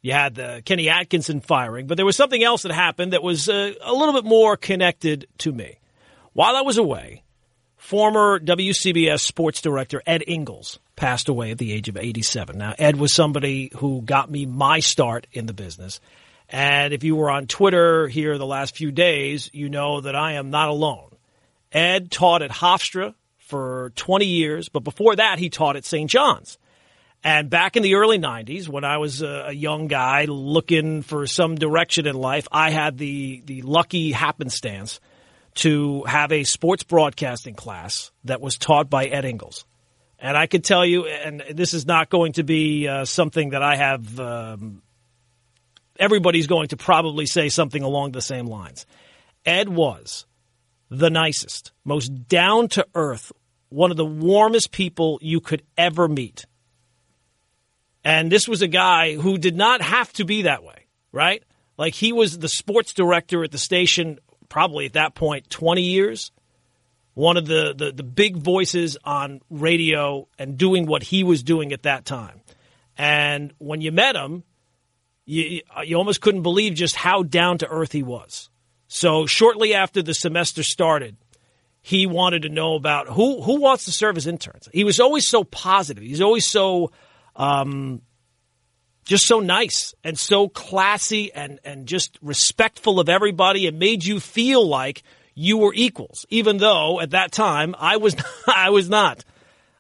You 0.03 0.13
had 0.13 0.35
the 0.35 0.63
Kenny 0.65 0.89
Atkinson 0.89 1.41
firing, 1.41 1.87
but 1.87 1.97
there 1.97 2.07
was 2.07 2.17
something 2.17 2.43
else 2.43 2.63
that 2.63 2.73
happened 2.73 3.13
that 3.13 3.23
was 3.23 3.49
uh, 3.49 3.73
a 3.83 3.93
little 3.93 4.15
bit 4.15 4.25
more 4.25 4.57
connected 4.57 5.27
to 5.39 5.53
me. 5.53 5.79
While 6.33 6.57
I 6.57 6.63
was 6.63 6.79
away, 6.79 7.23
former 7.77 8.39
WCBS 8.39 9.21
sports 9.21 9.61
director 9.61 10.03
Ed 10.07 10.23
Ingles 10.27 10.79
passed 10.97 11.29
away 11.29 11.51
at 11.51 11.59
the 11.59 11.73
age 11.73 11.89
of 11.89 11.97
87. 11.97 12.57
Now, 12.57 12.75
Ed 12.79 12.97
was 12.97 13.15
somebody 13.15 13.73
who 13.77 14.03
got 14.03 14.31
me 14.31 14.47
my 14.47 14.81
start 14.81 15.27
in 15.33 15.47
the 15.47 15.53
business. 15.53 16.01
And 16.51 16.93
if 16.93 17.05
you 17.05 17.15
were 17.15 17.31
on 17.31 17.47
Twitter 17.47 18.09
here 18.09 18.37
the 18.37 18.47
last 18.47 18.77
few 18.77 18.91
days, 18.91 19.51
you 19.53 19.69
know 19.69 20.01
that 20.01 20.17
I 20.17 20.33
am 20.33 20.51
not 20.51 20.69
alone. 20.69 21.11
Ed 21.73 22.11
taught 22.11 22.43
at 22.43 22.51
Hofstra 22.51 23.15
for 23.39 23.93
20 23.95 24.27
years, 24.27 24.69
but 24.69 24.81
before 24.81 25.17
that, 25.17 25.39
he 25.39 25.49
taught 25.49 25.77
at 25.77 25.85
St. 25.85 26.11
John's. 26.11 26.59
And 27.23 27.51
back 27.51 27.77
in 27.77 27.83
the 27.83 27.97
early 27.97 28.19
90s, 28.19 28.67
when 28.67 28.83
I 28.83 28.97
was 28.97 29.23
a, 29.23 29.53
young 29.53 29.89
guy 29.89 30.25
looking 30.25 31.03
for 31.03 31.27
some 31.27 31.55
direction 31.55 32.07
in 32.07 32.15
life, 32.17 32.49
I 32.51 32.71
had 32.71 32.97
the, 32.97 33.43
the 33.45 33.63
lucky 33.63 34.11
happenstance 34.11 35.01
to 35.57 36.05
have 36.05 36.33
a 36.33 36.45
sports 36.45 36.83
broadcasting 36.83 37.55
class 37.55 38.11
that 38.25 38.41
was 38.41 38.57
taught 38.57 38.89
by 38.89 39.07
Ed 39.07 39.25
Ingles. 39.25 39.67
And 40.19 40.37
I 40.37 40.47
could 40.47 40.65
tell 40.65 40.85
you, 40.85 41.07
and 41.07 41.43
this 41.51 41.75
is 41.75 41.87
not 41.87 42.09
going 42.09 42.33
to 42.35 42.43
be 42.43 42.89
uh, 42.89 43.05
something 43.05 43.51
that 43.51 43.63
I 43.63 43.77
have, 43.77 44.21
um, 44.21 44.83
everybody's 46.01 46.49
going 46.49 46.69
to 46.69 46.77
probably 46.77 47.27
say 47.27 47.49
something 47.49 47.83
along 47.83 48.13
the 48.13 48.23
same 48.23 48.47
lines. 48.47 48.87
Ed 49.45 49.69
was 49.69 50.27
the 50.89 51.11
nicest, 51.11 51.73
most 51.85 52.27
down 52.27 52.69
to 52.69 52.87
earth, 52.95 53.31
one 53.69 53.93
of 53.93 53.97
the 53.97 54.05
warmest 54.05 54.73
people 54.73 55.19
you 55.23 55.41
could 55.41 55.63
ever 55.79 56.09
meet. 56.09 56.47
And 58.03 58.33
this 58.33 58.49
was 58.49 58.63
a 58.63 58.69
guy 58.69 59.15
who 59.15 59.39
did 59.39 59.57
not 59.57 59.83
have 59.83 60.13
to 60.15 60.25
be 60.25 60.43
that 60.43 60.65
way, 60.65 60.87
right? 61.13 61.45
Like 61.77 61.95
he 61.95 62.13
was 62.13 62.39
the 62.39 62.49
sports 62.49 62.93
director 62.93 63.45
at 63.45 63.53
the 63.53 63.59
station, 63.59 64.19
probably 64.49 64.87
at 64.87 64.95
that 64.95 65.15
point, 65.15 65.49
20 65.51 65.83
years. 65.83 66.33
One 67.15 67.37
of 67.37 67.47
the, 67.47 67.75
the, 67.77 67.93
the 67.93 68.03
big 68.03 68.37
voices 68.37 68.97
on 69.05 69.41
radio 69.51 70.29
and 70.39 70.57
doing 70.57 70.87
what 70.87 71.03
he 71.03 71.23
was 71.23 71.43
doing 71.43 71.73
at 71.73 71.83
that 71.83 72.05
time. 72.05 72.41
And 72.97 73.53
when 73.59 73.81
you 73.81 73.93
met 73.93 74.17
him, 74.17 74.45
you, 75.31 75.63
you 75.85 75.97
almost 75.97 76.21
couldn't 76.21 76.43
believe 76.43 76.75
just 76.75 76.97
how 76.97 77.23
down 77.23 77.59
to 77.59 77.69
earth 77.69 77.93
he 77.93 78.03
was. 78.03 78.51
So 78.89 79.27
shortly 79.27 79.75
after 79.75 80.03
the 80.03 80.13
semester 80.13 80.65
started, 80.65 81.17
he 81.81 82.07
wanted 82.07 82.43
to 82.43 82.49
know 82.49 82.75
about 82.75 83.07
who 83.07 83.41
who 83.41 83.61
wants 83.61 83.85
to 83.85 83.93
serve 83.93 84.17
as 84.17 84.27
interns. 84.27 84.69
He 84.73 84.83
was 84.83 84.99
always 84.99 85.29
so 85.29 85.45
positive. 85.45 86.03
He's 86.03 86.21
always 86.21 86.51
so 86.51 86.91
um, 87.37 88.03
just 89.05 89.27
so 89.27 89.39
nice 89.39 89.95
and 90.03 90.19
so 90.19 90.49
classy 90.49 91.33
and 91.33 91.61
and 91.65 91.87
just 91.87 92.19
respectful 92.21 92.99
of 92.99 93.09
everybody. 93.09 93.67
It 93.67 93.75
made 93.75 94.05
you 94.05 94.19
feel 94.19 94.67
like 94.67 95.05
you 95.35 95.59
were 95.59 95.73
equals, 95.73 96.27
even 96.29 96.59
though 96.59 97.01
at 97.01 97.11
that 97.11 97.31
time 97.31 97.77
I 97.79 97.99
was 97.99 98.17
I 98.49 98.71
was 98.71 98.91
not. 98.91 99.25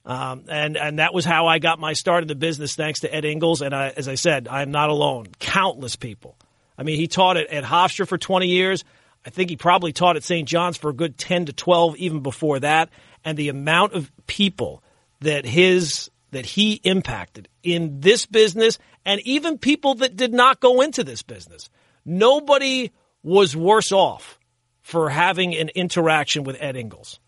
Um, 0.04 0.44
and 0.48 0.76
and 0.76 0.98
that 0.98 1.12
was 1.12 1.24
how 1.24 1.46
I 1.46 1.58
got 1.58 1.78
my 1.78 1.92
start 1.92 2.22
in 2.22 2.28
the 2.28 2.34
business, 2.34 2.74
thanks 2.74 3.00
to 3.00 3.14
Ed 3.14 3.24
Ingles. 3.24 3.60
And 3.60 3.74
I, 3.74 3.88
as 3.88 4.08
I 4.08 4.14
said, 4.14 4.48
I'm 4.48 4.70
not 4.70 4.88
alone. 4.88 5.26
Countless 5.38 5.96
people. 5.96 6.36
I 6.78 6.82
mean, 6.82 6.96
he 6.96 7.06
taught 7.06 7.36
at, 7.36 7.48
at 7.48 7.64
Hofstra 7.64 8.08
for 8.08 8.16
20 8.16 8.46
years. 8.46 8.84
I 9.26 9.30
think 9.30 9.50
he 9.50 9.56
probably 9.56 9.92
taught 9.92 10.16
at 10.16 10.24
St. 10.24 10.48
John's 10.48 10.78
for 10.78 10.90
a 10.90 10.94
good 10.94 11.18
10 11.18 11.46
to 11.46 11.52
12, 11.52 11.96
even 11.96 12.20
before 12.20 12.58
that. 12.60 12.88
And 13.22 13.36
the 13.36 13.50
amount 13.50 13.92
of 13.92 14.10
people 14.26 14.82
that 15.20 15.44
his 15.44 16.10
that 16.30 16.46
he 16.46 16.74
impacted 16.84 17.48
in 17.62 18.00
this 18.00 18.24
business, 18.24 18.78
and 19.04 19.20
even 19.22 19.58
people 19.58 19.96
that 19.96 20.16
did 20.16 20.32
not 20.32 20.60
go 20.60 20.80
into 20.80 21.02
this 21.02 21.22
business, 21.22 21.68
nobody 22.04 22.92
was 23.22 23.56
worse 23.56 23.92
off 23.92 24.38
for 24.80 25.10
having 25.10 25.54
an 25.54 25.70
interaction 25.74 26.44
with 26.44 26.56
Ed 26.60 26.76
Ingles. 26.76 27.18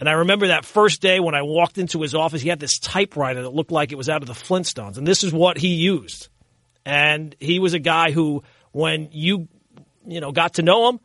And 0.00 0.08
I 0.08 0.12
remember 0.12 0.46
that 0.46 0.64
first 0.64 1.02
day 1.02 1.20
when 1.20 1.34
I 1.34 1.42
walked 1.42 1.76
into 1.76 2.00
his 2.00 2.14
office, 2.14 2.40
he 2.40 2.48
had 2.48 2.58
this 2.58 2.78
typewriter 2.78 3.42
that 3.42 3.50
looked 3.50 3.70
like 3.70 3.92
it 3.92 3.96
was 3.96 4.08
out 4.08 4.22
of 4.22 4.28
the 4.28 4.34
Flintstones. 4.34 4.96
And 4.96 5.06
this 5.06 5.22
is 5.22 5.30
what 5.30 5.58
he 5.58 5.74
used. 5.74 6.28
And 6.86 7.36
he 7.38 7.58
was 7.58 7.74
a 7.74 7.78
guy 7.78 8.10
who, 8.10 8.42
when 8.72 9.10
you, 9.12 9.46
you 10.06 10.22
know, 10.22 10.32
got 10.32 10.54
to 10.54 10.62
know 10.62 10.88
him, 10.88 11.00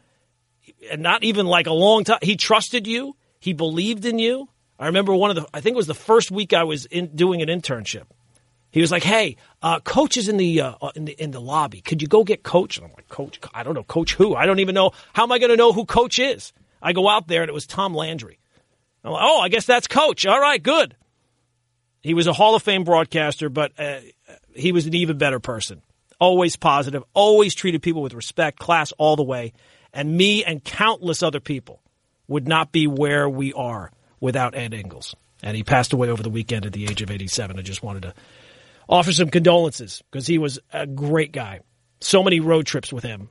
and 0.90 1.02
not 1.02 1.26
even 1.26 1.46
like 1.46 1.68
a 1.68 1.74
long 1.74 2.06
time, 2.06 2.20
he 2.22 2.38
trusted 2.38 2.88
you. 2.88 3.18
He 3.42 3.52
believed 3.52 4.06
in 4.06 4.18
you. 4.18 4.48
I 4.80 4.88
remember 4.88 5.14
one 5.14 5.30
of 5.30 5.36
the, 5.36 5.46
I 5.54 5.60
think 5.60 5.74
it 5.74 5.78
was 5.78 5.88
the 5.88 5.94
first 5.94 6.32
week 6.32 6.54
I 6.54 6.64
was 6.64 6.86
in, 6.86 7.16
doing 7.16 7.42
an 7.42 7.50
internship. 7.50 8.06
He 8.72 8.82
was 8.82 8.92
like, 8.92 9.04
"Hey, 9.04 9.38
uh, 9.62 9.80
coach 9.80 10.18
is 10.18 10.28
in 10.28 10.36
the 10.36 10.60
uh, 10.60 10.74
in 10.96 11.06
the 11.06 11.14
in 11.14 11.32
the 11.32 11.40
lobby. 11.40 11.80
Could 11.80 12.02
you 12.02 12.10
go 12.10 12.26
get 12.26 12.44
coach?" 12.44 12.76
And 12.78 12.86
I'm 12.86 12.92
like, 12.94 13.08
"Coach? 13.08 13.40
I 13.54 13.64
don't 13.64 13.74
know, 13.74 13.84
coach 13.84 14.16
who? 14.16 14.36
I 14.36 14.46
don't 14.46 14.60
even 14.60 14.76
know. 14.76 14.92
How 15.14 15.24
am 15.24 15.32
I 15.32 15.40
going 15.40 15.52
to 15.52 15.56
know 15.56 15.72
who 15.72 15.86
coach 15.86 16.20
is?" 16.20 16.52
I 16.82 16.92
go 16.92 17.08
out 17.08 17.30
there 17.30 17.42
and 17.42 17.50
it 17.50 17.54
was 17.54 17.66
Tom 17.66 17.94
Landry. 17.94 18.38
Like, 19.12 19.24
oh, 19.24 19.40
I 19.40 19.50
guess 19.50 19.66
that's 19.66 19.88
coach. 19.88 20.26
All 20.26 20.40
right, 20.40 20.62
good. 20.62 20.96
He 22.02 22.14
was 22.14 22.28
a 22.28 22.34
Hall 22.34 22.56
of 22.56 22.64
Fame 22.64 22.84
broadcaster, 22.84 23.50
but 23.50 23.72
uh, 23.80 24.00
he 24.54 24.72
was 24.72 24.86
an 24.86 24.94
even 24.94 25.18
better 25.18 25.40
person. 25.40 25.82
Always 26.20 26.56
positive, 26.56 27.04
always 27.14 27.56
treated 27.56 27.82
people 27.82 28.02
with 28.02 28.14
respect, 28.14 28.60
class 28.60 28.92
all 28.94 29.16
the 29.16 29.24
way. 29.24 29.54
And 29.92 30.16
me 30.16 30.44
and 30.44 30.64
countless 30.64 31.24
other 31.24 31.40
people 31.40 31.82
would 32.28 32.48
not 32.48 32.72
be 32.72 32.88
where 32.88 33.30
we 33.30 33.54
are 33.54 33.92
without 34.20 34.56
Ed 34.56 34.74
Ingles. 34.74 35.16
And 35.44 35.56
he 35.56 35.64
passed 35.64 35.94
away 35.94 36.10
over 36.10 36.24
the 36.24 36.30
weekend 36.30 36.66
at 36.66 36.74
the 36.74 36.86
age 36.86 37.02
of 37.02 37.12
87. 37.12 37.58
I 37.58 37.62
just 37.62 37.84
wanted 37.84 38.04
to 38.04 38.14
offer 38.88 39.12
some 39.12 39.30
condolences 39.30 40.02
because 40.10 40.28
he 40.28 40.38
was 40.38 40.60
a 40.74 40.86
great 40.88 41.32
guy. 41.32 41.60
So 42.02 42.24
many 42.24 42.40
road 42.40 42.66
trips 42.66 42.94
with 42.94 43.04
him, 43.04 43.30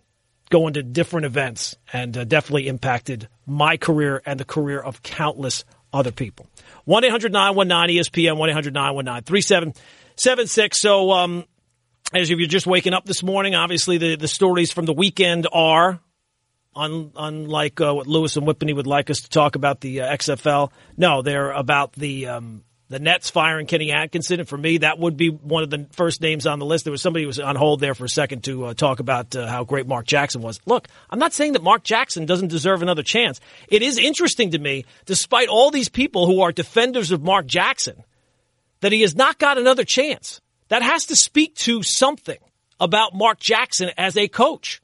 going 0.51 0.74
to 0.74 0.82
different 0.82 1.26
events, 1.26 1.76
and 1.92 2.16
uh, 2.16 2.24
definitely 2.24 2.68
impacted 2.68 3.28
my 3.47 3.76
career 3.76 4.22
and 4.26 4.38
the 4.38 4.45
career 4.45 4.80
of 4.80 5.03
countless 5.03 5.64
other 5.92 6.12
people. 6.12 6.47
1 6.84 7.05
800 7.05 7.32
919 7.32 8.03
ESPN, 8.03 8.36
1 8.36 8.51
800 8.51 8.74
919 8.74 9.24
3776. 9.24 10.80
So, 10.80 11.12
um, 11.12 11.45
as 12.12 12.30
if 12.30 12.38
you're 12.38 12.49
just 12.49 12.66
waking 12.66 12.92
up 12.92 13.05
this 13.07 13.22
morning, 13.22 13.55
obviously 13.55 13.99
the, 13.99 14.16
the 14.16 14.28
stories 14.28 14.70
from 14.70 14.84
the 14.84 14.92
weekend 14.92 15.47
are, 15.53 16.01
un, 16.76 17.12
unlike 17.16 17.80
uh, 17.80 17.95
what 17.95 18.07
Lewis 18.07 18.36
and 18.36 18.47
Whippany 18.47 18.74
would 18.74 18.86
like 18.86 19.11
us 19.11 19.20
to 19.20 19.30
talk 19.30 19.57
about 19.57 19.80
the 19.80 20.03
uh, 20.03 20.16
XFL, 20.16 20.70
no, 20.97 21.22
they're 21.22 21.51
about 21.53 21.92
the 21.92 22.28
um, 22.28 22.64
the 22.89 22.99
Nets 22.99 23.30
firing 23.30 23.66
Kenny 23.66 23.93
Atkinson, 23.93 24.41
and 24.41 24.49
for 24.49 24.59
me, 24.59 24.78
that 24.78 24.99
would 24.99 25.16
be 25.16 25.28
one 25.28 25.62
of 25.62 25.70
the 25.70 25.87
first 25.93 26.20
names 26.20 26.47
on 26.47 26.59
the 26.59 26.66
list. 26.66 26.85
There 26.85 26.93
was 26.93 27.01
somebody 27.01 27.22
who 27.22 27.28
was 27.28 27.41
on 27.41 27.57
hold 27.57 27.80
there 27.80 27.95
for 27.95 28.05
a 28.05 28.09
second 28.09 28.45
to 28.45 28.66
uh, 28.66 28.74
talk 28.74 29.01
about 29.01 29.35
uh, 29.35 29.47
how 29.47 29.64
great 29.64 29.87
Mark 29.87 30.07
Jackson 30.07 30.43
was. 30.43 30.61
Look, 30.66 30.89
I'm 31.09 31.18
not 31.18 31.32
saying 31.32 31.55
that 31.55 31.62
Mark 31.62 31.82
Jackson 31.82 32.26
doesn't 32.26 32.49
deserve 32.49 32.82
another 32.82 33.03
chance. 33.03 33.41
It 33.68 33.82
is 33.82 33.97
interesting 33.97 34.51
to 34.51 34.59
me, 34.59 34.85
despite 35.07 35.49
all 35.49 35.70
these 35.70 35.89
people 35.89 36.26
who 36.26 36.43
are 36.43 36.53
defenders 36.53 37.11
of 37.11 37.22
Mark 37.22 37.47
Jackson, 37.47 38.05
that 38.80 38.93
he 38.93 39.01
has 39.01 39.14
not 39.14 39.39
got 39.39 39.57
another 39.57 39.85
chance. 39.85 40.41
That 40.68 40.82
has 40.82 41.07
to 41.07 41.16
speak 41.16 41.55
to 41.57 41.82
something 41.82 42.39
about 42.78 43.14
Mark 43.14 43.41
Jackson 43.41 43.91
as 43.97 44.16
a 44.16 44.28
coach. 44.28 44.82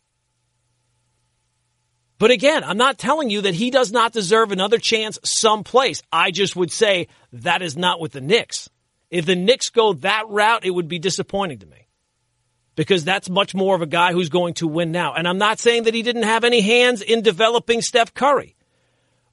But 2.21 2.31
again, 2.31 2.65
I'm 2.65 2.77
not 2.77 2.99
telling 2.99 3.31
you 3.31 3.41
that 3.41 3.55
he 3.55 3.71
does 3.71 3.91
not 3.93 4.13
deserve 4.13 4.53
another 4.53 4.77
chance 4.77 5.19
someplace. 5.25 6.03
I 6.13 6.31
just 6.31 6.55
would 6.55 6.71
say 6.71 7.09
that 7.33 7.63
is 7.63 7.79
not 7.79 7.99
with 7.99 8.13
the 8.13 8.21
Knicks. 8.21 8.69
If 9.11 9.25
the 9.25 9.35
Knicks 9.35 9.71
go 9.71 9.95
that 9.95 10.29
route, 10.29 10.67
it 10.67 10.71
would 10.71 10.87
be 10.87 10.99
disappointing 10.99 11.61
to 11.61 11.67
me 11.67 11.89
because 12.77 13.05
that's 13.05 13.31
much 13.31 13.55
more 13.55 13.75
of 13.75 13.81
a 13.81 13.87
guy 13.87 14.13
who's 14.13 14.29
going 14.29 14.53
to 14.55 14.69
win 14.69 14.93
now. 14.93 15.15
And 15.15 15.27
I'm 15.27 15.39
not 15.39 15.59
saying 15.59 15.85
that 15.85 15.95
he 15.95 16.03
didn't 16.03 16.25
have 16.25 16.45
any 16.45 16.61
hands 16.61 17.01
in 17.01 17.23
developing 17.23 17.81
Steph 17.81 18.13
Curry. 18.13 18.55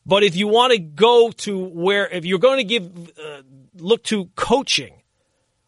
But 0.05 0.23
if 0.23 0.37
you 0.37 0.47
want 0.47 0.71
to 0.71 0.79
go 0.79 1.31
to 1.31 1.59
where, 1.59 2.07
if 2.07 2.23
you're 2.23 2.39
going 2.39 2.59
to 2.59 2.63
give, 2.63 3.11
uh, 3.19 3.41
look 3.75 4.01
to 4.05 4.29
coaching 4.37 5.01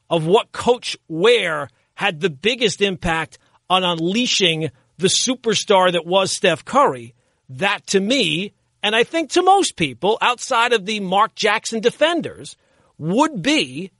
of 0.10 0.26
what 0.26 0.54
Coach 0.54 0.98
Ware 1.10 1.68
had 1.96 2.22
the 2.22 2.30
biggest 2.30 2.82
impact 2.82 3.40
on 3.70 3.84
unleashing 3.84 4.72
the 5.00 5.08
superstar 5.08 5.92
that 5.94 6.06
was 6.06 6.36
Steph 6.36 6.66
Curry. 6.66 7.16
That 7.48 7.88
to 7.88 8.00
me, 8.00 8.54
and 8.84 8.96
I 8.96 9.04
think 9.04 9.32
to 9.32 9.42
most 9.42 9.76
people 9.76 10.18
outside 10.22 10.74
of 10.74 10.86
the 10.86 11.00
Mark 11.00 11.34
Jackson 11.36 11.80
defenders, 11.80 12.56
would 12.98 13.42
be 13.42 13.92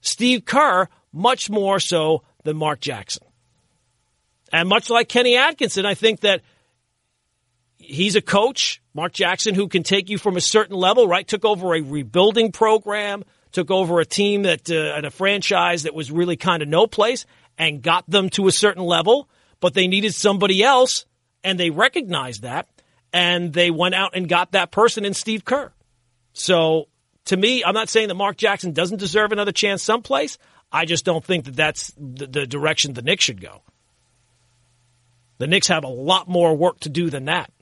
Steve 0.00 0.44
Kerr 0.44 0.88
much 1.12 1.48
more 1.48 1.78
so 1.78 2.24
than 2.42 2.56
Mark 2.56 2.80
Jackson. 2.80 3.22
And 4.52 4.68
much 4.68 4.90
like 4.90 5.08
Kenny 5.08 5.36
Atkinson, 5.36 5.86
I 5.86 5.94
think 5.94 6.20
that 6.20 6.42
he's 7.76 8.16
a 8.16 8.20
coach, 8.20 8.82
Mark 8.92 9.12
Jackson, 9.12 9.54
who 9.54 9.68
can 9.68 9.84
take 9.84 10.10
you 10.10 10.18
from 10.18 10.36
a 10.36 10.40
certain 10.40 10.76
level, 10.76 11.06
right? 11.06 11.26
Took 11.26 11.44
over 11.44 11.74
a 11.74 11.80
rebuilding 11.80 12.50
program, 12.50 13.22
took 13.52 13.70
over 13.70 14.00
a 14.00 14.04
team 14.04 14.42
that, 14.42 14.68
uh, 14.68 14.96
and 14.96 15.06
a 15.06 15.10
franchise 15.10 15.84
that 15.84 15.94
was 15.94 16.10
really 16.10 16.36
kind 16.36 16.60
of 16.60 16.68
no 16.68 16.88
place 16.88 17.24
and 17.56 17.82
got 17.82 18.08
them 18.10 18.30
to 18.30 18.48
a 18.48 18.52
certain 18.52 18.82
level 18.82 19.28
but 19.60 19.74
they 19.74 19.86
needed 19.86 20.14
somebody 20.14 20.62
else, 20.62 21.04
and 21.44 21.58
they 21.58 21.70
recognized 21.70 22.42
that, 22.42 22.68
and 23.12 23.52
they 23.52 23.70
went 23.70 23.94
out 23.94 24.12
and 24.14 24.28
got 24.28 24.52
that 24.52 24.70
person 24.70 25.04
in 25.04 25.14
Steve 25.14 25.44
Kerr. 25.44 25.72
So 26.32 26.88
to 27.26 27.36
me, 27.36 27.62
I'm 27.64 27.74
not 27.74 27.88
saying 27.88 28.08
that 28.08 28.14
Mark 28.14 28.36
Jackson 28.36 28.72
doesn't 28.72 28.98
deserve 28.98 29.32
another 29.32 29.52
chance 29.52 29.82
someplace. 29.82 30.38
I 30.72 30.84
just 30.84 31.04
don't 31.04 31.24
think 31.24 31.44
that 31.44 31.56
that's 31.56 31.92
the, 31.96 32.26
the 32.26 32.46
direction 32.46 32.92
the 32.92 33.02
Knicks 33.02 33.24
should 33.24 33.40
go. 33.40 33.62
The 35.38 35.46
Knicks 35.46 35.68
have 35.68 35.84
a 35.84 35.88
lot 35.88 36.28
more 36.28 36.56
work 36.56 36.80
to 36.80 36.88
do 36.88 37.10
than 37.10 37.26
that. 37.26 37.52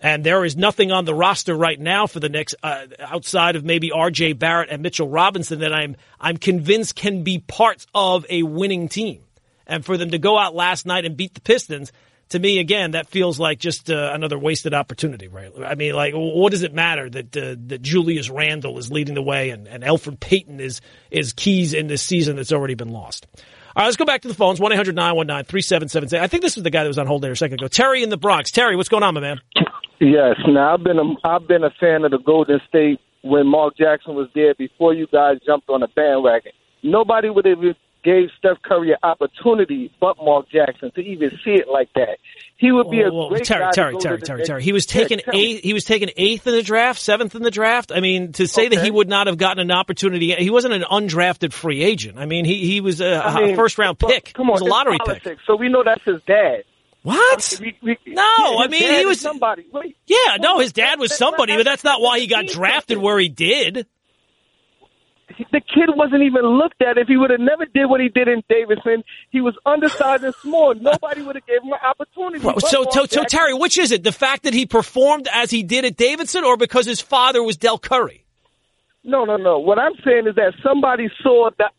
And 0.00 0.22
there 0.22 0.44
is 0.44 0.56
nothing 0.56 0.92
on 0.92 1.06
the 1.06 1.14
roster 1.14 1.54
right 1.54 1.78
now 1.78 2.06
for 2.06 2.20
the 2.20 2.28
Knicks 2.28 2.54
uh, 2.62 2.86
outside 3.00 3.56
of 3.56 3.64
maybe 3.64 3.90
R.J. 3.90 4.34
Barrett 4.34 4.68
and 4.70 4.80
Mitchell 4.82 5.08
Robinson 5.08 5.60
that 5.60 5.74
I'm 5.74 5.96
I'm 6.20 6.36
convinced 6.36 6.94
can 6.94 7.24
be 7.24 7.40
parts 7.40 7.86
of 7.94 8.24
a 8.30 8.44
winning 8.44 8.88
team 8.88 9.22
and 9.68 9.84
for 9.84 9.96
them 9.96 10.10
to 10.10 10.18
go 10.18 10.38
out 10.38 10.54
last 10.54 10.86
night 10.86 11.04
and 11.04 11.16
beat 11.16 11.34
the 11.34 11.40
Pistons, 11.40 11.92
to 12.30 12.38
me, 12.38 12.58
again, 12.58 12.90
that 12.92 13.08
feels 13.08 13.38
like 13.38 13.58
just 13.58 13.90
uh, 13.90 14.10
another 14.12 14.38
wasted 14.38 14.74
opportunity, 14.74 15.28
right? 15.28 15.50
I 15.64 15.74
mean, 15.74 15.94
like, 15.94 16.12
what 16.14 16.50
does 16.50 16.62
it 16.62 16.74
matter 16.74 17.08
that 17.08 17.36
uh, 17.36 17.54
that 17.68 17.82
Julius 17.82 18.28
Randle 18.28 18.78
is 18.78 18.90
leading 18.90 19.14
the 19.14 19.22
way 19.22 19.50
and, 19.50 19.66
and 19.66 19.82
Elfrid 19.82 20.20
Payton 20.20 20.60
is 20.60 20.80
is 21.10 21.32
keys 21.32 21.72
in 21.72 21.86
this 21.86 22.02
season 22.02 22.36
that's 22.36 22.52
already 22.52 22.74
been 22.74 22.90
lost? 22.90 23.26
All 23.34 23.82
right, 23.82 23.84
let's 23.86 23.96
go 23.96 24.04
back 24.04 24.22
to 24.22 24.28
the 24.28 24.34
phones. 24.34 24.60
1 24.60 24.72
800 24.72 24.94
919 24.94 25.44
3776. 25.44 26.22
I 26.22 26.26
think 26.26 26.42
this 26.42 26.56
is 26.56 26.62
the 26.62 26.70
guy 26.70 26.82
that 26.82 26.88
was 26.88 26.98
on 26.98 27.06
hold 27.06 27.22
there 27.22 27.32
a 27.32 27.36
second 27.36 27.60
ago. 27.60 27.68
Terry 27.68 28.02
in 28.02 28.10
the 28.10 28.16
Bronx. 28.16 28.50
Terry, 28.50 28.76
what's 28.76 28.88
going 28.88 29.02
on, 29.02 29.14
my 29.14 29.20
man? 29.20 29.40
Yes. 30.00 30.36
Now, 30.46 30.74
I've 30.74 30.84
been 30.84 30.98
a, 30.98 31.14
I've 31.24 31.46
been 31.46 31.64
a 31.64 31.70
fan 31.80 32.04
of 32.04 32.10
the 32.10 32.18
Golden 32.18 32.60
State 32.68 33.00
when 33.22 33.46
Mark 33.46 33.76
Jackson 33.76 34.14
was 34.14 34.28
there 34.34 34.54
before 34.54 34.94
you 34.94 35.06
guys 35.12 35.36
jumped 35.46 35.68
on 35.68 35.80
the 35.80 35.88
bandwagon. 35.94 36.52
Nobody 36.82 37.30
would 37.30 37.44
have 37.46 37.58
gave 38.04 38.28
Steph 38.38 38.62
Curry 38.62 38.92
an 38.92 38.98
opportunity, 39.02 39.92
but 40.00 40.16
Mark 40.18 40.48
Jackson, 40.50 40.90
to 40.92 41.00
even 41.00 41.30
see 41.44 41.52
it 41.52 41.68
like 41.68 41.92
that. 41.94 42.18
He 42.56 42.72
would 42.72 42.90
be 42.90 43.02
whoa, 43.02 43.26
a 43.26 43.28
great 43.30 43.44
Terry, 43.44 43.64
guy 43.64 43.70
Terry, 43.70 43.92
to 43.94 44.00
Terry, 44.00 44.20
Terry, 44.20 44.44
Terry. 44.44 44.62
He 44.62 44.72
was 44.72 44.86
taken 44.86 45.20
yeah, 45.26 45.38
eighth. 45.38 45.62
He 45.62 45.74
was 45.74 45.84
taken 45.84 46.10
eighth 46.16 46.46
in 46.46 46.54
the 46.54 46.62
draft, 46.62 47.00
seventh 47.00 47.34
in 47.34 47.42
the 47.42 47.50
draft. 47.50 47.92
I 47.94 48.00
mean, 48.00 48.32
to 48.32 48.46
say 48.48 48.68
that 48.68 48.84
he 48.84 48.90
would 48.90 49.08
not 49.08 49.26
have 49.26 49.38
gotten 49.38 49.60
an 49.60 49.70
opportunity, 49.70 50.34
he 50.34 50.50
wasn't 50.50 50.74
an 50.74 50.82
undrafted 50.82 51.52
free 51.52 51.82
agent. 51.82 52.18
I 52.18 52.26
mean, 52.26 52.44
he 52.44 52.66
he 52.66 52.80
was 52.80 53.00
a, 53.00 53.24
I 53.24 53.40
mean, 53.40 53.54
a 53.54 53.56
first 53.56 53.78
round 53.78 53.98
pick. 53.98 54.32
Come 54.34 54.50
on, 54.50 54.58
he 54.58 54.62
was 54.62 54.62
a 54.62 54.64
lottery 54.64 54.98
politics, 54.98 55.24
pick. 55.24 55.38
So 55.46 55.56
we 55.56 55.68
know 55.68 55.82
that's 55.84 56.04
his 56.04 56.22
dad. 56.26 56.64
What? 57.02 57.58
We, 57.60 57.76
we, 57.80 57.96
no, 58.06 58.22
I 58.58 58.66
mean 58.68 58.92
he 58.92 59.06
was 59.06 59.20
somebody. 59.20 59.66
Wait, 59.72 59.96
yeah, 60.06 60.36
no, 60.40 60.58
his 60.58 60.72
dad 60.72 60.98
was 60.98 61.16
somebody, 61.16 61.56
but 61.56 61.64
that's 61.64 61.84
not 61.84 62.00
why 62.00 62.18
he 62.18 62.26
got 62.26 62.46
drafted 62.46 62.98
where 62.98 63.18
he 63.18 63.28
did 63.28 63.86
the 65.52 65.60
kid 65.60 65.90
wasn't 65.94 66.22
even 66.22 66.42
looked 66.42 66.82
at. 66.82 66.98
If 66.98 67.08
he 67.08 67.16
would 67.16 67.30
have 67.30 67.40
never 67.40 67.64
did 67.66 67.86
what 67.86 68.00
he 68.00 68.08
did 68.08 68.28
in 68.28 68.42
Davidson, 68.48 69.04
he 69.30 69.40
was 69.40 69.54
undersized 69.64 70.24
and 70.24 70.34
small. 70.36 70.74
Nobody 70.74 71.22
would 71.22 71.36
have 71.36 71.46
gave 71.46 71.62
him 71.62 71.72
an 71.72 71.78
opportunity. 71.86 72.40
So, 72.66 72.86
so, 72.90 73.06
so, 73.06 73.24
Terry, 73.24 73.54
which 73.54 73.78
is 73.78 73.92
it? 73.92 74.02
The 74.04 74.12
fact 74.12 74.42
that 74.44 74.54
he 74.54 74.66
performed 74.66 75.28
as 75.32 75.50
he 75.50 75.62
did 75.62 75.84
at 75.84 75.96
Davidson, 75.96 76.44
or 76.44 76.56
because 76.56 76.86
his 76.86 77.00
father 77.00 77.42
was 77.42 77.56
Del 77.56 77.78
Curry? 77.78 78.24
No, 79.04 79.24
no, 79.24 79.36
no. 79.36 79.58
What 79.58 79.78
I'm 79.78 79.94
saying 80.04 80.26
is 80.28 80.34
that 80.34 80.52
somebody 80.62 81.08
saw 81.22 81.50
that 81.58 81.72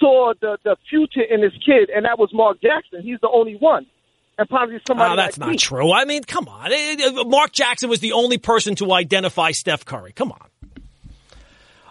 saw 0.00 0.32
the 0.40 0.58
the 0.64 0.76
future 0.88 1.22
in 1.22 1.40
this 1.40 1.52
kid, 1.64 1.90
and 1.94 2.04
that 2.04 2.18
was 2.18 2.30
Mark 2.32 2.60
Jackson. 2.60 3.02
He's 3.02 3.20
the 3.20 3.30
only 3.32 3.56
one. 3.56 3.86
And 4.38 4.48
probably 4.48 4.80
somebody. 4.88 5.12
Oh, 5.12 5.16
that's 5.16 5.38
like 5.38 5.46
not 5.46 5.52
me. 5.52 5.58
true. 5.58 5.92
I 5.92 6.06
mean, 6.06 6.24
come 6.24 6.48
on. 6.48 6.70
Mark 7.28 7.52
Jackson 7.52 7.90
was 7.90 8.00
the 8.00 8.12
only 8.12 8.38
person 8.38 8.74
to 8.76 8.92
identify 8.92 9.50
Steph 9.50 9.84
Curry. 9.84 10.12
Come 10.12 10.32
on. 10.32 10.48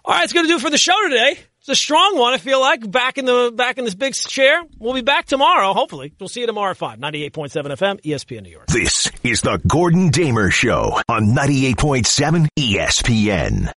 All 0.04 0.16
right, 0.16 0.24
it's 0.24 0.34
going 0.34 0.46
to 0.46 0.52
do 0.52 0.58
it 0.58 0.62
for 0.62 0.70
the 0.70 0.78
show 0.78 0.96
today. 1.08 1.38
It's 1.60 1.70
a 1.70 1.76
strong 1.76 2.18
one. 2.18 2.34
I 2.34 2.38
feel 2.40 2.60
like 2.60 2.90
back 2.90 3.20
in 3.20 3.26
the 3.26 3.54
back 3.56 3.78
in 3.78 3.86
this 3.86 3.94
big 3.94 4.16
chair. 4.16 4.64
We'll 4.80 4.96
be 4.96 5.02
back 5.02 5.28
tomorrow. 5.28 5.74
Hopefully, 5.74 6.12
we'll 6.20 6.28
see 6.28 6.40
you 6.40 6.48
tomorrow 6.48 6.72
at 6.72 6.78
five. 6.78 6.98
Ninety-eight 6.98 7.34
point 7.34 7.52
seven 7.52 7.72
FM, 7.72 8.02
ESPN 8.02 8.42
New 8.42 8.50
York. 8.50 8.66
This 8.66 9.12
is 9.24 9.42
the 9.42 9.62
Gordon 9.68 10.10
Damer 10.10 10.50
Show 10.50 11.00
on 11.08 11.36
ninety-eight 11.36 11.78
point 11.78 12.08
seven 12.08 12.50
ESPN. 12.58 13.68